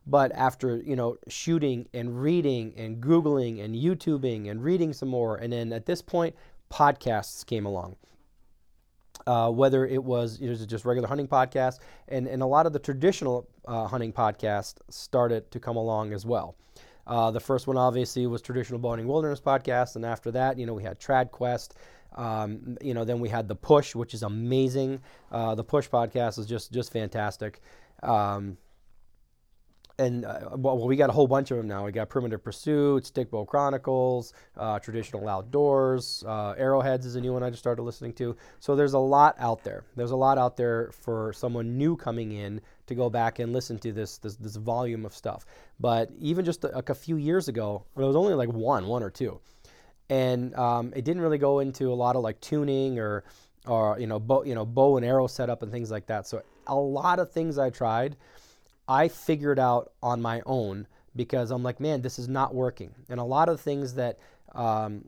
But 0.10 0.32
after 0.32 0.78
you 0.78 0.96
know 0.96 1.18
shooting 1.28 1.88
and 1.94 2.20
reading 2.22 2.74
and 2.78 3.02
googling 3.02 3.64
and 3.64 3.76
YouTubing 3.76 4.50
and 4.50 4.64
reading 4.64 4.94
some 4.94 5.10
more, 5.10 5.36
and 5.36 5.52
then 5.52 5.74
at 5.74 5.86
this 5.86 6.02
point, 6.02 6.36
podcasts 6.72 7.46
came 7.46 7.66
along. 7.66 7.96
Uh, 9.26 9.50
whether 9.50 9.86
it 9.86 10.02
was 10.02 10.40
you 10.40 10.48
know, 10.48 10.56
just 10.56 10.86
regular 10.86 11.08
hunting 11.08 11.28
podcasts, 11.28 11.80
and, 12.08 12.28
and 12.28 12.42
a 12.42 12.46
lot 12.46 12.66
of 12.66 12.72
the 12.72 12.80
traditional 12.80 13.46
uh, 13.68 13.86
hunting 13.86 14.14
podcasts 14.14 14.76
started 14.90 15.52
to 15.52 15.60
come 15.60 15.76
along 15.76 16.14
as 16.14 16.26
well. 16.26 16.56
Uh, 17.08 17.32
the 17.32 17.40
first 17.40 17.68
one 17.68 17.78
obviously 17.78 18.28
was 18.28 18.42
traditional 18.42 18.80
boating 18.80 19.08
wilderness 19.08 19.42
podcast, 19.42 19.96
and 19.96 20.06
after 20.06 20.32
that, 20.32 20.58
you 20.58 20.66
know, 20.66 20.74
we 20.74 20.84
had 20.84 21.00
TradQuest. 21.00 21.72
Um, 22.16 22.78
you 22.82 22.94
know, 22.94 23.04
then 23.04 23.20
we 23.20 23.30
had 23.30 23.48
the 23.48 23.56
Push, 23.56 23.96
which 23.96 24.14
is 24.14 24.24
amazing. 24.24 25.02
Uh, 25.32 25.56
the 25.56 25.64
Push 25.64 25.90
podcast 25.90 26.40
is 26.40 26.46
just 26.46 26.72
just 26.72 26.92
fantastic. 26.92 27.62
Um, 28.04 28.58
and 30.00 30.26
uh, 30.26 30.50
well, 30.56 30.78
we 30.88 30.96
got 30.96 31.10
a 31.10 31.14
whole 31.14 31.28
bunch 31.28 31.50
of 31.50 31.58
them 31.58 31.68
now. 31.68 31.86
We 31.86 31.92
got 31.92 32.10
Primitive 32.10 32.44
Pursuit, 32.44 33.06
Stickbow 33.06 33.48
Chronicles, 33.48 34.34
uh, 34.56 34.78
Traditional 34.80 35.28
Outdoors, 35.28 36.24
uh, 36.28 36.54
Arrowheads 36.58 37.06
is 37.06 37.16
a 37.16 37.22
new 37.22 37.34
one 37.34 37.42
I 37.42 37.50
just 37.50 37.64
started 37.64 37.82
listening 37.82 38.14
to. 38.14 38.36
So 38.60 38.76
there's 38.76 38.94
a 38.94 39.00
lot 39.00 39.36
out 39.40 39.64
there. 39.64 39.86
There's 39.96 40.12
a 40.12 40.16
lot 40.16 40.38
out 40.38 40.56
there 40.56 40.92
for 40.92 41.34
someone 41.34 41.78
new 41.78 41.96
coming 41.96 42.34
in 42.34 42.62
to 42.86 42.96
go 42.96 43.10
back 43.10 43.40
and 43.40 43.54
listen 43.54 43.80
to 43.80 43.92
this 43.92 44.20
this, 44.20 44.36
this 44.36 44.56
volume 44.56 45.06
of 45.06 45.16
stuff. 45.16 45.46
But 45.80 46.12
even 46.20 46.46
just 46.46 46.64
a, 46.64 46.68
like 46.68 46.90
a 46.90 46.96
few 46.96 47.18
years 47.18 47.48
ago, 47.48 47.84
there 47.96 48.06
was 48.06 48.16
only 48.16 48.36
like 48.36 48.50
one, 48.50 48.86
one 48.88 49.02
or 49.02 49.10
two, 49.10 49.40
and 50.10 50.54
um, 50.56 50.94
it 50.96 51.06
didn't 51.06 51.22
really 51.24 51.40
go 51.40 51.60
into 51.60 51.92
a 51.92 51.96
lot 51.96 52.16
of 52.16 52.22
like 52.22 52.40
tuning 52.40 53.00
or 53.00 53.24
or 53.66 54.00
you 54.00 54.06
know 54.06 54.20
bow 54.20 54.44
you 54.44 54.54
know 54.54 54.66
bow 54.66 54.98
and 54.98 55.06
arrow 55.06 55.26
setup 55.26 55.64
and 55.64 55.72
things 55.72 55.90
like 55.90 56.06
that. 56.06 56.28
So 56.28 56.44
a 56.68 56.76
lot 56.76 57.18
of 57.18 57.32
things 57.32 57.58
I 57.58 57.72
tried 57.72 58.16
I 58.88 59.08
figured 59.08 59.60
out 59.60 59.92
on 60.02 60.22
my 60.22 60.42
own 60.46 60.88
because 61.16 61.52
I'm 61.52 61.64
like, 61.64 61.80
man, 61.80 62.02
this 62.02 62.20
is 62.20 62.28
not 62.28 62.54
working. 62.54 62.94
And 63.10 63.20
a 63.20 63.24
lot 63.24 63.50
of 63.50 63.60
things 63.60 63.94
that 63.96 64.20
um, 64.54 65.06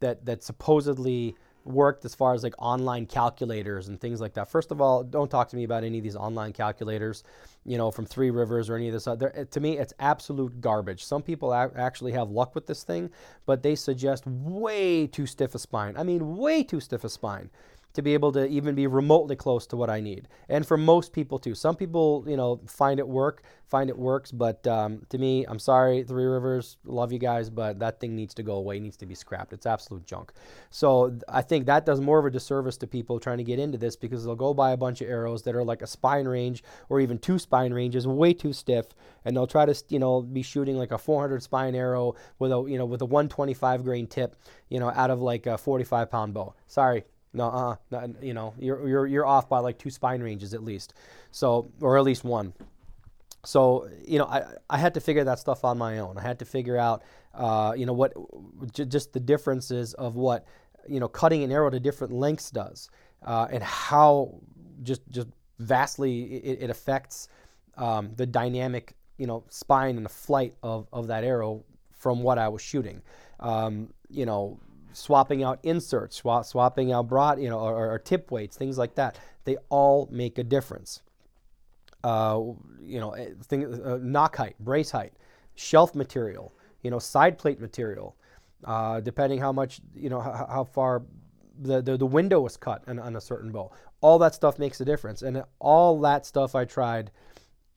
that 0.00 0.24
that 0.26 0.42
supposedly 0.42 1.36
worked 1.64 2.04
as 2.04 2.14
far 2.14 2.34
as 2.34 2.42
like 2.42 2.54
online 2.58 3.06
calculators 3.06 3.88
and 3.88 3.98
things 3.98 4.20
like 4.20 4.34
that. 4.34 4.50
First 4.50 4.70
of 4.70 4.80
all, 4.80 5.02
don't 5.02 5.30
talk 5.30 5.48
to 5.48 5.56
me 5.56 5.64
about 5.64 5.82
any 5.82 5.98
of 5.98 6.04
these 6.04 6.16
online 6.16 6.52
calculators, 6.52 7.24
you 7.64 7.78
know, 7.78 7.90
from 7.90 8.04
Three 8.04 8.30
Rivers 8.30 8.68
or 8.68 8.76
any 8.76 8.88
of 8.88 8.92
this. 8.92 9.06
Other. 9.06 9.46
To 9.50 9.60
me, 9.60 9.78
it's 9.78 9.94
absolute 9.98 10.60
garbage. 10.60 11.04
Some 11.04 11.22
people 11.22 11.54
actually 11.54 12.12
have 12.12 12.30
luck 12.30 12.54
with 12.54 12.66
this 12.66 12.82
thing, 12.82 13.10
but 13.46 13.62
they 13.62 13.74
suggest 13.74 14.26
way 14.26 15.06
too 15.06 15.26
stiff 15.26 15.54
a 15.54 15.58
spine. 15.58 15.96
I 15.96 16.02
mean, 16.02 16.36
way 16.36 16.62
too 16.62 16.80
stiff 16.80 17.04
a 17.04 17.08
spine 17.08 17.50
to 17.94 18.02
be 18.02 18.12
able 18.12 18.32
to 18.32 18.46
even 18.48 18.74
be 18.74 18.86
remotely 18.86 19.36
close 19.36 19.66
to 19.68 19.76
what 19.76 19.88
I 19.88 20.00
need. 20.00 20.28
And 20.48 20.66
for 20.66 20.76
most 20.76 21.12
people 21.12 21.38
too. 21.38 21.54
Some 21.54 21.76
people, 21.76 22.24
you 22.26 22.36
know, 22.36 22.60
find 22.66 22.98
it 22.98 23.06
work, 23.06 23.44
find 23.66 23.88
it 23.88 23.96
works, 23.96 24.32
but 24.32 24.66
um, 24.66 25.02
to 25.08 25.18
me, 25.18 25.44
I'm 25.46 25.60
sorry, 25.60 26.02
Three 26.02 26.24
Rivers, 26.24 26.76
love 26.84 27.12
you 27.12 27.18
guys, 27.18 27.50
but 27.50 27.78
that 27.78 28.00
thing 28.00 28.16
needs 28.16 28.34
to 28.34 28.42
go 28.42 28.54
away, 28.56 28.76
It 28.76 28.80
needs 28.80 28.96
to 28.98 29.06
be 29.06 29.14
scrapped. 29.14 29.52
It's 29.52 29.64
absolute 29.64 30.04
junk. 30.06 30.32
So 30.70 31.16
I 31.28 31.42
think 31.42 31.66
that 31.66 31.86
does 31.86 32.00
more 32.00 32.18
of 32.18 32.26
a 32.26 32.30
disservice 32.30 32.76
to 32.78 32.86
people 32.88 33.20
trying 33.20 33.38
to 33.38 33.44
get 33.44 33.60
into 33.60 33.78
this 33.78 33.94
because 33.94 34.24
they'll 34.24 34.34
go 34.34 34.52
buy 34.52 34.72
a 34.72 34.76
bunch 34.76 35.00
of 35.00 35.08
arrows 35.08 35.42
that 35.44 35.54
are 35.54 35.64
like 35.64 35.82
a 35.82 35.86
spine 35.86 36.26
range 36.26 36.64
or 36.88 37.00
even 37.00 37.18
two 37.18 37.38
spine 37.38 37.72
ranges, 37.72 38.08
way 38.08 38.34
too 38.34 38.52
stiff, 38.52 38.86
and 39.24 39.36
they'll 39.36 39.46
try 39.46 39.64
to, 39.64 39.84
you 39.88 40.00
know, 40.00 40.20
be 40.20 40.42
shooting 40.42 40.76
like 40.76 40.90
a 40.90 40.98
400 40.98 41.42
spine 41.42 41.76
arrow 41.76 42.16
with 42.40 42.50
a, 42.50 42.64
you 42.68 42.76
know, 42.76 42.86
with 42.86 43.02
a 43.02 43.06
125 43.06 43.84
grain 43.84 44.08
tip, 44.08 44.34
you 44.68 44.80
know, 44.80 44.90
out 44.90 45.10
of 45.10 45.20
like 45.22 45.46
a 45.46 45.56
45 45.56 46.10
pound 46.10 46.34
bow. 46.34 46.54
Sorry, 46.66 47.04
no, 47.34 47.78
uh, 47.92 48.06
you 48.22 48.32
know, 48.32 48.54
you're, 48.58 48.88
you're, 48.88 49.06
you're 49.06 49.26
off 49.26 49.48
by 49.48 49.58
like 49.58 49.76
two 49.76 49.90
spine 49.90 50.22
ranges 50.22 50.54
at 50.54 50.62
least. 50.62 50.94
So, 51.32 51.70
or 51.80 51.98
at 51.98 52.04
least 52.04 52.24
one. 52.24 52.54
So, 53.44 53.90
you 54.06 54.18
know, 54.18 54.24
I, 54.24 54.44
I 54.70 54.78
had 54.78 54.94
to 54.94 55.00
figure 55.00 55.24
that 55.24 55.38
stuff 55.38 55.64
on 55.64 55.76
my 55.76 55.98
own. 55.98 56.16
I 56.16 56.22
had 56.22 56.38
to 56.38 56.44
figure 56.44 56.78
out, 56.78 57.02
uh, 57.34 57.74
you 57.76 57.86
know, 57.86 57.92
what, 57.92 58.14
j- 58.72 58.86
just 58.86 59.12
the 59.12 59.20
differences 59.20 59.92
of 59.94 60.14
what, 60.14 60.46
you 60.88 61.00
know, 61.00 61.08
cutting 61.08 61.42
an 61.42 61.52
arrow 61.52 61.68
to 61.68 61.80
different 61.80 62.14
lengths 62.14 62.50
does, 62.50 62.88
uh, 63.26 63.48
and 63.50 63.62
how 63.62 64.40
just, 64.82 65.02
just 65.10 65.28
vastly 65.58 66.36
it, 66.36 66.62
it 66.62 66.70
affects 66.70 67.28
um, 67.76 68.12
the 68.16 68.26
dynamic, 68.26 68.94
you 69.18 69.26
know, 69.26 69.44
spine 69.50 69.96
and 69.96 70.06
the 70.06 70.10
flight 70.10 70.54
of, 70.62 70.86
of 70.92 71.08
that 71.08 71.24
arrow 71.24 71.64
from 71.92 72.22
what 72.22 72.38
I 72.38 72.48
was 72.48 72.62
shooting. 72.62 73.02
Um, 73.40 73.92
you 74.08 74.24
know, 74.24 74.58
swapping 74.94 75.42
out 75.42 75.58
inserts, 75.62 76.16
swap, 76.16 76.44
swapping 76.46 76.92
out 76.92 77.08
broad, 77.08 77.40
you 77.40 77.50
know, 77.50 77.58
or, 77.60 77.92
or, 77.92 77.98
tip 77.98 78.30
weights, 78.30 78.56
things 78.56 78.78
like 78.78 78.94
that. 78.94 79.18
They 79.44 79.56
all 79.68 80.08
make 80.10 80.38
a 80.38 80.44
difference. 80.44 81.02
Uh, 82.02 82.40
you 82.82 83.00
know, 83.00 83.12
eh, 83.12 83.30
thing, 83.44 83.82
uh, 83.82 83.98
nock 84.00 84.36
height, 84.36 84.56
brace 84.60 84.90
height, 84.90 85.12
shelf 85.54 85.94
material, 85.94 86.52
you 86.82 86.90
know, 86.90 86.98
side 86.98 87.38
plate 87.38 87.60
material, 87.60 88.16
uh, 88.64 89.00
depending 89.00 89.40
how 89.40 89.52
much, 89.52 89.80
you 89.94 90.08
know, 90.08 90.20
how, 90.20 90.46
how 90.50 90.64
far 90.64 91.02
the, 91.60 91.80
the, 91.80 91.96
the, 91.96 92.06
window 92.06 92.40
was 92.40 92.56
cut 92.56 92.82
on, 92.86 92.98
on, 92.98 93.16
a 93.16 93.20
certain 93.20 93.50
bow. 93.50 93.72
All 94.00 94.18
that 94.18 94.34
stuff 94.34 94.58
makes 94.58 94.80
a 94.80 94.84
difference. 94.84 95.22
And 95.22 95.42
all 95.58 96.00
that 96.00 96.26
stuff 96.26 96.54
I 96.54 96.64
tried 96.64 97.10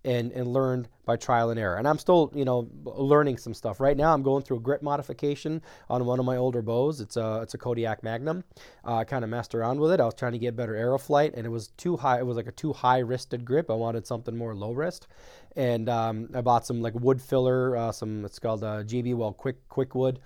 and, 0.05 0.31
and 0.31 0.47
learned 0.47 0.87
by 1.05 1.15
trial 1.15 1.49
and 1.49 1.59
error. 1.59 1.77
And 1.77 1.87
I'm 1.87 1.97
still, 1.97 2.31
you 2.33 2.45
know, 2.45 2.69
learning 2.83 3.37
some 3.37 3.53
stuff. 3.53 3.79
Right 3.79 3.97
now, 3.97 4.13
I'm 4.13 4.23
going 4.23 4.43
through 4.43 4.57
a 4.57 4.61
grip 4.61 4.81
modification 4.81 5.61
on 5.89 6.05
one 6.05 6.19
of 6.19 6.25
my 6.25 6.37
older 6.37 6.61
bows. 6.61 7.01
It's 7.01 7.17
a 7.17 7.41
it's 7.41 7.53
a 7.53 7.57
Kodiak 7.57 8.03
Magnum. 8.03 8.43
Uh, 8.85 8.97
I 8.97 9.03
kind 9.03 9.23
of 9.23 9.29
messed 9.29 9.55
around 9.55 9.79
with 9.79 9.91
it. 9.91 9.99
I 9.99 10.05
was 10.05 10.13
trying 10.13 10.33
to 10.33 10.39
get 10.39 10.55
better 10.55 10.75
arrow 10.75 10.97
flight, 10.97 11.33
and 11.35 11.45
it 11.45 11.49
was 11.49 11.69
too 11.69 11.97
high. 11.97 12.19
It 12.19 12.25
was 12.25 12.37
like 12.37 12.47
a 12.47 12.51
too 12.51 12.73
high 12.73 12.99
wristed 12.99 13.45
grip. 13.45 13.69
I 13.69 13.73
wanted 13.73 14.05
something 14.05 14.35
more 14.35 14.55
low 14.55 14.71
wrist, 14.71 15.07
and 15.55 15.89
um, 15.89 16.29
I 16.33 16.41
bought 16.41 16.65
some 16.65 16.81
like 16.81 16.93
wood 16.95 17.21
filler. 17.21 17.75
Uh, 17.75 17.91
some 17.91 18.25
it's 18.25 18.39
called 18.39 18.63
uh, 18.63 18.83
J-B 18.83 19.13
Weld 19.13 19.37
Quick 19.37 19.67
KwikWood 19.69 20.17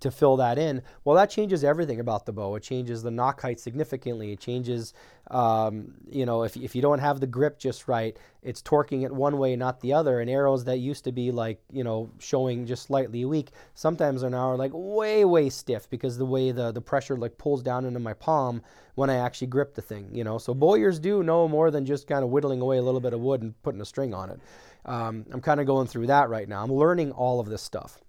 to 0.00 0.10
fill 0.10 0.36
that 0.36 0.58
in, 0.58 0.82
well, 1.04 1.16
that 1.16 1.30
changes 1.30 1.64
everything 1.64 1.98
about 1.98 2.26
the 2.26 2.32
bow. 2.32 2.54
It 2.56 2.62
changes 2.62 3.02
the 3.02 3.10
nock 3.10 3.40
height 3.40 3.58
significantly. 3.58 4.32
It 4.32 4.40
changes, 4.40 4.92
um, 5.30 5.94
you 6.10 6.26
know, 6.26 6.42
if, 6.42 6.56
if 6.56 6.76
you 6.76 6.82
don't 6.82 6.98
have 6.98 7.20
the 7.20 7.26
grip 7.26 7.58
just 7.58 7.88
right, 7.88 8.16
it's 8.42 8.60
torquing 8.60 9.04
it 9.04 9.12
one 9.12 9.38
way, 9.38 9.56
not 9.56 9.80
the 9.80 9.94
other. 9.94 10.20
And 10.20 10.28
arrows 10.28 10.64
that 10.64 10.78
used 10.78 11.04
to 11.04 11.12
be 11.12 11.30
like, 11.30 11.60
you 11.72 11.84
know, 11.84 12.10
showing 12.18 12.66
just 12.66 12.84
slightly 12.84 13.24
weak, 13.24 13.50
sometimes 13.74 14.22
are 14.22 14.30
now 14.30 14.54
like 14.54 14.72
way, 14.74 15.24
way 15.24 15.48
stiff 15.48 15.88
because 15.88 16.18
the 16.18 16.26
way 16.26 16.52
the, 16.52 16.70
the 16.70 16.82
pressure 16.82 17.16
like 17.16 17.38
pulls 17.38 17.62
down 17.62 17.86
into 17.86 17.98
my 17.98 18.12
palm 18.12 18.62
when 18.94 19.08
I 19.08 19.16
actually 19.16 19.48
grip 19.48 19.74
the 19.74 19.82
thing, 19.82 20.10
you 20.12 20.22
know. 20.22 20.36
So 20.36 20.52
bowyers 20.52 20.98
do 20.98 21.22
know 21.22 21.48
more 21.48 21.70
than 21.70 21.86
just 21.86 22.06
kind 22.06 22.22
of 22.22 22.30
whittling 22.30 22.60
away 22.60 22.76
a 22.76 22.82
little 22.82 23.00
bit 23.00 23.14
of 23.14 23.20
wood 23.20 23.42
and 23.42 23.60
putting 23.62 23.80
a 23.80 23.86
string 23.86 24.12
on 24.12 24.30
it. 24.30 24.40
Um, 24.84 25.24
I'm 25.32 25.40
kind 25.40 25.60
of 25.60 25.66
going 25.66 25.86
through 25.86 26.08
that 26.08 26.28
right 26.28 26.48
now. 26.48 26.62
I'm 26.62 26.72
learning 26.72 27.12
all 27.12 27.40
of 27.40 27.48
this 27.48 27.62
stuff 27.62 28.00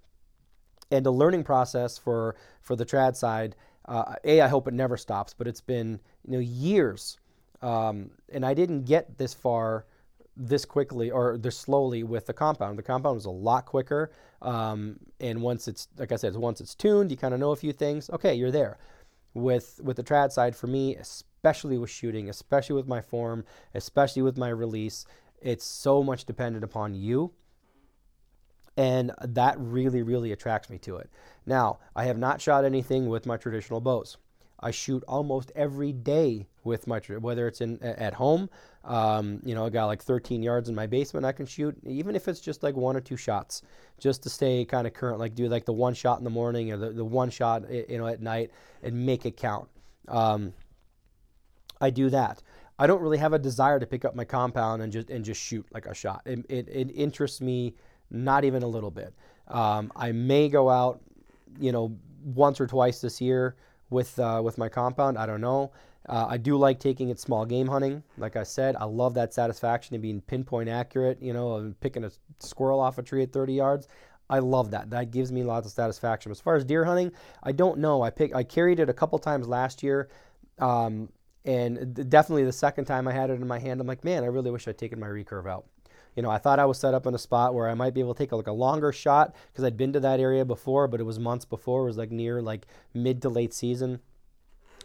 and 0.90 1.04
the 1.04 1.12
learning 1.12 1.44
process 1.44 1.98
for 1.98 2.36
for 2.60 2.76
the 2.76 2.86
trad 2.86 3.16
side. 3.16 3.56
Uh, 3.86 4.14
a, 4.24 4.40
I 4.40 4.48
hope 4.48 4.68
it 4.68 4.74
never 4.74 4.96
stops, 4.96 5.34
but 5.36 5.48
it's 5.48 5.60
been 5.60 6.00
you 6.24 6.32
know 6.32 6.38
years, 6.38 7.18
um, 7.62 8.10
and 8.32 8.44
I 8.44 8.54
didn't 8.54 8.84
get 8.84 9.18
this 9.18 9.34
far 9.34 9.86
this 10.36 10.64
quickly 10.64 11.10
or 11.10 11.36
this 11.36 11.56
slowly 11.58 12.02
with 12.02 12.26
the 12.26 12.32
compound. 12.32 12.78
The 12.78 12.82
compound 12.82 13.16
was 13.16 13.24
a 13.24 13.30
lot 13.30 13.66
quicker, 13.66 14.12
um, 14.42 14.98
and 15.18 15.42
once 15.42 15.68
it's 15.68 15.88
like 15.98 16.12
I 16.12 16.16
said, 16.16 16.34
once 16.36 16.60
it's 16.60 16.74
tuned, 16.74 17.10
you 17.10 17.16
kind 17.16 17.34
of 17.34 17.40
know 17.40 17.50
a 17.50 17.56
few 17.56 17.72
things. 17.72 18.10
Okay, 18.10 18.34
you're 18.34 18.50
there. 18.50 18.78
With 19.34 19.80
with 19.82 19.96
the 19.96 20.04
trad 20.04 20.32
side, 20.32 20.56
for 20.56 20.66
me, 20.66 20.96
especially 20.96 21.78
with 21.78 21.90
shooting, 21.90 22.28
especially 22.28 22.76
with 22.76 22.88
my 22.88 23.00
form, 23.00 23.44
especially 23.74 24.22
with 24.22 24.36
my 24.36 24.48
release, 24.48 25.06
it's 25.40 25.64
so 25.64 26.02
much 26.02 26.24
dependent 26.24 26.64
upon 26.64 26.94
you 26.94 27.32
and 28.80 29.12
that 29.20 29.56
really, 29.58 30.02
really 30.02 30.32
attracts 30.32 30.70
me 30.70 30.78
to 30.78 30.96
it. 30.96 31.10
Now, 31.44 31.80
I 31.94 32.04
have 32.04 32.16
not 32.16 32.40
shot 32.40 32.64
anything 32.64 33.10
with 33.10 33.26
my 33.26 33.36
traditional 33.36 33.78
bows. 33.78 34.16
I 34.58 34.70
shoot 34.70 35.04
almost 35.06 35.52
every 35.54 35.92
day 35.92 36.46
with 36.64 36.86
my, 36.86 36.98
whether 37.18 37.46
it's 37.46 37.60
in 37.60 37.82
at 37.82 38.14
home, 38.14 38.48
um, 38.84 39.40
you 39.44 39.54
know, 39.54 39.66
I 39.66 39.68
got 39.68 39.84
like 39.84 40.02
13 40.02 40.42
yards 40.42 40.70
in 40.70 40.74
my 40.74 40.86
basement 40.86 41.26
I 41.26 41.32
can 41.32 41.44
shoot, 41.44 41.76
even 41.84 42.16
if 42.16 42.26
it's 42.26 42.40
just 42.40 42.62
like 42.62 42.74
one 42.74 42.96
or 42.96 43.00
two 43.00 43.18
shots, 43.18 43.60
just 43.98 44.22
to 44.22 44.30
stay 44.30 44.64
kind 44.64 44.86
of 44.86 44.94
current, 44.94 45.18
like 45.18 45.34
do 45.34 45.46
like 45.46 45.66
the 45.66 45.74
one 45.74 45.92
shot 45.92 46.16
in 46.16 46.24
the 46.24 46.30
morning 46.30 46.72
or 46.72 46.78
the, 46.78 46.90
the 46.90 47.04
one 47.04 47.28
shot, 47.28 47.70
you 47.70 47.98
know, 47.98 48.06
at 48.06 48.22
night 48.22 48.50
and 48.82 49.04
make 49.04 49.26
it 49.26 49.36
count. 49.36 49.68
Um, 50.08 50.54
I 51.82 51.90
do 51.90 52.08
that. 52.08 52.42
I 52.78 52.86
don't 52.86 53.02
really 53.02 53.18
have 53.18 53.34
a 53.34 53.38
desire 53.38 53.78
to 53.78 53.86
pick 53.86 54.06
up 54.06 54.14
my 54.14 54.24
compound 54.24 54.80
and 54.80 54.90
just 54.90 55.10
and 55.10 55.22
just 55.22 55.40
shoot 55.40 55.66
like 55.70 55.84
a 55.84 55.94
shot. 55.94 56.22
It, 56.24 56.46
it, 56.48 56.66
it 56.68 56.90
interests 56.94 57.42
me 57.42 57.74
not 58.10 58.44
even 58.44 58.62
a 58.62 58.66
little 58.66 58.90
bit. 58.90 59.14
Um, 59.48 59.92
I 59.96 60.12
may 60.12 60.48
go 60.48 60.68
out, 60.68 61.00
you 61.58 61.72
know, 61.72 61.96
once 62.24 62.60
or 62.60 62.66
twice 62.66 63.00
this 63.00 63.20
year 63.20 63.56
with 63.90 64.18
uh, 64.18 64.40
with 64.44 64.58
my 64.58 64.68
compound. 64.68 65.18
I 65.18 65.26
don't 65.26 65.40
know. 65.40 65.72
Uh, 66.08 66.26
I 66.30 66.38
do 66.38 66.56
like 66.56 66.80
taking 66.80 67.10
it 67.10 67.20
small 67.20 67.44
game 67.44 67.66
hunting. 67.66 68.02
Like 68.16 68.36
I 68.36 68.42
said, 68.42 68.74
I 68.76 68.84
love 68.84 69.14
that 69.14 69.34
satisfaction 69.34 69.94
of 69.96 70.02
being 70.02 70.20
pinpoint 70.20 70.68
accurate. 70.68 71.20
You 71.20 71.32
know, 71.32 71.74
picking 71.80 72.04
a 72.04 72.10
squirrel 72.38 72.80
off 72.80 72.98
a 72.98 73.02
tree 73.02 73.22
at 73.22 73.32
30 73.32 73.52
yards. 73.52 73.88
I 74.28 74.38
love 74.38 74.70
that. 74.70 74.90
That 74.90 75.10
gives 75.10 75.32
me 75.32 75.42
lots 75.42 75.66
of 75.66 75.72
satisfaction. 75.72 76.30
As 76.30 76.40
far 76.40 76.54
as 76.54 76.64
deer 76.64 76.84
hunting, 76.84 77.10
I 77.42 77.52
don't 77.52 77.78
know. 77.78 78.02
I 78.02 78.10
pick. 78.10 78.34
I 78.34 78.44
carried 78.44 78.78
it 78.80 78.88
a 78.88 78.94
couple 78.94 79.18
times 79.18 79.48
last 79.48 79.82
year. 79.82 80.08
Um, 80.58 81.08
and 81.44 81.94
definitely 82.10 82.44
the 82.44 82.52
second 82.52 82.84
time 82.84 83.08
I 83.08 83.12
had 83.12 83.30
it 83.30 83.34
in 83.34 83.46
my 83.46 83.58
hand, 83.58 83.80
I'm 83.80 83.86
like, 83.86 84.04
man, 84.04 84.24
I 84.24 84.26
really 84.26 84.50
wish 84.50 84.68
I'd 84.68 84.78
taken 84.78 85.00
my 85.00 85.06
recurve 85.06 85.48
out. 85.48 85.66
You 86.16 86.22
know, 86.22 86.30
I 86.30 86.38
thought 86.38 86.58
I 86.58 86.64
was 86.64 86.78
set 86.78 86.94
up 86.94 87.06
in 87.06 87.14
a 87.14 87.18
spot 87.18 87.54
where 87.54 87.68
I 87.68 87.74
might 87.74 87.94
be 87.94 88.00
able 88.00 88.14
to 88.14 88.18
take 88.18 88.32
a, 88.32 88.36
like 88.36 88.46
a 88.46 88.52
longer 88.52 88.92
shot 88.92 89.34
because 89.52 89.64
I'd 89.64 89.76
been 89.76 89.92
to 89.92 90.00
that 90.00 90.20
area 90.20 90.44
before, 90.44 90.88
but 90.88 91.00
it 91.00 91.04
was 91.04 91.18
months 91.18 91.44
before. 91.44 91.82
It 91.82 91.86
was 91.86 91.98
like 91.98 92.10
near 92.10 92.42
like 92.42 92.66
mid 92.94 93.22
to 93.22 93.28
late 93.28 93.54
season, 93.54 94.00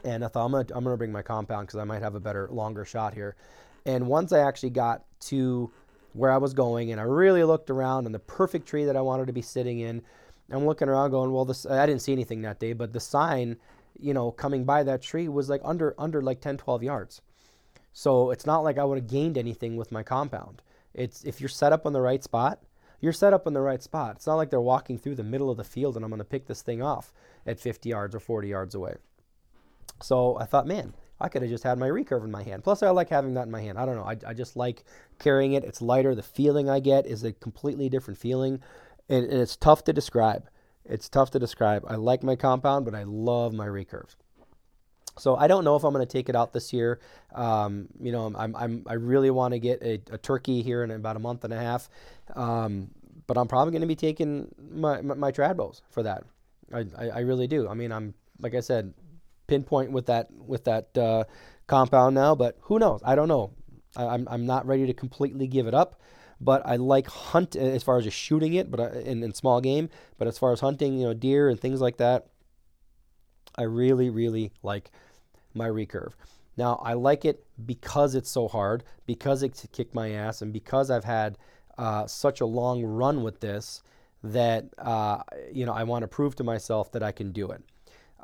and 0.04 0.24
I 0.24 0.28
thought 0.28 0.46
I'm 0.46 0.52
gonna 0.52 0.66
I'm 0.74 0.84
gonna 0.84 0.98
bring 0.98 1.12
my 1.12 1.22
compound 1.22 1.68
because 1.68 1.80
I 1.80 1.84
might 1.84 2.02
have 2.02 2.16
a 2.16 2.20
better 2.20 2.48
longer 2.52 2.86
shot 2.86 3.14
here. 3.14 3.36
And 3.86 4.08
once 4.08 4.32
I 4.32 4.40
actually 4.40 4.72
got 4.72 5.04
to 5.22 5.72
where 6.14 6.32
I 6.32 6.38
was 6.38 6.54
going, 6.54 6.92
and 6.92 7.02
I 7.02 7.04
really 7.04 7.44
looked 7.44 7.70
around, 7.70 8.06
and 8.06 8.16
the 8.16 8.20
perfect 8.20 8.68
tree 8.68 8.86
that 8.86 8.96
I 8.96 9.02
wanted 9.02 9.28
to 9.28 9.34
be 9.34 9.42
sitting 9.42 9.80
in, 9.80 10.02
I'm 10.50 10.66
looking 10.66 10.88
around 10.90 11.12
going, 11.12 11.32
well, 11.32 11.46
this 11.46 11.66
I 11.66 11.86
didn't 11.86 12.02
see 12.02 12.14
anything 12.14 12.42
that 12.44 12.60
day, 12.60 12.74
but 12.74 12.94
the 12.94 13.00
sign, 13.00 13.58
you 14.00 14.14
know, 14.14 14.32
coming 14.32 14.64
by 14.64 14.84
that 14.84 15.02
tree 15.02 15.28
was 15.28 15.50
like 15.50 15.62
under 15.64 15.96
under 15.98 16.22
like 16.22 16.42
10, 16.42 16.58
12 16.58 16.84
yards. 16.84 17.22
So 17.94 18.32
it's 18.32 18.46
not 18.46 18.60
like 18.60 18.78
I 18.78 18.84
would 18.84 18.98
have 18.98 19.08
gained 19.08 19.38
anything 19.38 19.78
with 19.78 19.92
my 19.92 20.04
compound. 20.04 20.62
It's 20.96 21.24
if 21.24 21.40
you're 21.40 21.50
set 21.50 21.74
up 21.74 21.86
on 21.86 21.94
the 21.94 22.02
right 22.02 22.24
spot, 22.24 22.64
you're 23.00 23.14
set 23.14 23.34
up 23.34 23.46
on 23.46 23.54
the 23.54 23.62
right 23.62 23.84
spot. 23.84 24.16
It's 24.16 24.28
not 24.28 24.36
like 24.36 24.50
they're 24.50 24.62
walking 24.62 24.98
through 24.98 25.16
the 25.16 25.24
middle 25.24 25.52
of 25.52 25.58
the 25.58 25.64
field 25.64 25.96
and 25.96 26.04
I'm 26.04 26.10
going 26.10 26.20
to 26.20 26.26
pick 26.26 26.48
this 26.48 26.62
thing 26.62 26.82
off 26.82 27.14
at 27.46 27.60
50 27.60 27.90
yards 27.90 28.16
or 28.16 28.20
40 28.20 28.48
yards 28.48 28.74
away. 28.74 28.96
So 30.02 30.38
I 30.40 30.46
thought, 30.46 30.68
man, 30.68 30.94
I 31.20 31.30
could 31.30 31.42
have 31.42 31.52
just 31.52 31.64
had 31.64 31.78
my 31.78 31.88
recurve 31.88 32.24
in 32.24 32.32
my 32.32 32.44
hand. 32.44 32.64
Plus, 32.64 32.84
I 32.84 32.90
like 32.90 33.10
having 33.10 33.36
that 33.36 33.46
in 33.46 33.52
my 33.52 33.62
hand. 33.62 33.78
I 33.78 33.86
don't 33.86 33.96
know. 33.96 34.04
I, 34.04 34.18
I 34.28 34.34
just 34.34 34.56
like 34.56 34.84
carrying 35.20 35.54
it. 35.54 35.64
It's 35.64 35.82
lighter. 35.82 36.16
The 36.16 36.24
feeling 36.24 36.70
I 36.70 36.80
get 36.80 37.06
is 37.06 37.24
a 37.24 37.32
completely 37.34 37.90
different 37.90 38.20
feeling. 38.20 38.62
And, 39.08 39.26
and 39.26 39.42
it's 39.42 39.56
tough 39.56 39.84
to 39.86 39.94
describe. 39.94 40.50
It's 40.84 41.10
tough 41.10 41.32
to 41.32 41.40
describe. 41.40 41.86
I 41.88 41.96
like 41.96 42.24
my 42.24 42.36
compound, 42.36 42.86
but 42.86 42.94
I 42.94 43.04
love 43.04 43.54
my 43.54 43.66
recurves. 43.66 44.16
So 45.18 45.36
I 45.36 45.48
don't 45.48 45.64
know 45.64 45.76
if 45.76 45.84
I'm 45.84 45.94
going 45.94 46.06
to 46.06 46.12
take 46.12 46.30
it 46.30 46.36
out 46.36 46.54
this 46.54 46.74
year. 46.74 47.00
Um, 47.34 47.88
you 48.00 48.12
know, 48.12 48.34
I'm, 48.36 48.56
I'm, 48.56 48.84
i 48.88 48.94
really 48.94 49.30
want 49.30 49.54
to 49.54 49.60
get 49.60 49.82
a, 49.82 50.02
a, 50.12 50.18
turkey 50.18 50.62
here 50.62 50.84
in 50.84 50.92
about 50.92 51.16
a 51.16 51.20
month 51.20 51.44
and 51.44 51.54
a 51.54 51.58
half. 51.58 51.90
Um, 52.36 52.92
but 53.28 53.38
I'm 53.38 53.48
probably 53.48 53.72
going 53.72 53.82
to 53.82 53.88
be 53.88 53.96
taking 53.96 54.54
my, 54.72 55.02
my, 55.02 55.16
my 55.16 55.32
trad 55.32 55.56
bows 55.58 55.82
for 55.90 56.04
that. 56.04 56.24
I, 56.74 56.86
I, 56.98 57.10
I, 57.10 57.20
really 57.20 57.48
do. 57.48 57.70
I 57.70 57.74
mean, 57.74 57.92
I'm, 57.92 58.14
like 58.40 58.56
I 58.56 58.60
said, 58.60 58.94
pinpoint 59.48 59.92
with 59.92 60.08
that, 60.08 60.30
with 60.32 60.66
that 60.66 60.98
uh, 60.98 61.24
compound 61.68 62.16
now, 62.16 62.36
but 62.36 62.58
who 62.62 62.80
knows? 62.80 63.02
I 63.06 63.16
don't 63.16 63.28
know. 63.28 63.52
I, 63.96 64.08
I'm, 64.08 64.28
I'm 64.30 64.46
not 64.46 64.66
ready 64.66 64.86
to 64.88 64.94
completely 64.94 65.48
give 65.48 65.68
it 65.68 65.74
up 65.74 66.02
but 66.42 66.62
I 66.66 66.76
like 66.76 67.08
hunt 67.08 67.56
as 67.56 67.82
far 67.82 67.98
as 67.98 68.04
just 68.04 68.18
shooting 68.18 68.54
it, 68.56 68.70
but 68.70 68.80
I, 68.80 69.00
in, 69.00 69.24
in 69.24 69.34
small 69.34 69.62
game. 69.62 69.90
But 70.18 70.28
as 70.28 70.38
far 70.38 70.52
as 70.52 70.60
hunting, 70.60 71.00
you 71.00 71.06
know, 71.06 71.14
deer 71.14 71.50
and 71.50 71.60
things 71.60 71.80
like 71.80 71.98
that, 71.98 72.28
I 73.58 73.64
really, 73.64 74.10
really 74.10 74.52
like 74.62 74.92
my 75.56 75.68
recurve. 75.68 76.14
Now, 76.58 76.82
I 76.84 76.94
like 76.94 77.26
it 77.26 77.46
because 77.66 78.16
it's 78.16 78.30
so 78.30 78.48
hard, 78.48 78.84
because 79.06 79.44
it 79.44 79.62
kicked 79.72 79.94
my 79.94 80.12
ass, 80.12 80.42
and 80.42 80.54
because 80.54 80.90
I've 80.90 81.04
had 81.04 81.38
uh, 81.78 82.08
such 82.08 82.42
a 82.42 82.46
long 82.46 82.84
run 82.84 83.24
with 83.24 83.40
this 83.42 83.84
that, 84.24 84.66
uh, 84.78 85.22
you 85.52 85.66
know, 85.66 85.74
I 85.74 85.84
want 85.84 86.04
to 86.04 86.08
prove 86.08 86.36
to 86.38 86.44
myself 86.44 86.92
that 86.94 87.04
I 87.04 87.12
can 87.12 87.32
do 87.32 87.52
it. 87.52 87.62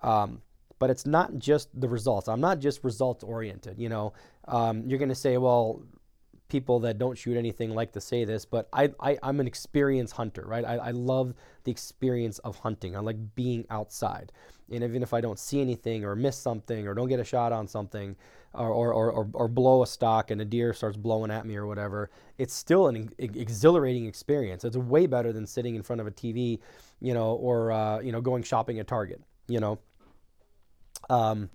Um, 0.01 0.41
but 0.79 0.89
it's 0.89 1.05
not 1.05 1.37
just 1.37 1.69
the 1.79 1.87
results. 1.87 2.27
I'm 2.27 2.41
not 2.41 2.59
just 2.59 2.83
results 2.83 3.23
oriented. 3.23 3.77
You 3.77 3.89
know, 3.89 4.13
um, 4.47 4.83
you're 4.87 4.97
going 4.97 5.09
to 5.09 5.15
say, 5.15 5.37
well, 5.37 5.83
people 6.51 6.81
that 6.81 6.97
don't 6.97 7.17
shoot 7.17 7.37
anything 7.37 7.73
like 7.73 7.93
to 7.93 8.01
say 8.01 8.25
this, 8.25 8.43
but 8.43 8.67
I, 8.73 8.89
I, 8.99 9.17
am 9.23 9.39
an 9.39 9.47
experienced 9.47 10.13
hunter, 10.13 10.43
right? 10.45 10.65
I, 10.65 10.75
I 10.75 10.91
love 10.91 11.33
the 11.63 11.71
experience 11.71 12.39
of 12.39 12.59
hunting. 12.59 12.93
I 12.93 12.99
like 12.99 13.15
being 13.35 13.65
outside. 13.69 14.33
And 14.69 14.83
even 14.83 15.01
if 15.01 15.13
I 15.13 15.21
don't 15.21 15.39
see 15.39 15.61
anything 15.61 16.03
or 16.03 16.13
miss 16.13 16.37
something 16.37 16.87
or 16.87 16.93
don't 16.93 17.07
get 17.07 17.21
a 17.21 17.23
shot 17.23 17.53
on 17.53 17.69
something 17.69 18.17
or, 18.53 18.67
or, 18.67 18.93
or, 18.93 19.29
or 19.33 19.47
blow 19.47 19.81
a 19.81 19.87
stock 19.87 20.29
and 20.29 20.41
a 20.41 20.45
deer 20.45 20.73
starts 20.73 20.97
blowing 20.97 21.31
at 21.31 21.45
me 21.45 21.55
or 21.55 21.65
whatever, 21.65 22.09
it's 22.37 22.53
still 22.53 22.89
an 22.89 23.09
exhilarating 23.17 24.05
experience. 24.05 24.65
It's 24.65 24.75
way 24.75 25.07
better 25.07 25.31
than 25.31 25.47
sitting 25.47 25.75
in 25.75 25.83
front 25.83 26.01
of 26.01 26.07
a 26.07 26.11
TV, 26.11 26.59
you 26.99 27.13
know, 27.13 27.31
or, 27.35 27.71
uh, 27.71 28.01
you 28.01 28.11
know, 28.11 28.19
going 28.19 28.43
shopping 28.43 28.77
at 28.79 28.87
Target, 28.87 29.21
you 29.47 29.61
know. 29.61 29.79
Um, 31.09 31.49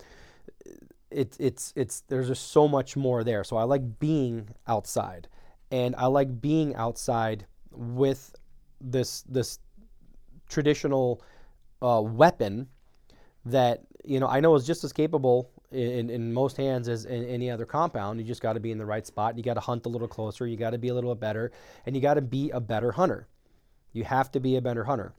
it, 1.16 1.36
it's 1.40 1.72
it's 1.74 2.02
there's 2.08 2.28
just 2.28 2.50
so 2.50 2.68
much 2.68 2.96
more 2.96 3.24
there. 3.24 3.42
So 3.42 3.56
I 3.56 3.62
like 3.62 3.98
being 3.98 4.48
outside, 4.68 5.28
and 5.70 5.96
I 5.96 6.06
like 6.06 6.40
being 6.40 6.74
outside 6.76 7.46
with 7.72 8.34
this 8.80 9.22
this 9.22 9.58
traditional 10.48 11.22
uh, 11.80 12.02
weapon 12.04 12.68
that 13.46 13.84
you 14.04 14.20
know 14.20 14.28
I 14.28 14.40
know 14.40 14.54
is 14.56 14.66
just 14.66 14.84
as 14.84 14.92
capable 14.92 15.50
in, 15.72 16.10
in 16.10 16.34
most 16.34 16.58
hands 16.58 16.86
as 16.86 17.06
in 17.06 17.24
any 17.24 17.50
other 17.50 17.64
compound. 17.64 18.20
You 18.20 18.26
just 18.26 18.42
got 18.42 18.52
to 18.52 18.60
be 18.60 18.70
in 18.70 18.78
the 18.78 18.86
right 18.86 19.06
spot. 19.06 19.38
You 19.38 19.42
got 19.42 19.54
to 19.54 19.60
hunt 19.60 19.86
a 19.86 19.88
little 19.88 20.08
closer. 20.08 20.46
You 20.46 20.58
got 20.58 20.70
to 20.70 20.78
be 20.78 20.88
a 20.88 20.94
little 20.94 21.14
bit 21.14 21.20
better, 21.20 21.50
and 21.86 21.96
you 21.96 22.02
got 22.02 22.14
to 22.14 22.22
be 22.22 22.50
a 22.50 22.60
better 22.60 22.92
hunter. 22.92 23.26
You 23.92 24.04
have 24.04 24.30
to 24.32 24.40
be 24.40 24.56
a 24.56 24.60
better 24.60 24.84
hunter. 24.84 25.14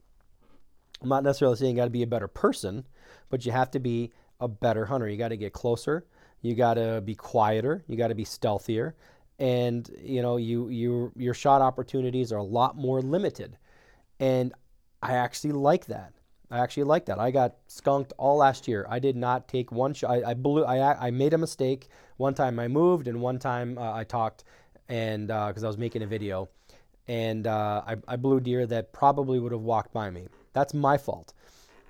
I'm 1.02 1.08
not 1.08 1.24
necessarily 1.24 1.56
saying 1.56 1.72
you 1.74 1.80
got 1.80 1.84
to 1.86 1.90
be 1.90 2.04
a 2.04 2.08
better 2.08 2.28
person, 2.28 2.86
but 3.30 3.44
you 3.44 3.50
have 3.50 3.70
to 3.72 3.80
be 3.80 4.12
a 4.40 4.48
better 4.48 4.84
hunter. 4.86 5.08
You 5.08 5.16
got 5.16 5.28
to 5.28 5.36
get 5.36 5.52
closer. 5.52 6.04
You 6.42 6.54
got 6.54 6.74
to 6.74 7.00
be 7.04 7.14
quieter. 7.14 7.84
You 7.88 7.96
got 7.96 8.08
to 8.08 8.14
be 8.14 8.24
stealthier. 8.24 8.94
and 9.38 9.90
you 10.02 10.22
know 10.22 10.36
you 10.36 10.68
you 10.68 11.12
your 11.16 11.34
shot 11.34 11.62
opportunities 11.62 12.32
are 12.32 12.38
a 12.38 12.42
lot 12.42 12.76
more 12.76 13.00
limited, 13.02 13.56
and 14.20 14.52
I 15.02 15.14
actually 15.14 15.52
like 15.52 15.86
that. 15.86 16.12
I 16.50 16.58
actually 16.60 16.84
like 16.84 17.06
that. 17.06 17.18
I 17.18 17.30
got 17.30 17.56
skunked 17.68 18.12
all 18.18 18.36
last 18.38 18.66
year. 18.68 18.86
I 18.88 18.98
did 18.98 19.16
not 19.16 19.48
take 19.48 19.70
one 19.72 19.94
shot. 19.94 20.10
I, 20.10 20.30
I 20.30 20.34
blew. 20.34 20.64
I 20.64 21.06
I 21.08 21.10
made 21.10 21.34
a 21.34 21.38
mistake 21.38 21.88
one 22.16 22.34
time. 22.34 22.58
I 22.58 22.68
moved, 22.68 23.08
and 23.08 23.20
one 23.20 23.38
time 23.38 23.78
uh, 23.78 23.92
I 23.92 24.04
talked, 24.04 24.44
and 24.88 25.28
because 25.28 25.64
uh, 25.64 25.66
I 25.66 25.70
was 25.70 25.78
making 25.78 26.02
a 26.02 26.06
video, 26.06 26.48
and 27.06 27.46
uh, 27.46 27.82
I, 27.86 27.96
I 28.08 28.16
blew 28.16 28.40
deer 28.40 28.66
that 28.66 28.92
probably 28.92 29.38
would 29.38 29.52
have 29.52 29.62
walked 29.62 29.92
by 29.92 30.10
me. 30.10 30.28
That's 30.52 30.74
my 30.74 30.98
fault. 30.98 31.34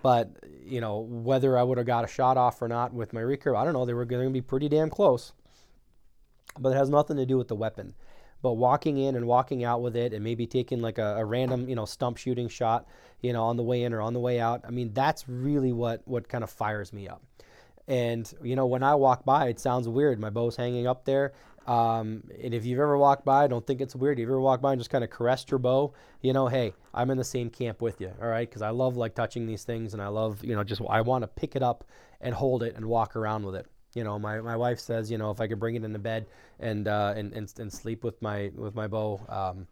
But 0.02 0.30
you 0.64 0.80
know 0.80 0.98
whether 0.98 1.58
I 1.58 1.62
would 1.62 1.78
have 1.78 1.86
got 1.86 2.04
a 2.04 2.08
shot 2.08 2.36
off 2.36 2.62
or 2.62 2.68
not 2.68 2.92
with 2.92 3.12
my 3.12 3.20
recurve, 3.20 3.56
I 3.56 3.64
don't 3.64 3.72
know. 3.72 3.84
They 3.84 3.94
were 3.94 4.04
going 4.04 4.26
to 4.26 4.32
be 4.32 4.40
pretty 4.40 4.68
damn 4.68 4.90
close. 4.90 5.32
But 6.58 6.70
it 6.70 6.76
has 6.76 6.90
nothing 6.90 7.16
to 7.16 7.26
do 7.26 7.36
with 7.36 7.48
the 7.48 7.54
weapon. 7.54 7.94
But 8.40 8.52
walking 8.52 8.98
in 8.98 9.16
and 9.16 9.26
walking 9.26 9.64
out 9.64 9.82
with 9.82 9.96
it, 9.96 10.12
and 10.12 10.22
maybe 10.22 10.46
taking 10.46 10.80
like 10.80 10.98
a, 10.98 11.16
a 11.16 11.24
random, 11.24 11.68
you 11.68 11.74
know, 11.74 11.84
stump 11.84 12.18
shooting 12.18 12.48
shot, 12.48 12.86
you 13.20 13.32
know, 13.32 13.44
on 13.44 13.56
the 13.56 13.64
way 13.64 13.82
in 13.82 13.92
or 13.92 14.00
on 14.00 14.12
the 14.12 14.20
way 14.20 14.38
out. 14.38 14.62
I 14.64 14.70
mean, 14.70 14.92
that's 14.92 15.28
really 15.28 15.72
what 15.72 16.02
what 16.06 16.28
kind 16.28 16.44
of 16.44 16.50
fires 16.50 16.92
me 16.92 17.08
up. 17.08 17.22
And 17.88 18.32
you 18.42 18.54
know, 18.54 18.66
when 18.66 18.82
I 18.82 18.94
walk 18.94 19.24
by, 19.24 19.48
it 19.48 19.58
sounds 19.58 19.88
weird. 19.88 20.20
My 20.20 20.30
bow's 20.30 20.56
hanging 20.56 20.86
up 20.86 21.04
there. 21.04 21.32
Um, 21.68 22.22
and 22.42 22.54
if 22.54 22.64
you've 22.64 22.80
ever 22.80 22.96
walked 22.96 23.26
by, 23.26 23.46
don't 23.46 23.66
think 23.66 23.82
it's 23.82 23.94
weird. 23.94 24.18
If 24.18 24.22
you 24.22 24.28
ever 24.28 24.40
walked 24.40 24.62
by 24.62 24.72
and 24.72 24.80
just 24.80 24.88
kind 24.88 25.04
of 25.04 25.10
caressed 25.10 25.50
your 25.50 25.58
bow, 25.58 25.92
you 26.22 26.32
know, 26.32 26.48
hey, 26.48 26.72
I'm 26.94 27.10
in 27.10 27.18
the 27.18 27.24
same 27.24 27.50
camp 27.50 27.82
with 27.82 28.00
you, 28.00 28.10
all 28.22 28.28
right? 28.28 28.48
Because 28.48 28.62
I 28.62 28.70
love 28.70 28.96
like 28.96 29.14
touching 29.14 29.46
these 29.46 29.64
things, 29.64 29.92
and 29.92 30.02
I 30.02 30.08
love, 30.08 30.42
you 30.42 30.56
know, 30.56 30.64
just 30.64 30.80
I 30.88 31.02
want 31.02 31.24
to 31.24 31.28
pick 31.28 31.56
it 31.56 31.62
up 31.62 31.84
and 32.22 32.34
hold 32.34 32.62
it 32.62 32.74
and 32.74 32.86
walk 32.86 33.16
around 33.16 33.44
with 33.44 33.54
it. 33.54 33.66
You 33.92 34.02
know, 34.02 34.18
my, 34.18 34.40
my 34.40 34.56
wife 34.56 34.80
says, 34.80 35.10
you 35.10 35.18
know, 35.18 35.30
if 35.30 35.42
I 35.42 35.46
could 35.46 35.60
bring 35.60 35.74
it 35.74 35.84
into 35.84 35.98
bed 35.98 36.26
and 36.58 36.88
uh, 36.88 37.12
and, 37.14 37.34
and, 37.34 37.52
and 37.58 37.70
sleep 37.70 38.02
with 38.02 38.20
my 38.22 38.50
with 38.54 38.74
my 38.74 38.86
bow, 38.86 39.20
um, 39.28 39.66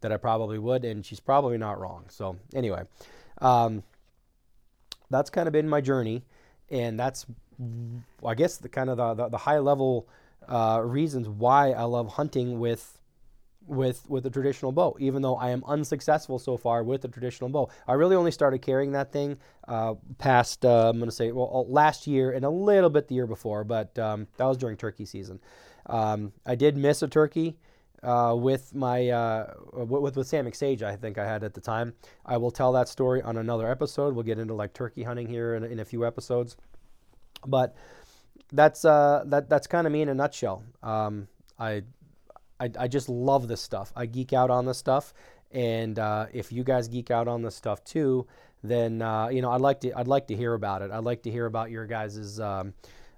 that 0.00 0.12
I 0.12 0.16
probably 0.16 0.58
would, 0.58 0.86
and 0.86 1.04
she's 1.04 1.20
probably 1.20 1.58
not 1.58 1.78
wrong. 1.78 2.06
So 2.08 2.38
anyway, 2.54 2.84
um, 3.42 3.82
that's 5.10 5.28
kind 5.28 5.46
of 5.46 5.52
been 5.52 5.68
my 5.68 5.82
journey, 5.82 6.24
and 6.70 6.98
that's 6.98 7.26
I 8.24 8.34
guess 8.34 8.56
the 8.56 8.70
kind 8.70 8.88
of 8.88 8.96
the, 8.96 9.14
the, 9.14 9.28
the 9.28 9.38
high 9.38 9.58
level 9.58 10.08
uh, 10.48 10.80
reasons 10.82 11.28
why 11.28 11.72
I 11.72 11.84
love 11.84 12.08
hunting 12.08 12.58
with 12.58 12.98
with 13.66 14.08
with 14.08 14.24
the 14.24 14.30
traditional 14.30 14.72
bow, 14.72 14.96
even 14.98 15.22
though 15.22 15.36
I 15.36 15.50
am 15.50 15.64
unsuccessful 15.66 16.38
so 16.38 16.56
far 16.56 16.82
with 16.82 17.02
the 17.02 17.08
traditional 17.08 17.50
bow. 17.50 17.70
I 17.88 17.94
really 17.94 18.16
only 18.16 18.30
started 18.30 18.62
carrying 18.62 18.92
that 18.92 19.12
thing 19.12 19.38
uh, 19.68 19.94
past 20.18 20.64
uh, 20.64 20.92
I'm 20.94 21.00
to 21.00 21.10
say 21.10 21.32
well 21.32 21.50
uh, 21.52 21.70
last 21.70 22.06
year 22.06 22.32
and 22.32 22.44
a 22.44 22.50
little 22.50 22.90
bit 22.90 23.08
the 23.08 23.14
year 23.14 23.26
before, 23.26 23.64
but 23.64 23.98
um, 23.98 24.26
that 24.36 24.44
was 24.44 24.56
during 24.56 24.76
turkey 24.76 25.04
season. 25.04 25.40
Um, 25.86 26.32
I 26.46 26.54
did 26.54 26.76
miss 26.76 27.02
a 27.02 27.08
turkey. 27.08 27.56
Uh, 28.02 28.34
with 28.34 28.74
my 28.74 29.08
uh, 29.08 29.54
with 29.72 30.14
with 30.14 30.28
Samick 30.30 30.54
Sage, 30.54 30.82
I 30.82 30.94
think 30.94 31.16
I 31.16 31.24
had 31.24 31.42
at 31.42 31.54
the 31.54 31.60
time. 31.62 31.94
I 32.26 32.36
will 32.36 32.50
tell 32.50 32.70
that 32.72 32.86
story 32.86 33.22
on 33.22 33.38
another 33.38 33.70
episode. 33.70 34.14
We'll 34.14 34.24
get 34.24 34.38
into 34.38 34.52
like 34.52 34.74
turkey 34.74 35.04
hunting 35.04 35.26
here 35.26 35.54
in, 35.54 35.64
in 35.64 35.80
a 35.80 35.86
few 35.86 36.04
episodes, 36.04 36.58
but 37.46 37.74
that's 38.52 38.84
uh, 38.84 39.24
that 39.26 39.48
that's 39.48 39.66
kind 39.66 39.86
of 39.86 39.92
me 39.92 40.02
in 40.02 40.08
a 40.08 40.14
nutshell. 40.14 40.62
Um, 40.82 41.28
I, 41.58 41.82
I, 42.60 42.70
I 42.78 42.88
just 42.88 43.08
love 43.08 43.48
this 43.48 43.60
stuff. 43.60 43.92
I 43.96 44.06
geek 44.06 44.32
out 44.32 44.50
on 44.50 44.66
this 44.66 44.78
stuff, 44.78 45.14
and 45.50 45.98
uh, 45.98 46.26
if 46.32 46.52
you 46.52 46.64
guys 46.64 46.88
geek 46.88 47.10
out 47.10 47.28
on 47.28 47.42
this 47.42 47.54
stuff 47.54 47.84
too, 47.84 48.26
then 48.62 49.02
uh, 49.02 49.28
you 49.28 49.42
know 49.42 49.50
I'd 49.50 49.60
like 49.60 49.80
to 49.80 49.92
I'd 49.92 50.08
like 50.08 50.26
to 50.28 50.36
hear 50.36 50.54
about 50.54 50.82
it. 50.82 50.90
I'd 50.90 51.04
like 51.04 51.22
to 51.22 51.30
hear 51.30 51.46
about 51.46 51.70
your 51.70 51.86
guys's. 51.86 52.40
Um, 52.40 52.74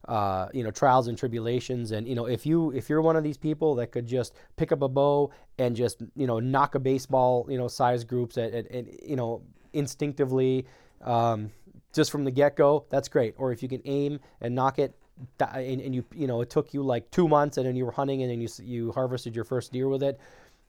uh, 0.08 0.48
you 0.52 0.62
know 0.62 0.70
trials 0.70 1.08
and 1.08 1.18
tribulations 1.18 1.90
and 1.90 2.06
you 2.06 2.14
know 2.14 2.26
if 2.26 2.46
you 2.46 2.70
if 2.70 2.88
you're 2.88 3.02
one 3.02 3.16
of 3.16 3.24
these 3.24 3.36
people 3.36 3.74
that 3.74 3.90
could 3.90 4.06
just 4.06 4.34
pick 4.56 4.70
up 4.70 4.80
a 4.80 4.88
bow 4.88 5.32
and 5.58 5.74
just 5.74 6.00
you 6.14 6.28
know 6.28 6.38
knock 6.38 6.76
a 6.76 6.78
baseball 6.78 7.44
you 7.48 7.58
know 7.58 7.66
size 7.66 8.04
groups 8.04 8.38
at, 8.38 8.54
at, 8.54 8.70
at 8.70 9.02
you 9.02 9.16
know 9.16 9.42
instinctively 9.72 10.64
um, 11.02 11.50
just 11.92 12.12
from 12.12 12.22
the 12.22 12.30
get-go 12.30 12.84
that's 12.88 13.08
great 13.08 13.34
or 13.36 13.50
if 13.50 13.64
you 13.64 13.68
can 13.68 13.82
aim 13.84 14.20
and 14.40 14.54
knock 14.54 14.78
it 14.78 14.94
and, 15.40 15.80
and 15.80 15.94
you 15.94 16.04
you 16.14 16.26
know 16.26 16.40
it 16.40 16.50
took 16.50 16.74
you 16.74 16.82
like 16.82 17.10
two 17.10 17.28
months 17.28 17.56
and 17.56 17.66
then 17.66 17.76
you 17.76 17.84
were 17.84 17.92
hunting 17.92 18.22
and 18.22 18.30
then 18.30 18.40
you 18.40 18.48
you 18.62 18.92
harvested 18.92 19.34
your 19.34 19.44
first 19.44 19.72
deer 19.72 19.88
with 19.88 20.02
it. 20.02 20.20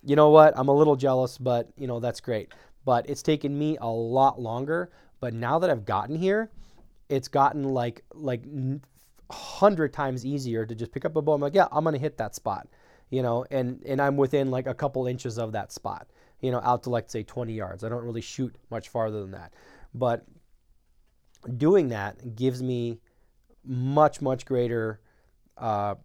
You 0.03 0.15
know 0.15 0.29
what? 0.29 0.53
I'm 0.57 0.67
a 0.67 0.73
little 0.73 0.95
jealous 0.95 1.37
but 1.37 1.69
you 1.77 1.87
know 1.87 1.99
that's 1.99 2.19
great. 2.19 2.53
But 2.85 3.09
it's 3.09 3.21
taken 3.21 3.57
me 3.57 3.77
a 3.81 3.87
lot 3.87 4.39
longer. 4.41 4.91
But 5.19 5.33
now 5.33 5.59
that 5.59 5.69
i've 5.69 5.85
gotten 5.85 6.15
here 6.15 6.51
it's 7.09 7.27
gotten 7.27 7.63
like 7.63 8.03
like 8.13 8.43
hundred 9.31 9.91
times 9.93 10.25
easier 10.25 10.65
to 10.65 10.75
just 10.75 10.91
pick 10.91 11.05
up 11.05 11.15
a 11.15 11.21
bow. 11.21 11.33
I'm 11.33 11.41
like 11.41 11.55
yeah 11.55 11.67
i'm 11.71 11.83
gonna 11.83 11.97
hit 11.97 12.17
that 12.17 12.35
spot 12.35 12.67
you 13.09 13.21
know? 13.21 13.45
And 13.51 13.81
and 13.85 14.01
i'm 14.01 14.17
within 14.17 14.51
like 14.51 14.67
a 14.67 14.73
couple 14.73 15.07
inches 15.07 15.37
of 15.37 15.53
that 15.53 15.71
spot 15.71 16.07
you 16.41 16.51
know 16.51 16.61
out 16.63 16.83
to 16.83 16.89
like 16.89 17.09
say 17.09 17.23
20 17.23 17.53
yards. 17.53 17.83
I 17.83 17.89
don't 17.89 18.03
really 18.03 18.21
shoot 18.21 18.55
much 18.69 18.89
farther 18.89 19.21
than 19.21 19.31
that. 19.31 19.53
But 19.93 20.25
doing 21.57 21.89
that 21.89 22.35
gives 22.35 22.61
me 22.61 22.99
much, 23.67 24.21
much 24.21 24.45
greater 24.45 25.01
uh, 25.57 25.95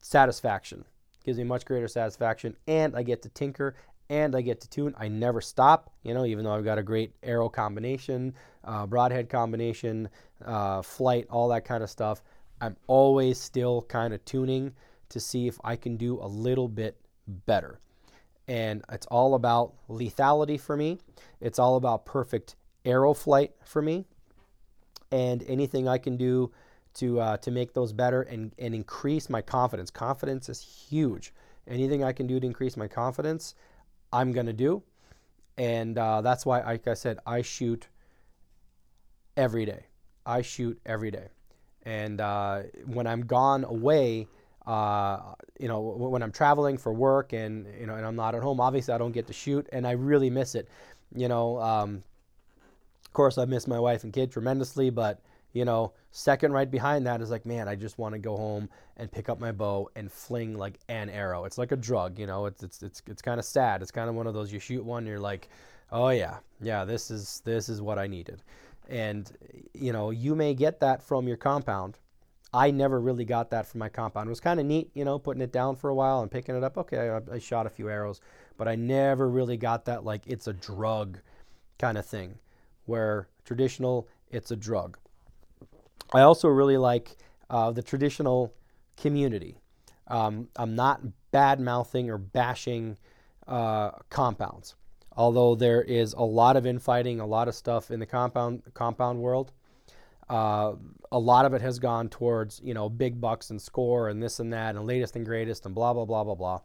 satisfaction. 0.00 0.84
Gives 1.24 1.38
me 1.38 1.44
much 1.44 1.66
greater 1.66 1.88
satisfaction, 1.88 2.56
and 2.66 2.96
I 2.96 3.02
get 3.02 3.22
to 3.22 3.28
tinker 3.28 3.74
and 4.10 4.34
I 4.34 4.40
get 4.40 4.60
to 4.62 4.68
tune. 4.68 4.94
I 4.98 5.06
never 5.06 5.40
stop, 5.40 5.92
you 6.02 6.12
know, 6.12 6.24
even 6.24 6.44
though 6.44 6.52
I've 6.52 6.64
got 6.64 6.78
a 6.78 6.82
great 6.82 7.14
arrow 7.22 7.48
combination, 7.48 8.34
uh, 8.64 8.84
broadhead 8.84 9.28
combination, 9.28 10.08
uh, 10.44 10.82
flight, 10.82 11.28
all 11.30 11.48
that 11.48 11.64
kind 11.64 11.84
of 11.84 11.88
stuff. 11.88 12.20
I'm 12.60 12.76
always 12.88 13.38
still 13.38 13.82
kind 13.82 14.12
of 14.12 14.22
tuning 14.24 14.72
to 15.10 15.20
see 15.20 15.46
if 15.46 15.58
I 15.62 15.76
can 15.76 15.96
do 15.96 16.20
a 16.20 16.26
little 16.26 16.66
bit 16.66 16.96
better. 17.46 17.78
And 18.48 18.84
it's 18.90 19.06
all 19.06 19.34
about 19.34 19.74
lethality 19.88 20.60
for 20.60 20.76
me. 20.76 20.98
It's 21.40 21.60
all 21.60 21.76
about 21.76 22.04
perfect 22.04 22.56
arrow 22.84 23.14
flight 23.14 23.52
for 23.64 23.80
me. 23.80 24.06
And 25.12 25.44
anything 25.46 25.86
I 25.86 25.98
can 25.98 26.16
do 26.16 26.50
to 26.94 27.20
uh, 27.20 27.36
to 27.38 27.50
make 27.50 27.74
those 27.74 27.92
better 27.92 28.22
and 28.22 28.52
and 28.58 28.74
increase 28.74 29.30
my 29.30 29.42
confidence. 29.42 29.90
Confidence 29.90 30.48
is 30.48 30.60
huge. 30.60 31.32
Anything 31.66 32.02
I 32.02 32.12
can 32.12 32.26
do 32.26 32.40
to 32.40 32.46
increase 32.46 32.76
my 32.76 32.88
confidence, 32.88 33.54
I'm 34.12 34.32
gonna 34.32 34.52
do, 34.52 34.82
and 35.56 35.96
uh, 35.98 36.20
that's 36.20 36.44
why, 36.44 36.62
like 36.62 36.88
I 36.88 36.94
said, 36.94 37.18
I 37.26 37.42
shoot 37.42 37.88
every 39.36 39.64
day. 39.64 39.86
I 40.26 40.42
shoot 40.42 40.80
every 40.84 41.10
day, 41.10 41.28
and 41.84 42.20
uh, 42.20 42.62
when 42.86 43.06
I'm 43.06 43.22
gone 43.22 43.64
away. 43.64 44.28
Uh, 44.66 45.34
you 45.58 45.66
know, 45.66 45.80
when 45.80 46.22
I'm 46.22 46.30
traveling 46.30 46.76
for 46.76 46.92
work 46.92 47.32
and 47.32 47.66
you 47.80 47.86
know, 47.86 47.94
and 47.94 48.06
I'm 48.06 48.14
not 48.14 48.34
at 48.34 48.42
home, 48.42 48.60
obviously 48.60 48.94
I 48.94 48.98
don't 48.98 49.10
get 49.10 49.26
to 49.28 49.32
shoot, 49.32 49.66
and 49.72 49.86
I 49.86 49.92
really 49.92 50.30
miss 50.30 50.54
it. 50.54 50.68
You 51.14 51.28
know, 51.28 51.58
um, 51.60 52.04
of 53.04 53.12
course 53.12 53.38
I 53.38 53.46
miss 53.46 53.66
my 53.66 53.80
wife 53.80 54.04
and 54.04 54.12
kid 54.12 54.30
tremendously, 54.30 54.90
but 54.90 55.22
you 55.52 55.64
know, 55.64 55.92
second 56.12 56.52
right 56.52 56.70
behind 56.70 57.06
that 57.06 57.20
is 57.20 57.30
like, 57.30 57.44
man, 57.44 57.68
I 57.68 57.74
just 57.74 57.98
want 57.98 58.14
to 58.14 58.18
go 58.18 58.36
home 58.36 58.68
and 58.96 59.10
pick 59.10 59.28
up 59.28 59.40
my 59.40 59.52
bow 59.52 59.90
and 59.96 60.10
fling 60.10 60.56
like 60.56 60.78
an 60.88 61.10
arrow. 61.10 61.44
It's 61.44 61.58
like 61.58 61.72
a 61.72 61.76
drug, 61.76 62.18
you 62.18 62.26
know. 62.26 62.46
It's 62.46 62.62
it's 62.62 62.82
it's 62.82 63.02
it's 63.06 63.22
kind 63.22 63.38
of 63.38 63.44
sad. 63.44 63.82
It's 63.82 63.90
kind 63.90 64.08
of 64.08 64.14
one 64.14 64.26
of 64.26 64.34
those 64.34 64.52
you 64.52 64.58
shoot 64.58 64.84
one, 64.84 65.06
you're 65.06 65.18
like, 65.18 65.48
oh 65.90 66.10
yeah, 66.10 66.38
yeah, 66.60 66.84
this 66.84 67.10
is 67.10 67.42
this 67.44 67.68
is 67.68 67.82
what 67.82 67.98
I 67.98 68.06
needed, 68.06 68.42
and 68.88 69.30
you 69.74 69.92
know, 69.92 70.10
you 70.10 70.34
may 70.34 70.54
get 70.54 70.80
that 70.80 71.02
from 71.02 71.26
your 71.26 71.36
compound. 71.36 71.98
I 72.52 72.72
never 72.72 73.00
really 73.00 73.24
got 73.24 73.50
that 73.50 73.66
from 73.66 73.78
my 73.78 73.88
compound. 73.88 74.26
It 74.26 74.30
was 74.30 74.40
kind 74.40 74.58
of 74.58 74.66
neat, 74.66 74.90
you 74.94 75.04
know, 75.04 75.20
putting 75.20 75.40
it 75.40 75.52
down 75.52 75.76
for 75.76 75.88
a 75.88 75.94
while 75.94 76.20
and 76.22 76.30
picking 76.30 76.56
it 76.56 76.64
up. 76.64 76.76
Okay, 76.78 77.08
I, 77.08 77.34
I 77.34 77.38
shot 77.38 77.64
a 77.64 77.70
few 77.70 77.88
arrows, 77.88 78.20
but 78.56 78.66
I 78.66 78.74
never 78.74 79.28
really 79.28 79.56
got 79.56 79.84
that 79.84 80.04
like 80.04 80.26
it's 80.26 80.48
a 80.48 80.52
drug 80.52 81.18
kind 81.78 81.96
of 81.96 82.06
thing, 82.06 82.38
where 82.86 83.28
traditional 83.44 84.08
it's 84.30 84.50
a 84.50 84.56
drug 84.56 84.96
I 86.12 86.22
also 86.22 86.48
really 86.48 86.76
like 86.76 87.16
uh, 87.48 87.70
the 87.70 87.82
traditional 87.82 88.52
community. 88.96 89.58
Um, 90.08 90.48
I'm 90.56 90.74
not 90.74 91.00
bad 91.30 91.60
mouthing 91.60 92.10
or 92.10 92.18
bashing 92.18 92.98
uh, 93.46 93.90
compounds, 94.08 94.74
although 95.16 95.54
there 95.54 95.82
is 95.82 96.12
a 96.14 96.22
lot 96.22 96.56
of 96.56 96.66
infighting, 96.66 97.20
a 97.20 97.26
lot 97.26 97.48
of 97.48 97.54
stuff 97.54 97.90
in 97.90 98.00
the 98.00 98.06
compound 98.06 98.62
compound 98.74 99.20
world. 99.20 99.52
Uh, 100.28 100.74
a 101.10 101.18
lot 101.18 101.44
of 101.44 101.54
it 101.54 101.60
has 101.60 101.78
gone 101.78 102.08
towards 102.08 102.60
you 102.64 102.74
know 102.74 102.88
big 102.88 103.20
bucks 103.20 103.50
and 103.50 103.60
score 103.60 104.08
and 104.08 104.22
this 104.22 104.38
and 104.40 104.52
that 104.52 104.76
and 104.76 104.84
latest 104.84 105.16
and 105.16 105.24
greatest 105.24 105.66
and 105.66 105.74
blah 105.74 105.92
blah 105.92 106.04
blah 106.04 106.24
blah 106.24 106.34
blah. 106.34 106.60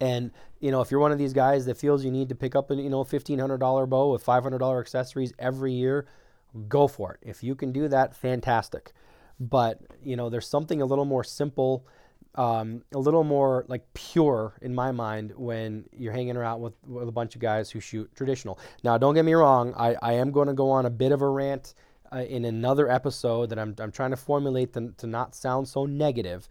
And 0.00 0.32
you 0.60 0.70
know 0.70 0.80
if 0.80 0.90
you're 0.90 1.00
one 1.00 1.12
of 1.12 1.18
these 1.18 1.32
guys 1.32 1.64
that 1.66 1.76
feels 1.76 2.04
you 2.04 2.10
need 2.10 2.28
to 2.28 2.34
pick 2.34 2.54
up 2.54 2.70
a 2.70 2.74
you 2.74 2.90
know 2.90 3.04
fifteen 3.04 3.38
hundred 3.38 3.60
dollar 3.60 3.86
bow 3.86 4.12
with 4.12 4.22
five 4.22 4.42
hundred 4.42 4.58
dollar 4.58 4.80
accessories 4.80 5.32
every 5.38 5.72
year 5.72 6.06
go 6.68 6.88
for 6.88 7.12
it. 7.14 7.20
If 7.22 7.42
you 7.42 7.54
can 7.54 7.72
do 7.72 7.88
that, 7.88 8.14
fantastic. 8.14 8.92
But 9.40 9.80
you 10.02 10.16
know, 10.16 10.30
there's 10.30 10.48
something 10.48 10.82
a 10.82 10.86
little 10.86 11.04
more 11.04 11.24
simple, 11.24 11.86
um, 12.34 12.82
a 12.94 12.98
little 12.98 13.24
more 13.24 13.64
like 13.68 13.84
pure 13.94 14.54
in 14.62 14.74
my 14.74 14.92
mind 14.92 15.32
when 15.36 15.84
you're 15.92 16.12
hanging 16.12 16.36
around 16.36 16.60
with, 16.60 16.74
with 16.86 17.08
a 17.08 17.12
bunch 17.12 17.34
of 17.34 17.40
guys 17.40 17.70
who 17.70 17.80
shoot 17.80 18.10
traditional. 18.14 18.58
Now, 18.84 18.98
don't 18.98 19.14
get 19.14 19.24
me 19.24 19.34
wrong. 19.34 19.74
I, 19.76 19.96
I 20.00 20.12
am 20.14 20.30
going 20.30 20.48
to 20.48 20.54
go 20.54 20.70
on 20.70 20.86
a 20.86 20.90
bit 20.90 21.12
of 21.12 21.22
a 21.22 21.28
rant 21.28 21.74
uh, 22.12 22.18
in 22.18 22.44
another 22.44 22.90
episode 22.90 23.50
that 23.50 23.58
I'm, 23.58 23.74
I'm 23.78 23.90
trying 23.90 24.10
to 24.10 24.16
formulate 24.16 24.74
to, 24.74 24.92
to 24.98 25.06
not 25.06 25.34
sound 25.34 25.66
so 25.66 25.86
negative. 25.86 26.48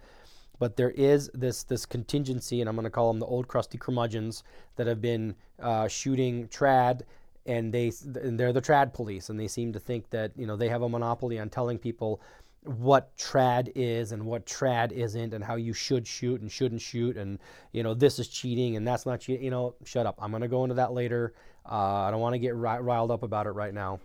but 0.61 0.77
there 0.77 0.91
is 0.91 1.31
this 1.33 1.63
this 1.63 1.87
contingency, 1.87 2.61
and 2.61 2.69
I'm 2.69 2.75
going 2.75 2.83
to 2.83 2.91
call 2.91 3.11
them 3.11 3.19
the 3.19 3.25
old 3.25 3.47
crusty 3.47 3.79
curmudgeons 3.79 4.43
that 4.75 4.85
have 4.85 5.01
been 5.01 5.35
uh, 5.59 5.87
shooting 5.87 6.47
trad, 6.49 7.01
and 7.45 7.73
they 7.73 7.91
they're 8.03 8.53
the 8.53 8.61
trad 8.61 8.93
police, 8.93 9.29
and 9.29 9.39
they 9.39 9.47
seem 9.47 9.73
to 9.73 9.79
think 9.79 10.09
that 10.11 10.31
you 10.35 10.45
know 10.45 10.55
they 10.55 10.69
have 10.69 10.81
a 10.81 10.89
monopoly 10.89 11.39
on 11.39 11.49
telling 11.49 11.77
people 11.77 12.21
what 12.63 13.15
trad 13.17 13.71
is 13.73 14.11
and 14.11 14.23
what 14.23 14.45
trad 14.45 14.91
isn't 14.91 15.33
and 15.33 15.43
how 15.43 15.55
you 15.55 15.73
should 15.73 16.05
shoot 16.05 16.41
and 16.41 16.51
shouldn't 16.51 16.81
shoot 16.81 17.17
and 17.17 17.39
you 17.71 17.81
know 17.81 17.95
this 17.95 18.19
is 18.19 18.27
cheating 18.27 18.75
and 18.75 18.87
that's 18.87 19.05
not 19.05 19.27
you 19.27 19.49
know 19.49 19.73
shut 19.83 20.05
up. 20.05 20.19
I'm 20.21 20.31
going 20.31 20.41
to 20.41 20.47
go 20.47 20.63
into 20.63 20.75
that 20.75 20.93
later. 20.93 21.33
Uh, 21.69 21.75
i 21.75 22.11
don't 22.11 22.21
want 22.21 22.33
to 22.33 22.39
get 22.39 22.55
riled 22.55 23.11
up 23.11 23.23
about 23.23 23.47
it 23.47 23.51
right 23.51 23.73
now. 23.73 23.99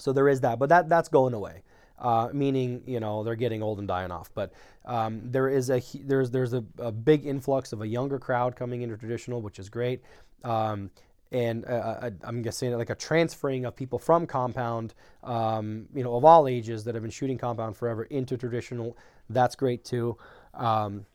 So 0.00 0.12
there 0.12 0.28
is 0.28 0.40
that 0.40 0.58
but 0.58 0.68
that 0.70 0.88
that's 0.88 1.08
going 1.08 1.34
away. 1.34 1.62
Uh, 1.98 2.30
meaning 2.32 2.82
you 2.84 2.98
know 2.98 3.22
they're 3.22 3.36
getting 3.36 3.62
old 3.62 3.78
and 3.78 3.86
dying 3.86 4.10
off. 4.10 4.30
But 4.34 4.52
um, 4.84 5.20
there 5.24 5.48
is 5.48 5.70
a 5.70 5.80
there's 6.02 6.30
there's 6.32 6.54
a, 6.54 6.64
a, 6.78 6.90
big 6.90 7.24
influx 7.24 7.72
of 7.72 7.80
a 7.80 7.86
younger 7.86 8.18
crowd 8.18 8.56
coming 8.56 8.82
into 8.82 8.96
traditional 8.96 9.40
which 9.40 9.60
is 9.60 9.68
great. 9.68 10.02
Um, 10.42 10.90
and 11.32 11.64
uh, 11.64 12.10
I'm 12.22 12.42
guessing 12.42 12.76
like 12.76 12.90
a 12.90 12.94
transferring 12.94 13.64
of 13.64 13.74
people 13.74 13.98
from 13.98 14.26
compound, 14.26 14.92
um, 15.24 15.86
you 15.94 16.04
know, 16.04 16.14
of 16.14 16.24
all 16.24 16.46
ages 16.46 16.84
that 16.84 16.94
have 16.94 17.02
been 17.02 17.10
shooting 17.10 17.38
compound 17.38 17.76
forever 17.76 18.04
into 18.04 18.36
traditional. 18.36 18.96
That's 19.30 19.56
great 19.56 19.82
too. 19.82 20.18
Um, 20.52 21.06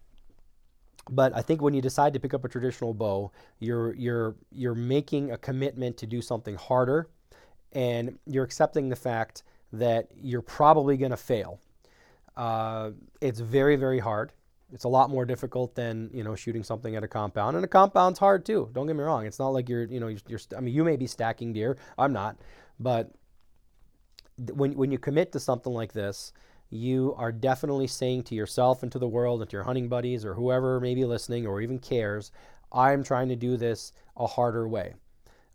but 1.10 1.34
I 1.36 1.42
think 1.42 1.62
when 1.62 1.76
you 1.76 1.82
decide 1.82 2.14
to 2.16 2.20
pick 2.20 2.34
up 2.34 2.44
a 2.44 2.50
traditional 2.50 2.94
bow, 2.94 3.32
you're 3.60 3.94
you're 3.94 4.36
you're 4.52 4.76
making 4.76 5.32
a 5.32 5.38
commitment 5.38 5.98
to 5.98 6.08
do 6.08 6.22
something 6.22 6.56
harder, 6.56 7.08
and 7.72 8.18
you're 8.26 8.44
accepting 8.44 8.90
the 8.90 8.96
fact 8.96 9.44
that 9.72 10.10
you're 10.20 10.42
probably 10.42 10.98
going 10.98 11.12
to 11.12 11.18
fail. 11.18 11.60
Uh, 12.36 12.92
it's 13.22 13.40
very 13.40 13.76
very 13.76 14.00
hard. 14.00 14.34
It's 14.74 14.84
a 14.84 14.90
lot 14.90 15.10
more 15.10 15.26
difficult 15.26 15.76
than 15.76 16.10
you 16.14 16.24
know 16.24 16.36
shooting 16.36 16.64
something 16.64 16.96
at 16.96 17.04
a 17.04 17.08
compound, 17.08 17.56
and 17.56 17.64
a 17.64 17.68
compound's 17.70 18.20
hard 18.20 18.46
too. 18.46 18.70
Don't 18.74 18.88
get 18.88 18.96
me 18.96 19.04
wrong. 19.04 19.26
It's 19.26 19.40
not 19.40 19.50
like 19.50 19.70
you're 19.70 19.86
you 19.86 20.00
know 20.00 20.08
you're, 20.08 20.20
you're 20.28 20.40
I 20.56 20.60
mean 20.60 20.74
you 20.74 20.84
may 20.84 20.98
be 20.98 21.08
stacking 21.08 21.54
deer. 21.54 21.78
I'm 21.98 22.12
not, 22.12 22.38
but 22.80 23.12
when 24.38 24.74
when 24.74 24.92
you 24.92 24.98
commit 24.98 25.32
to 25.32 25.40
something 25.40 25.74
like 25.74 25.94
this, 25.94 26.34
you 26.70 27.14
are 27.18 27.32
definitely 27.32 27.88
saying 27.88 28.24
to 28.24 28.36
yourself 28.36 28.84
and 28.84 28.92
to 28.92 29.00
the 29.00 29.08
world 29.08 29.42
and 29.42 29.50
to 29.50 29.56
your 29.56 29.64
hunting 29.64 29.88
buddies 29.88 30.26
or 30.26 30.34
whoever 30.34 30.80
may 30.80 30.96
be 30.96 31.06
listening 31.06 31.48
or 31.48 31.62
even 31.62 31.80
cares, 31.80 32.32
I'm 32.72 33.04
trying 33.04 33.30
to 33.30 33.36
do 33.36 33.58
this 33.58 33.94
a 34.18 34.28
harder 34.28 34.68
way. 34.68 34.94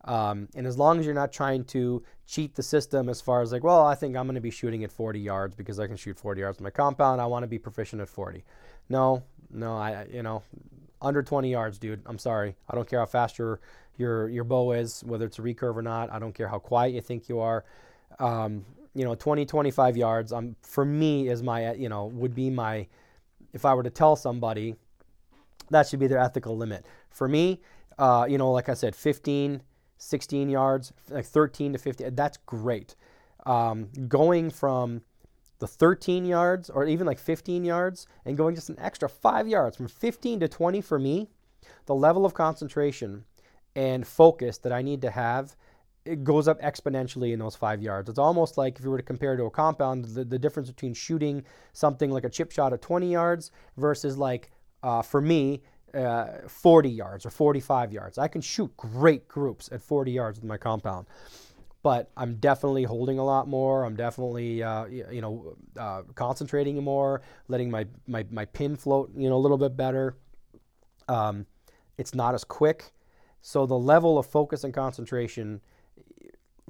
Um, 0.04 0.48
and 0.56 0.66
as 0.66 0.76
long 0.76 0.98
as 0.98 1.06
you're 1.06 1.14
not 1.14 1.32
trying 1.32 1.64
to 1.66 2.02
cheat 2.26 2.56
the 2.56 2.62
system 2.62 3.08
as 3.08 3.20
far 3.20 3.40
as 3.40 3.52
like, 3.52 3.62
well, 3.62 3.86
I 3.86 3.94
think 3.94 4.16
I'm 4.16 4.26
going 4.26 4.34
to 4.34 4.40
be 4.40 4.50
shooting 4.50 4.82
at 4.82 4.90
40 4.90 5.20
yards 5.20 5.54
because 5.54 5.78
I 5.78 5.86
can 5.86 5.96
shoot 5.96 6.18
40 6.18 6.40
yards 6.40 6.58
with 6.58 6.64
my 6.64 6.70
compound. 6.70 7.20
I 7.20 7.26
want 7.26 7.44
to 7.44 7.48
be 7.48 7.58
proficient 7.58 8.02
at 8.02 8.08
40. 8.08 8.44
No, 8.92 9.22
no, 9.50 9.74
I 9.74 10.06
you 10.12 10.22
know, 10.22 10.42
under 11.00 11.22
20 11.22 11.50
yards, 11.50 11.78
dude. 11.78 12.02
I'm 12.04 12.18
sorry. 12.18 12.54
I 12.68 12.74
don't 12.74 12.86
care 12.86 12.98
how 12.98 13.06
fast 13.06 13.38
your 13.38 13.58
your 13.96 14.28
your 14.28 14.44
bow 14.44 14.72
is, 14.72 15.02
whether 15.04 15.24
it's 15.24 15.38
a 15.38 15.42
recurve 15.42 15.76
or 15.76 15.82
not. 15.82 16.12
I 16.12 16.18
don't 16.18 16.34
care 16.34 16.46
how 16.46 16.58
quiet 16.58 16.92
you 16.92 17.00
think 17.00 17.26
you 17.26 17.40
are. 17.40 17.64
Um, 18.18 18.66
you 18.94 19.04
know, 19.04 19.14
20, 19.14 19.46
25 19.46 19.96
yards. 19.96 20.30
Um, 20.30 20.56
for 20.62 20.84
me 20.84 21.28
is 21.28 21.42
my 21.42 21.72
you 21.72 21.88
know 21.88 22.04
would 22.06 22.34
be 22.34 22.50
my 22.50 22.86
if 23.54 23.64
I 23.64 23.72
were 23.72 23.82
to 23.82 23.90
tell 23.90 24.14
somebody 24.14 24.76
that 25.70 25.88
should 25.88 26.00
be 26.00 26.06
their 26.06 26.18
ethical 26.18 26.54
limit. 26.54 26.84
For 27.08 27.26
me, 27.26 27.62
uh, 27.98 28.26
you 28.28 28.36
know, 28.36 28.52
like 28.52 28.68
I 28.68 28.74
said, 28.74 28.94
15, 28.94 29.62
16 29.96 30.48
yards, 30.50 30.92
like 31.08 31.24
13 31.24 31.72
to 31.72 31.78
15. 31.78 32.14
That's 32.14 32.36
great. 32.44 32.94
Um, 33.46 33.88
going 34.06 34.50
from 34.50 35.00
the 35.62 35.68
13 35.68 36.24
yards 36.24 36.68
or 36.68 36.84
even 36.84 37.06
like 37.06 37.20
15 37.20 37.64
yards 37.64 38.08
and 38.26 38.36
going 38.36 38.56
just 38.56 38.68
an 38.68 38.78
extra 38.80 39.08
five 39.08 39.46
yards 39.46 39.76
from 39.76 39.86
15 39.86 40.40
to 40.40 40.48
20 40.48 40.80
for 40.80 40.98
me, 40.98 41.28
the 41.86 41.94
level 41.94 42.26
of 42.26 42.34
concentration 42.34 43.24
and 43.76 44.04
focus 44.04 44.58
that 44.58 44.72
I 44.72 44.82
need 44.82 45.00
to 45.02 45.10
have 45.10 45.54
it 46.04 46.24
goes 46.24 46.48
up 46.48 46.60
exponentially 46.60 47.32
in 47.32 47.38
those 47.38 47.54
five 47.54 47.80
yards. 47.80 48.08
It's 48.10 48.18
almost 48.18 48.58
like 48.58 48.76
if 48.76 48.84
you 48.84 48.90
were 48.90 48.96
to 48.96 49.04
compare 49.04 49.36
to 49.36 49.44
a 49.44 49.50
compound, 49.50 50.06
the, 50.06 50.24
the 50.24 50.36
difference 50.36 50.68
between 50.68 50.94
shooting 50.94 51.44
something 51.74 52.10
like 52.10 52.24
a 52.24 52.28
chip 52.28 52.50
shot 52.50 52.72
at 52.72 52.82
20 52.82 53.12
yards 53.12 53.52
versus 53.76 54.18
like 54.18 54.50
uh, 54.82 55.00
for 55.00 55.20
me, 55.20 55.62
uh, 55.94 56.38
40 56.48 56.90
yards 56.90 57.24
or 57.24 57.30
45 57.30 57.92
yards. 57.92 58.18
I 58.18 58.26
can 58.26 58.40
shoot 58.40 58.76
great 58.76 59.28
groups 59.28 59.68
at 59.70 59.80
40 59.80 60.10
yards 60.10 60.40
with 60.40 60.48
my 60.48 60.56
compound 60.56 61.06
but 61.82 62.10
I'm 62.16 62.36
definitely 62.36 62.84
holding 62.84 63.18
a 63.18 63.24
lot 63.24 63.48
more. 63.48 63.84
I'm 63.84 63.96
definitely, 63.96 64.62
uh, 64.62 64.86
you 64.86 65.20
know, 65.20 65.56
uh, 65.76 66.02
concentrating 66.14 66.82
more, 66.82 67.22
letting 67.48 67.70
my, 67.70 67.86
my, 68.06 68.24
my 68.30 68.44
pin 68.44 68.76
float, 68.76 69.10
you 69.16 69.28
know, 69.28 69.36
a 69.36 69.38
little 69.38 69.58
bit 69.58 69.76
better. 69.76 70.16
Um, 71.08 71.46
it's 71.98 72.14
not 72.14 72.34
as 72.34 72.44
quick. 72.44 72.92
So 73.40 73.66
the 73.66 73.78
level 73.78 74.18
of 74.18 74.26
focus 74.26 74.62
and 74.62 74.72
concentration 74.72 75.60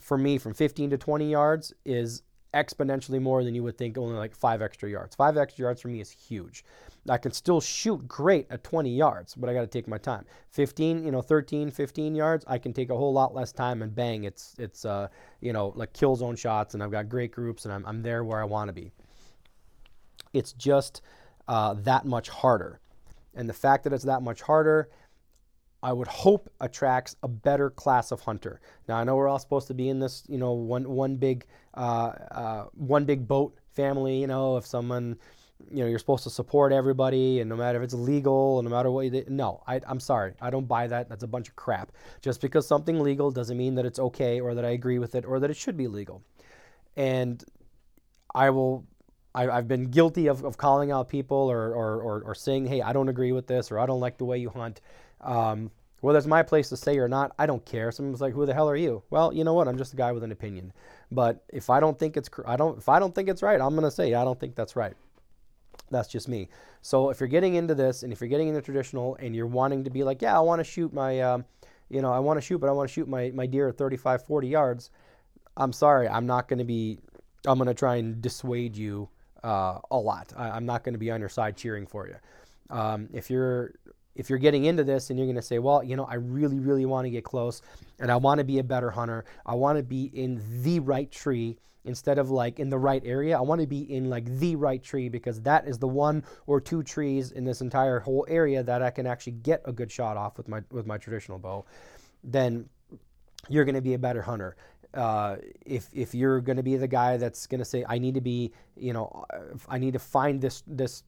for 0.00 0.16
me 0.16 0.38
from 0.38 0.54
15 0.54 0.90
to 0.90 0.98
20 0.98 1.30
yards 1.30 1.74
is 1.84 2.22
exponentially 2.54 3.20
more 3.20 3.44
than 3.44 3.54
you 3.54 3.62
would 3.62 3.78
think 3.78 3.96
only 3.96 4.16
like 4.16 4.34
five 4.34 4.62
extra 4.62 4.88
yards. 4.88 5.14
Five 5.16 5.36
extra 5.36 5.64
yards 5.64 5.80
for 5.80 5.88
me 5.88 6.00
is 6.00 6.10
huge. 6.10 6.64
I 7.08 7.18
can 7.18 7.32
still 7.32 7.60
shoot 7.60 8.06
great 8.06 8.46
at 8.50 8.62
20 8.62 8.90
yards, 8.90 9.34
but 9.34 9.48
I 9.48 9.54
got 9.54 9.62
to 9.62 9.66
take 9.66 9.88
my 9.88 9.98
time. 9.98 10.24
15, 10.50 11.04
you 11.04 11.10
know, 11.10 11.22
13, 11.22 11.70
15 11.70 12.14
yards, 12.14 12.44
I 12.46 12.58
can 12.58 12.72
take 12.72 12.90
a 12.90 12.96
whole 12.96 13.12
lot 13.12 13.34
less 13.34 13.52
time 13.52 13.82
and 13.82 13.94
bang, 13.94 14.24
it's 14.24 14.54
it's 14.58 14.84
uh, 14.84 15.08
you 15.40 15.52
know, 15.52 15.72
like 15.76 15.92
kill 15.92 16.14
zone 16.14 16.36
shots 16.36 16.74
and 16.74 16.82
I've 16.82 16.92
got 16.92 17.08
great 17.08 17.32
groups 17.32 17.64
and 17.64 17.74
I'm 17.74 17.84
I'm 17.86 18.02
there 18.02 18.22
where 18.22 18.40
I 18.40 18.44
want 18.44 18.68
to 18.68 18.72
be. 18.72 18.92
It's 20.32 20.52
just 20.52 21.02
uh, 21.48 21.74
that 21.80 22.04
much 22.04 22.28
harder. 22.28 22.80
And 23.34 23.48
the 23.48 23.54
fact 23.54 23.84
that 23.84 23.92
it's 23.92 24.04
that 24.04 24.22
much 24.22 24.42
harder 24.42 24.90
I 25.82 25.92
would 25.92 26.06
hope 26.06 26.50
attracts 26.60 27.16
a 27.22 27.28
better 27.28 27.70
class 27.70 28.12
of 28.12 28.20
hunter. 28.20 28.60
Now 28.88 28.96
I 28.96 29.04
know 29.04 29.16
we're 29.16 29.28
all 29.28 29.38
supposed 29.38 29.66
to 29.68 29.74
be 29.74 29.88
in 29.88 29.98
this, 29.98 30.24
you 30.28 30.38
know, 30.38 30.52
one 30.52 30.88
one 30.88 31.16
big 31.16 31.46
uh, 31.74 32.12
uh, 32.30 32.64
one 32.74 33.04
big 33.04 33.26
boat 33.26 33.56
family. 33.72 34.20
You 34.20 34.28
know, 34.28 34.56
if 34.56 34.64
someone, 34.64 35.16
you 35.70 35.82
know, 35.82 35.86
you're 35.88 35.98
supposed 35.98 36.24
to 36.24 36.30
support 36.30 36.72
everybody, 36.72 37.40
and 37.40 37.48
no 37.48 37.56
matter 37.56 37.78
if 37.78 37.84
it's 37.84 37.94
legal, 37.94 38.60
and 38.60 38.68
no 38.68 38.74
matter 38.74 38.90
what 38.90 39.06
you 39.06 39.10
do, 39.10 39.24
no, 39.28 39.62
I, 39.66 39.80
I'm 39.86 40.00
sorry, 40.00 40.34
I 40.40 40.50
don't 40.50 40.68
buy 40.68 40.86
that. 40.86 41.08
That's 41.08 41.24
a 41.24 41.28
bunch 41.28 41.48
of 41.48 41.56
crap. 41.56 41.90
Just 42.20 42.40
because 42.40 42.66
something 42.66 43.00
legal 43.00 43.30
doesn't 43.30 43.56
mean 43.56 43.74
that 43.74 43.84
it's 43.84 43.98
okay, 43.98 44.40
or 44.40 44.54
that 44.54 44.64
I 44.64 44.70
agree 44.70 44.98
with 44.98 45.14
it, 45.14 45.24
or 45.24 45.40
that 45.40 45.50
it 45.50 45.56
should 45.56 45.76
be 45.76 45.88
legal. 45.88 46.22
And 46.96 47.42
I 48.34 48.50
will 48.50 48.86
I, 49.34 49.44
have 49.44 49.68
been 49.68 49.90
guilty 49.90 50.26
of, 50.26 50.44
of 50.44 50.58
calling 50.58 50.90
out 50.90 51.08
people 51.08 51.50
or, 51.50 51.74
or, 51.74 52.00
or, 52.00 52.22
or, 52.22 52.34
saying, 52.34 52.66
hey, 52.66 52.82
I 52.82 52.92
don't 52.92 53.08
agree 53.08 53.32
with 53.32 53.46
this 53.46 53.70
or 53.70 53.78
I 53.78 53.86
don't 53.86 54.00
like 54.00 54.18
the 54.18 54.26
way 54.26 54.38
you 54.38 54.50
hunt. 54.50 54.80
Um, 55.22 55.70
whether 56.02 56.18
it's 56.18 56.26
my 56.26 56.42
place 56.42 56.68
to 56.70 56.76
say 56.76 56.98
or 56.98 57.08
not, 57.08 57.32
I 57.38 57.46
don't 57.46 57.64
care. 57.64 57.92
Someone's 57.92 58.20
like, 58.20 58.34
"Who 58.34 58.44
the 58.44 58.54
hell 58.54 58.68
are 58.68 58.76
you?" 58.76 59.02
Well, 59.10 59.32
you 59.32 59.44
know 59.44 59.54
what? 59.54 59.68
I'm 59.68 59.78
just 59.78 59.92
a 59.92 59.96
guy 59.96 60.10
with 60.10 60.24
an 60.24 60.32
opinion. 60.32 60.72
But 61.12 61.44
if 61.48 61.70
I 61.70 61.78
don't 61.78 61.96
think 61.96 62.16
it's, 62.16 62.28
I 62.44 62.56
don't, 62.56 62.78
if 62.78 62.88
I 62.88 62.98
don't 62.98 63.14
think 63.14 63.28
it's 63.28 63.42
right, 63.42 63.60
I'm 63.60 63.74
gonna 63.76 63.90
say 63.90 64.14
I 64.14 64.24
don't 64.24 64.38
think 64.38 64.56
that's 64.56 64.74
right. 64.74 64.94
That's 65.90 66.08
just 66.08 66.28
me. 66.28 66.48
So 66.80 67.10
if 67.10 67.20
you're 67.20 67.28
getting 67.28 67.54
into 67.54 67.74
this, 67.74 68.02
and 68.02 68.12
if 68.12 68.20
you're 68.20 68.28
getting 68.28 68.48
into 68.48 68.60
traditional, 68.60 69.16
and 69.20 69.36
you're 69.36 69.46
wanting 69.46 69.84
to 69.84 69.90
be 69.90 70.02
like, 70.02 70.22
"Yeah, 70.22 70.36
I 70.36 70.40
want 70.40 70.58
to 70.58 70.64
shoot 70.64 70.92
my, 70.92 71.20
um, 71.20 71.44
you 71.88 72.02
know, 72.02 72.12
I 72.12 72.18
want 72.18 72.36
to 72.36 72.40
shoot, 72.40 72.58
but 72.58 72.68
I 72.68 72.72
want 72.72 72.88
to 72.88 72.92
shoot 72.92 73.06
my 73.06 73.30
my 73.32 73.46
deer 73.46 73.68
at 73.68 73.78
35, 73.78 74.24
40 74.24 74.48
yards," 74.48 74.90
I'm 75.56 75.72
sorry, 75.72 76.08
I'm 76.08 76.26
not 76.26 76.48
gonna 76.48 76.64
be, 76.64 76.98
I'm 77.46 77.58
gonna 77.58 77.74
try 77.74 77.96
and 77.96 78.20
dissuade 78.20 78.76
you 78.76 79.08
uh, 79.44 79.78
a 79.90 79.98
lot. 79.98 80.32
I, 80.36 80.56
am 80.56 80.66
not 80.66 80.82
gonna 80.82 80.98
be 80.98 81.10
on 81.10 81.20
your 81.20 81.28
side 81.28 81.56
cheering 81.56 81.86
for 81.86 82.08
you. 82.08 82.16
Um, 82.70 83.08
if 83.12 83.30
you're 83.30 83.74
if 84.14 84.28
you're 84.28 84.38
getting 84.38 84.64
into 84.64 84.84
this 84.84 85.10
and 85.10 85.18
you're 85.18 85.26
going 85.26 85.36
to 85.36 85.42
say, 85.42 85.58
well, 85.58 85.82
you 85.82 85.96
know, 85.96 86.04
I 86.04 86.14
really, 86.14 86.58
really 86.58 86.86
want 86.86 87.06
to 87.06 87.10
get 87.10 87.24
close 87.24 87.62
and 87.98 88.10
I 88.10 88.16
want 88.16 88.38
to 88.38 88.44
be 88.44 88.58
a 88.58 88.64
better 88.64 88.90
hunter, 88.90 89.24
I 89.46 89.54
want 89.54 89.78
to 89.78 89.82
be 89.82 90.04
in 90.04 90.42
the 90.62 90.80
right 90.80 91.10
tree 91.10 91.58
instead 91.84 92.18
of 92.18 92.30
like 92.30 92.60
in 92.60 92.68
the 92.68 92.78
right 92.78 93.02
area. 93.04 93.36
I 93.36 93.40
want 93.40 93.60
to 93.60 93.66
be 93.66 93.80
in 93.80 94.08
like 94.08 94.26
the 94.38 94.56
right 94.56 94.82
tree 94.82 95.08
because 95.08 95.40
that 95.42 95.66
is 95.66 95.78
the 95.78 95.88
one 95.88 96.24
or 96.46 96.60
two 96.60 96.82
trees 96.82 97.32
in 97.32 97.44
this 97.44 97.60
entire 97.60 98.00
whole 98.00 98.24
area 98.28 98.62
that 98.62 98.82
I 98.82 98.90
can 98.90 99.06
actually 99.06 99.32
get 99.32 99.62
a 99.64 99.72
good 99.72 99.90
shot 99.90 100.16
off 100.16 100.36
with 100.36 100.48
my 100.48 100.62
with 100.70 100.86
my 100.86 100.98
traditional 100.98 101.38
bow. 101.38 101.64
Then 102.22 102.68
you're 103.48 103.64
going 103.64 103.74
to 103.74 103.82
be 103.82 103.94
a 103.94 103.98
better 103.98 104.22
hunter. 104.22 104.56
Uh, 104.94 105.36
if 105.64 105.88
if 105.92 106.14
you're 106.14 106.40
going 106.40 106.58
to 106.58 106.62
be 106.62 106.76
the 106.76 106.86
guy 106.86 107.16
that's 107.16 107.46
going 107.46 107.58
to 107.58 107.64
say 107.64 107.84
I 107.88 107.98
need 107.98 108.14
to 108.14 108.20
be, 108.20 108.52
you 108.76 108.92
know, 108.92 109.24
I 109.68 109.78
need 109.78 109.94
to 109.94 109.98
find 109.98 110.40
this 110.40 110.62
this 110.66 111.02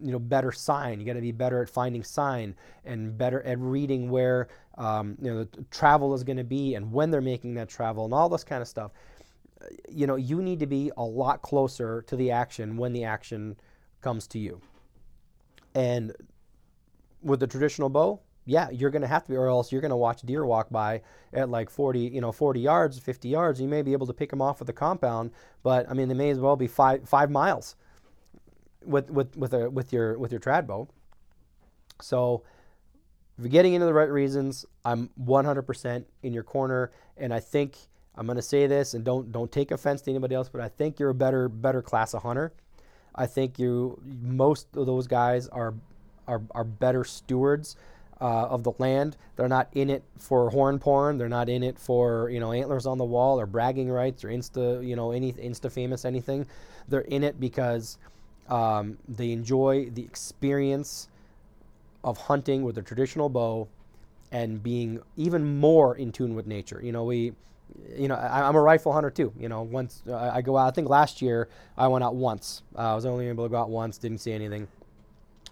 you 0.00 0.12
know 0.12 0.18
better 0.18 0.52
sign. 0.52 1.00
You 1.00 1.06
got 1.06 1.14
to 1.14 1.20
be 1.20 1.32
better 1.32 1.62
at 1.62 1.68
finding 1.68 2.02
sign 2.02 2.54
and 2.84 3.16
better 3.16 3.42
at 3.42 3.58
reading 3.58 4.10
where 4.10 4.48
um, 4.78 5.16
you 5.20 5.30
know 5.32 5.44
the 5.44 5.64
travel 5.70 6.14
is 6.14 6.24
going 6.24 6.36
to 6.36 6.44
be 6.44 6.74
and 6.74 6.92
when 6.92 7.10
they're 7.10 7.20
making 7.20 7.54
that 7.54 7.68
travel 7.68 8.04
and 8.04 8.14
all 8.14 8.28
this 8.28 8.44
kind 8.44 8.62
of 8.62 8.68
stuff. 8.68 8.92
You 9.90 10.06
know, 10.06 10.16
you 10.16 10.40
need 10.40 10.58
to 10.60 10.66
be 10.66 10.90
a 10.96 11.04
lot 11.04 11.42
closer 11.42 12.02
to 12.06 12.16
the 12.16 12.30
action 12.30 12.76
when 12.78 12.94
the 12.94 13.04
action 13.04 13.56
comes 14.00 14.26
to 14.28 14.38
you. 14.38 14.60
And 15.74 16.14
with 17.22 17.40
the 17.40 17.46
traditional 17.46 17.90
bow, 17.90 18.20
yeah, 18.46 18.70
you're 18.70 18.90
going 18.90 19.02
to 19.02 19.08
have 19.08 19.24
to 19.24 19.30
be, 19.30 19.36
or 19.36 19.48
else 19.48 19.70
you're 19.70 19.82
going 19.82 19.90
to 19.90 19.96
watch 19.96 20.22
deer 20.22 20.46
walk 20.46 20.70
by 20.70 21.02
at 21.32 21.50
like 21.50 21.70
40, 21.70 22.00
you 22.00 22.20
know, 22.20 22.32
40 22.32 22.60
yards, 22.60 22.98
50 22.98 23.28
yards. 23.28 23.60
You 23.60 23.68
may 23.68 23.82
be 23.82 23.92
able 23.92 24.06
to 24.06 24.14
pick 24.14 24.30
them 24.30 24.40
off 24.40 24.60
with 24.60 24.68
a 24.70 24.72
compound, 24.72 25.30
but 25.62 25.88
I 25.90 25.94
mean, 25.94 26.08
they 26.08 26.14
may 26.14 26.30
as 26.30 26.40
well 26.40 26.56
be 26.56 26.66
five 26.66 27.08
five 27.08 27.30
miles 27.30 27.76
with 28.84 29.10
with 29.10 29.36
with 29.36 29.54
a 29.54 29.70
with 29.70 29.92
your 29.92 30.18
with 30.18 30.32
your 30.32 30.40
trad 30.40 30.66
bow. 30.66 30.88
So 32.00 32.42
if 33.38 33.44
you're 33.44 33.50
getting 33.50 33.74
into 33.74 33.86
the 33.86 33.94
right 33.94 34.10
reasons, 34.10 34.66
I'm 34.84 35.08
100% 35.22 36.04
in 36.22 36.32
your 36.32 36.42
corner, 36.42 36.90
and 37.16 37.32
I 37.32 37.40
think 37.40 37.76
I'm 38.14 38.26
going 38.26 38.36
to 38.36 38.42
say 38.42 38.66
this, 38.66 38.94
and 38.94 39.04
don't 39.04 39.32
don't 39.32 39.50
take 39.50 39.70
offense 39.70 40.02
to 40.02 40.10
anybody 40.10 40.34
else, 40.34 40.48
but 40.48 40.60
I 40.60 40.68
think 40.68 40.98
you're 40.98 41.10
a 41.10 41.14
better 41.14 41.48
better 41.48 41.82
class 41.82 42.14
of 42.14 42.22
hunter. 42.22 42.52
I 43.14 43.26
think 43.26 43.58
you 43.58 44.00
most 44.22 44.66
of 44.76 44.86
those 44.86 45.06
guys 45.06 45.48
are 45.48 45.74
are, 46.28 46.42
are 46.52 46.64
better 46.64 47.04
stewards 47.04 47.76
uh, 48.20 48.46
of 48.46 48.62
the 48.62 48.72
land. 48.78 49.16
They're 49.36 49.48
not 49.48 49.68
in 49.72 49.90
it 49.90 50.04
for 50.18 50.50
horn 50.50 50.78
porn. 50.78 51.18
They're 51.18 51.28
not 51.28 51.48
in 51.48 51.62
it 51.62 51.78
for 51.78 52.28
you 52.30 52.40
know 52.40 52.52
antlers 52.52 52.86
on 52.86 52.98
the 52.98 53.04
wall 53.04 53.40
or 53.40 53.46
bragging 53.46 53.90
rights 53.90 54.24
or 54.24 54.28
insta 54.28 54.86
you 54.86 54.96
know 54.96 55.12
any 55.12 55.32
insta 55.32 55.70
famous 55.72 56.04
anything. 56.04 56.46
They're 56.88 57.00
in 57.02 57.24
it 57.24 57.40
because 57.40 57.98
um, 58.50 58.98
they 59.08 59.32
enjoy 59.32 59.90
the 59.90 60.02
experience 60.02 61.08
of 62.02 62.18
hunting 62.18 62.62
with 62.62 62.78
a 62.78 62.82
traditional 62.82 63.28
bow 63.28 63.68
and 64.32 64.62
being 64.62 65.00
even 65.16 65.58
more 65.58 65.96
in 65.96 66.12
tune 66.12 66.34
with 66.34 66.46
nature. 66.46 66.80
You 66.82 66.92
know 66.92 67.04
we. 67.04 67.32
You 67.96 68.08
know, 68.08 68.16
I, 68.16 68.48
am 68.48 68.56
a 68.56 68.60
rifle 68.60 68.92
hunter 68.92 69.10
too. 69.10 69.32
You 69.38 69.48
know, 69.48 69.62
once 69.62 70.02
uh, 70.08 70.16
I 70.16 70.42
go 70.42 70.56
out, 70.56 70.66
I 70.66 70.70
think 70.72 70.88
last 70.88 71.22
year 71.22 71.48
I 71.78 71.86
went 71.86 72.02
out 72.02 72.16
once. 72.16 72.62
Uh, 72.76 72.92
I 72.92 72.94
was 72.96 73.06
only 73.06 73.28
able 73.28 73.44
to 73.44 73.48
go 73.48 73.56
out 73.56 73.70
once, 73.70 73.96
didn't 73.96 74.18
see 74.18 74.32
anything. 74.32 74.66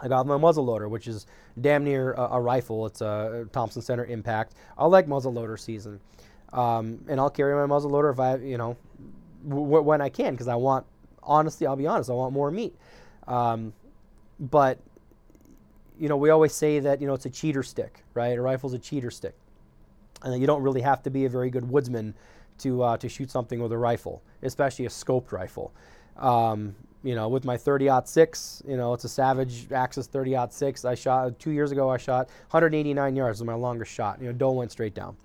I 0.01 0.09
got 0.09 0.27
my 0.27 0.37
muzzle 0.37 0.65
loader, 0.65 0.89
which 0.89 1.07
is 1.07 1.27
damn 1.61 1.85
near 1.85 2.13
a, 2.15 2.23
a 2.33 2.41
rifle. 2.41 2.87
It's 2.87 3.01
a 3.01 3.49
Thompson 3.53 3.83
Center 3.83 4.05
Impact. 4.05 4.55
I 4.77 4.87
like 4.87 5.07
muzzle 5.09 5.33
loader 5.33 5.57
season, 5.57 6.01
um, 6.53 7.05
and 7.09 7.21
I'll 7.21 7.31
carry 7.31 7.55
my 7.55 7.67
muzzle 7.67 7.91
loader 7.91 8.11
if 8.11 8.21
I, 8.21 8.37
you 8.37 8.59
know, 8.59 8.77
w- 9.49 9.83
when 9.83 10.01
I 10.01 10.09
can, 10.09 10.35
because 10.35 10.49
I 10.49 10.57
want. 10.57 10.87
Honestly, 11.29 11.67
I'll 11.67 11.77
be 11.77 11.87
honest. 11.87 12.11
I 12.11 12.15
want 12.15 12.33
more 12.33 12.51
meat, 12.51 12.75
um, 13.29 13.73
but 14.41 14.79
you 15.99 16.09
know, 16.09 16.17
we 16.17 16.31
always 16.31 16.55
say 16.55 16.81
that 16.81 17.01
you 17.01 17.07
know 17.07 17.15
it's 17.15 17.27
a 17.27 17.31
cheater 17.31 17.63
stick, 17.63 18.03
right? 18.15 18.37
A 18.37 18.43
rifle's 18.43 18.73
a 18.73 18.79
cheater 18.79 19.11
stick, 19.11 19.35
and 20.23 20.41
you 20.41 20.47
don't 20.47 20.63
really 20.63 20.81
have 20.81 21.03
to 21.05 21.11
be 21.11 21.25
a 21.27 21.29
very 21.29 21.51
good 21.51 21.69
woodsman 21.69 22.15
to 22.59 22.83
uh, 22.83 22.97
to 22.97 23.09
shoot 23.09 23.31
something 23.31 23.61
with 23.61 23.73
a 23.73 23.79
rifle, 23.79 24.23
especially 24.43 24.87
a 24.87 24.89
scoped 24.89 25.33
rifle. 25.33 25.73
Um, 26.17 26.75
you 27.05 27.15
know, 27.15 27.29
with 27.29 27.45
my 27.45 27.57
30 27.57 27.89
six, 28.05 28.63
you 28.67 28.77
know, 28.77 28.93
it's 28.93 29.05
a 29.05 29.09
Savage 29.09 29.71
Axis 29.73 30.07
30 30.07 30.37
six. 30.51 30.85
I 30.85 30.95
shot 30.95 31.39
two 31.39 31.53
years 31.53 31.71
ago. 31.71 31.89
I 31.89 31.97
shot 31.97 32.27
189 32.51 33.17
yards 33.17 33.41
was 33.41 33.47
my 33.47 33.55
longest 33.55 33.93
shot. 33.93 34.21
You 34.21 34.29
know, 34.29 34.33
doe 34.33 34.53
went 34.53 34.73
straight 34.73 34.95
down. 34.95 35.17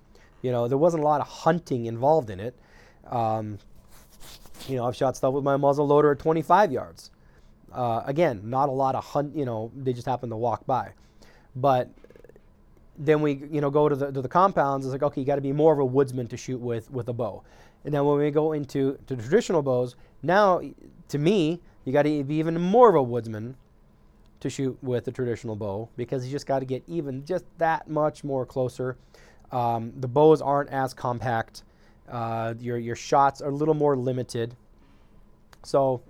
You 0.42 0.52
know, 0.52 0.68
there 0.68 0.78
wasn't 0.78 1.02
a 1.02 1.06
lot 1.06 1.20
of 1.20 1.26
hunting 1.26 1.86
involved 1.86 2.30
in 2.30 2.38
it. 2.38 2.54
Um, 3.10 3.58
you 4.68 4.76
know, 4.76 4.86
I've 4.86 4.96
shot 4.96 5.16
stuff 5.16 5.34
with 5.34 5.44
my 5.44 5.56
muzzle 5.56 5.86
loader 5.86 6.12
at 6.12 6.18
25 6.18 6.72
yards. 6.72 7.10
Uh, 7.72 8.02
again, 8.06 8.40
not 8.44 8.68
a 8.68 8.72
lot 8.72 8.94
of 8.94 9.04
hunt. 9.04 9.34
You 9.36 9.44
know, 9.44 9.70
they 9.76 9.92
just 9.92 10.06
happen 10.06 10.30
to 10.30 10.36
walk 10.36 10.66
by. 10.66 10.92
But 11.56 11.90
then 12.98 13.20
we, 13.20 13.44
you 13.50 13.60
know, 13.60 13.70
go 13.70 13.88
to 13.88 13.96
the 13.96 14.12
to 14.12 14.22
the 14.22 14.28
compounds. 14.28 14.86
It's 14.86 14.92
like, 14.92 15.02
okay, 15.02 15.20
you 15.20 15.26
got 15.26 15.36
to 15.36 15.40
be 15.40 15.52
more 15.52 15.72
of 15.72 15.78
a 15.78 15.84
woodsman 15.84 16.28
to 16.28 16.36
shoot 16.36 16.60
with 16.60 16.90
with 16.90 17.08
a 17.08 17.12
bow. 17.12 17.42
And 17.84 17.92
then 17.92 18.04
when 18.04 18.18
we 18.18 18.30
go 18.30 18.52
into 18.52 18.98
to 19.06 19.16
traditional 19.16 19.62
bows, 19.62 19.96
now 20.22 20.60
to 21.08 21.18
me, 21.18 21.60
you 21.84 21.92
got 21.92 22.02
to 22.02 22.24
be 22.24 22.36
even 22.36 22.60
more 22.60 22.88
of 22.88 22.94
a 22.94 23.02
woodsman 23.02 23.56
to 24.40 24.50
shoot 24.50 24.76
with 24.82 25.08
a 25.08 25.12
traditional 25.12 25.56
bow 25.56 25.88
because 25.96 26.24
you 26.24 26.30
just 26.30 26.46
got 26.46 26.60
to 26.60 26.64
get 26.66 26.82
even 26.86 27.24
just 27.24 27.44
that 27.58 27.88
much 27.88 28.24
more 28.24 28.46
closer. 28.46 28.96
Um, 29.52 29.92
the 29.98 30.08
bows 30.08 30.40
aren't 30.42 30.70
as 30.70 30.94
compact. 30.94 31.62
Uh, 32.10 32.54
your 32.60 32.78
your 32.78 32.96
shots 32.96 33.40
are 33.40 33.48
a 33.48 33.54
little 33.54 33.74
more 33.74 33.96
limited. 33.96 34.56
So, 35.62 36.02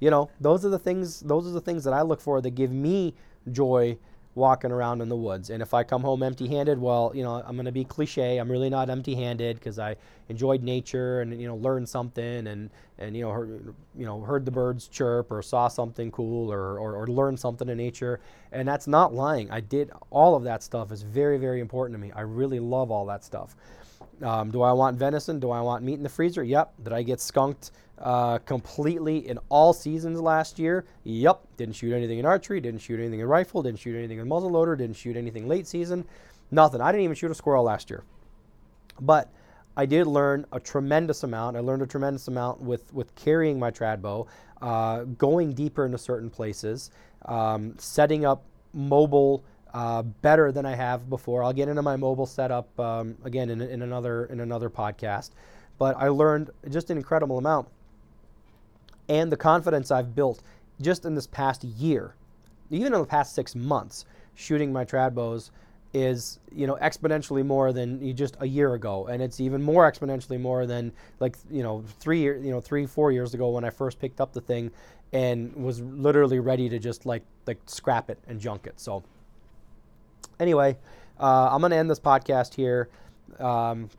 you 0.00 0.10
know, 0.10 0.30
those 0.40 0.64
are 0.64 0.68
the 0.68 0.78
things. 0.78 1.20
Those 1.20 1.46
are 1.46 1.52
the 1.52 1.60
things 1.60 1.84
that 1.84 1.94
I 1.94 2.02
look 2.02 2.20
for 2.20 2.40
that 2.40 2.50
give 2.50 2.70
me 2.70 3.14
joy 3.50 3.98
walking 4.38 4.70
around 4.70 5.02
in 5.02 5.08
the 5.08 5.16
woods. 5.16 5.50
And 5.50 5.60
if 5.60 5.74
I 5.74 5.82
come 5.82 6.00
home 6.00 6.22
empty 6.22 6.46
handed, 6.46 6.78
well, 6.80 7.12
you 7.14 7.22
know, 7.22 7.42
I'm 7.44 7.56
going 7.56 7.66
to 7.66 7.72
be 7.72 7.84
cliche. 7.84 8.38
I'm 8.38 8.50
really 8.50 8.70
not 8.70 8.88
empty 8.88 9.14
handed 9.14 9.56
because 9.56 9.78
I 9.78 9.96
enjoyed 10.28 10.62
nature 10.62 11.20
and, 11.20 11.38
you 11.38 11.48
know, 11.48 11.56
learned 11.56 11.88
something 11.88 12.46
and, 12.46 12.70
and 12.98 13.16
you, 13.16 13.24
know, 13.24 13.32
heard, 13.32 13.74
you 13.96 14.06
know, 14.06 14.20
heard 14.20 14.44
the 14.44 14.50
birds 14.50 14.86
chirp 14.88 15.30
or 15.32 15.42
saw 15.42 15.68
something 15.68 16.10
cool 16.12 16.52
or, 16.52 16.78
or, 16.78 16.94
or 16.94 17.06
learned 17.08 17.38
something 17.40 17.68
in 17.68 17.76
nature. 17.76 18.20
And 18.52 18.66
that's 18.66 18.86
not 18.86 19.12
lying. 19.12 19.50
I 19.50 19.60
did 19.60 19.90
all 20.10 20.36
of 20.36 20.44
that 20.44 20.62
stuff 20.62 20.92
is 20.92 21.02
very, 21.02 21.36
very 21.36 21.60
important 21.60 21.96
to 21.96 22.00
me. 22.00 22.12
I 22.12 22.20
really 22.20 22.60
love 22.60 22.90
all 22.90 23.06
that 23.06 23.24
stuff. 23.24 23.56
Um, 24.22 24.50
do 24.50 24.62
I 24.62 24.72
want 24.72 24.98
venison? 24.98 25.38
Do 25.38 25.50
I 25.50 25.60
want 25.60 25.84
meat 25.84 25.94
in 25.94 26.02
the 26.02 26.08
freezer? 26.08 26.42
Yep. 26.42 26.74
Did 26.84 26.92
I 26.92 27.02
get 27.02 27.20
skunked 27.20 27.70
uh, 27.98 28.38
completely 28.38 29.28
in 29.28 29.38
all 29.48 29.72
seasons 29.72 30.20
last 30.20 30.58
year? 30.58 30.84
Yep. 31.04 31.40
Didn't 31.56 31.74
shoot 31.74 31.94
anything 31.94 32.18
in 32.18 32.26
archery. 32.26 32.60
Didn't 32.60 32.80
shoot 32.80 32.98
anything 32.98 33.20
in 33.20 33.26
rifle. 33.26 33.62
Didn't 33.62 33.78
shoot 33.78 33.96
anything 33.96 34.18
in 34.18 34.26
muzzleloader. 34.26 34.76
Didn't 34.76 34.96
shoot 34.96 35.16
anything 35.16 35.46
late 35.46 35.66
season. 35.66 36.04
Nothing. 36.50 36.80
I 36.80 36.90
didn't 36.90 37.04
even 37.04 37.16
shoot 37.16 37.30
a 37.30 37.34
squirrel 37.34 37.64
last 37.64 37.90
year. 37.90 38.02
But 39.00 39.30
I 39.76 39.86
did 39.86 40.08
learn 40.08 40.44
a 40.50 40.58
tremendous 40.58 41.22
amount. 41.22 41.56
I 41.56 41.60
learned 41.60 41.82
a 41.82 41.86
tremendous 41.86 42.26
amount 42.26 42.60
with, 42.60 42.92
with 42.92 43.14
carrying 43.14 43.58
my 43.58 43.70
trad 43.70 44.02
bow, 44.02 44.26
uh, 44.60 45.04
going 45.04 45.52
deeper 45.52 45.86
into 45.86 45.98
certain 45.98 46.30
places, 46.30 46.90
um, 47.26 47.74
setting 47.78 48.24
up 48.24 48.42
mobile 48.72 49.44
uh, 49.74 50.02
better 50.02 50.52
than 50.52 50.66
I 50.66 50.74
have 50.74 51.08
before. 51.08 51.44
I'll 51.44 51.52
get 51.52 51.68
into 51.68 51.82
my 51.82 51.96
mobile 51.96 52.26
setup 52.26 52.78
um, 52.78 53.16
again 53.24 53.50
in, 53.50 53.60
in 53.60 53.82
another 53.82 54.26
in 54.26 54.40
another 54.40 54.70
podcast, 54.70 55.30
but 55.78 55.96
I 55.96 56.08
learned 56.08 56.50
just 56.70 56.90
an 56.90 56.96
incredible 56.96 57.38
amount, 57.38 57.68
and 59.08 59.30
the 59.30 59.36
confidence 59.36 59.90
I've 59.90 60.14
built 60.14 60.42
just 60.80 61.04
in 61.04 61.14
this 61.14 61.26
past 61.26 61.64
year, 61.64 62.14
even 62.70 62.94
in 62.94 63.00
the 63.00 63.06
past 63.06 63.34
six 63.34 63.54
months, 63.54 64.04
shooting 64.34 64.72
my 64.72 64.84
trad 64.84 65.14
bows 65.14 65.50
is 65.94 66.38
you 66.54 66.66
know 66.66 66.76
exponentially 66.82 67.44
more 67.44 67.72
than 67.72 68.02
you 68.02 68.12
just 68.12 68.36
a 68.40 68.46
year 68.46 68.74
ago. 68.74 69.06
And 69.06 69.22
it's 69.22 69.40
even 69.40 69.62
more 69.62 69.90
exponentially 69.90 70.40
more 70.40 70.66
than 70.66 70.92
like 71.20 71.36
you 71.50 71.62
know 71.62 71.84
three 72.00 72.20
year, 72.20 72.36
you 72.36 72.50
know 72.50 72.60
three 72.60 72.86
four 72.86 73.12
years 73.12 73.34
ago 73.34 73.50
when 73.50 73.64
i 73.64 73.70
first 73.70 73.98
picked 73.98 74.20
up 74.20 74.32
the 74.32 74.40
thing 74.40 74.70
and 75.12 75.54
was 75.54 75.80
literally 75.80 76.38
ready 76.38 76.68
to 76.68 76.78
just 76.78 77.06
like 77.06 77.22
like 77.46 77.58
scrap 77.66 78.10
it 78.10 78.18
and 78.28 78.40
junk 78.40 78.66
it. 78.66 78.78
So 78.78 79.02
anyway, 80.40 80.76
uh, 81.18 81.48
I'm 81.52 81.60
going 81.60 81.70
to 81.70 81.76
end 81.76 81.90
this 81.90 82.00
podcast 82.00 82.54
here. 82.54 82.88
Um, 83.38 83.90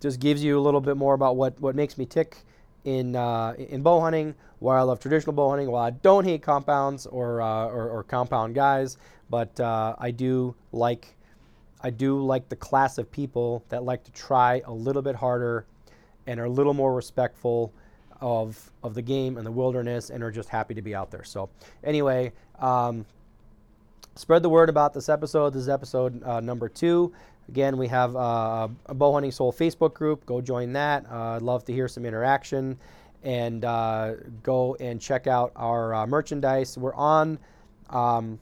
just 0.00 0.20
gives 0.20 0.44
you 0.44 0.58
a 0.58 0.62
little 0.62 0.80
bit 0.80 0.96
more 0.96 1.14
about 1.14 1.36
what, 1.36 1.58
what 1.60 1.74
makes 1.74 1.96
me 1.96 2.04
tick 2.04 2.36
in 2.84 3.16
uh, 3.16 3.54
in 3.58 3.82
bow 3.82 4.00
hunting. 4.00 4.34
Why 4.58 4.78
I 4.78 4.82
love 4.82 5.00
traditional 5.00 5.32
bow 5.32 5.50
hunting. 5.50 5.70
why 5.70 5.88
I 5.88 5.90
don't 5.90 6.24
hate 6.24 6.42
compounds 6.42 7.06
or 7.06 7.40
uh, 7.40 7.66
or, 7.66 7.88
or, 7.88 8.02
compound 8.02 8.54
guys, 8.54 8.98
but 9.30 9.58
uh, 9.60 9.94
I 9.98 10.10
do 10.10 10.54
like 10.72 11.16
I 11.80 11.90
do 11.90 12.22
like 12.22 12.48
the 12.48 12.56
class 12.56 12.98
of 12.98 13.10
people 13.10 13.64
that 13.68 13.84
like 13.84 14.04
to 14.04 14.12
try 14.12 14.62
a 14.66 14.72
little 14.72 15.02
bit 15.02 15.16
harder 15.16 15.66
and 16.26 16.40
are 16.40 16.44
a 16.44 16.50
little 16.50 16.74
more 16.74 16.94
respectful 16.94 17.72
of 18.20 18.70
of 18.82 18.94
the 18.94 19.02
game 19.02 19.36
and 19.36 19.46
the 19.46 19.52
wilderness 19.52 20.10
and 20.10 20.22
are 20.22 20.30
just 20.30 20.48
happy 20.48 20.74
to 20.74 20.82
be 20.82 20.94
out 20.94 21.10
there. 21.10 21.24
So 21.24 21.50
anyway. 21.82 22.32
Um, 22.60 23.04
spread 24.16 24.42
the 24.42 24.48
word 24.48 24.68
about 24.68 24.94
this 24.94 25.08
episode. 25.08 25.50
This 25.50 25.62
is 25.62 25.68
episode 25.68 26.22
uh, 26.22 26.40
number 26.40 26.68
two. 26.68 27.12
Again, 27.48 27.76
we 27.76 27.88
have 27.88 28.14
uh, 28.16 28.68
a 28.86 28.94
Bow 28.94 29.12
Hunting 29.12 29.32
Soul 29.32 29.52
Facebook 29.52 29.94
group. 29.94 30.24
Go 30.24 30.40
join 30.40 30.72
that. 30.72 31.04
Uh, 31.10 31.36
I'd 31.36 31.42
love 31.42 31.64
to 31.66 31.72
hear 31.72 31.88
some 31.88 32.06
interaction. 32.06 32.78
And 33.22 33.64
uh, 33.64 34.14
go 34.42 34.76
and 34.80 35.00
check 35.00 35.26
out 35.26 35.52
our 35.56 35.94
uh, 35.94 36.06
merchandise. 36.06 36.76
We're 36.76 36.94
on 36.94 37.38
um, 37.90 38.38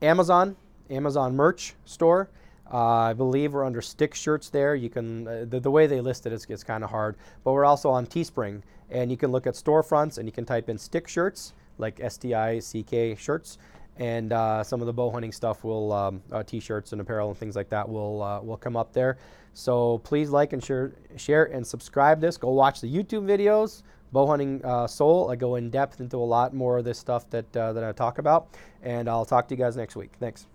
Amazon, 0.00 0.56
Amazon 0.90 1.34
merch 1.34 1.74
store. 1.84 2.30
Uh, 2.72 2.78
I 2.78 3.12
believe 3.12 3.52
we're 3.52 3.66
under 3.66 3.82
stick 3.82 4.14
shirts 4.14 4.48
there. 4.48 4.74
You 4.74 4.88
can 4.88 5.24
the, 5.50 5.60
the 5.60 5.70
way 5.70 5.86
they 5.86 6.00
list 6.00 6.26
it 6.26 6.32
is 6.32 6.46
it's 6.48 6.64
kind 6.64 6.82
of 6.82 6.90
hard, 6.90 7.16
but 7.44 7.52
we're 7.52 7.66
also 7.66 7.90
on 7.90 8.06
Teespring, 8.06 8.62
and 8.90 9.10
you 9.10 9.16
can 9.16 9.30
look 9.30 9.46
at 9.46 9.54
storefronts 9.54 10.16
and 10.16 10.26
you 10.26 10.32
can 10.32 10.46
type 10.46 10.70
in 10.70 10.78
stick 10.78 11.06
shirts 11.06 11.52
like 11.76 12.00
S 12.00 12.16
T 12.16 12.32
I 12.32 12.60
C 12.60 12.82
K 12.82 13.14
shirts, 13.14 13.58
and 13.96 14.32
uh, 14.32 14.62
some 14.62 14.80
of 14.80 14.86
the 14.86 14.92
bow 14.92 15.10
hunting 15.10 15.32
stuff 15.32 15.64
will 15.64 15.92
um, 15.92 16.22
uh, 16.32 16.42
t-shirts 16.42 16.92
and 16.92 17.00
apparel 17.00 17.28
and 17.28 17.38
things 17.38 17.56
like 17.56 17.68
that 17.68 17.88
will 17.88 18.22
uh, 18.22 18.40
will 18.40 18.56
come 18.56 18.76
up 18.76 18.92
there. 18.92 19.18
So 19.54 19.98
please 19.98 20.30
like 20.30 20.52
and 20.52 20.64
share, 20.64 20.92
share 21.16 21.44
and 21.44 21.66
subscribe 21.66 22.20
this. 22.20 22.36
Go 22.36 22.50
watch 22.50 22.80
the 22.80 22.92
YouTube 22.92 23.24
videos. 23.24 23.82
Bow 24.12 24.26
hunting 24.26 24.62
uh, 24.64 24.86
soul. 24.86 25.30
I 25.30 25.36
go 25.36 25.56
in 25.56 25.70
depth 25.70 26.00
into 26.00 26.16
a 26.16 26.18
lot 26.18 26.54
more 26.54 26.78
of 26.78 26.84
this 26.84 26.98
stuff 26.98 27.28
that 27.30 27.56
uh, 27.56 27.72
that 27.72 27.84
I 27.84 27.92
talk 27.92 28.18
about, 28.18 28.48
and 28.82 29.08
I'll 29.08 29.24
talk 29.24 29.48
to 29.48 29.54
you 29.54 29.58
guys 29.58 29.76
next 29.76 29.96
week. 29.96 30.12
Thanks. 30.20 30.46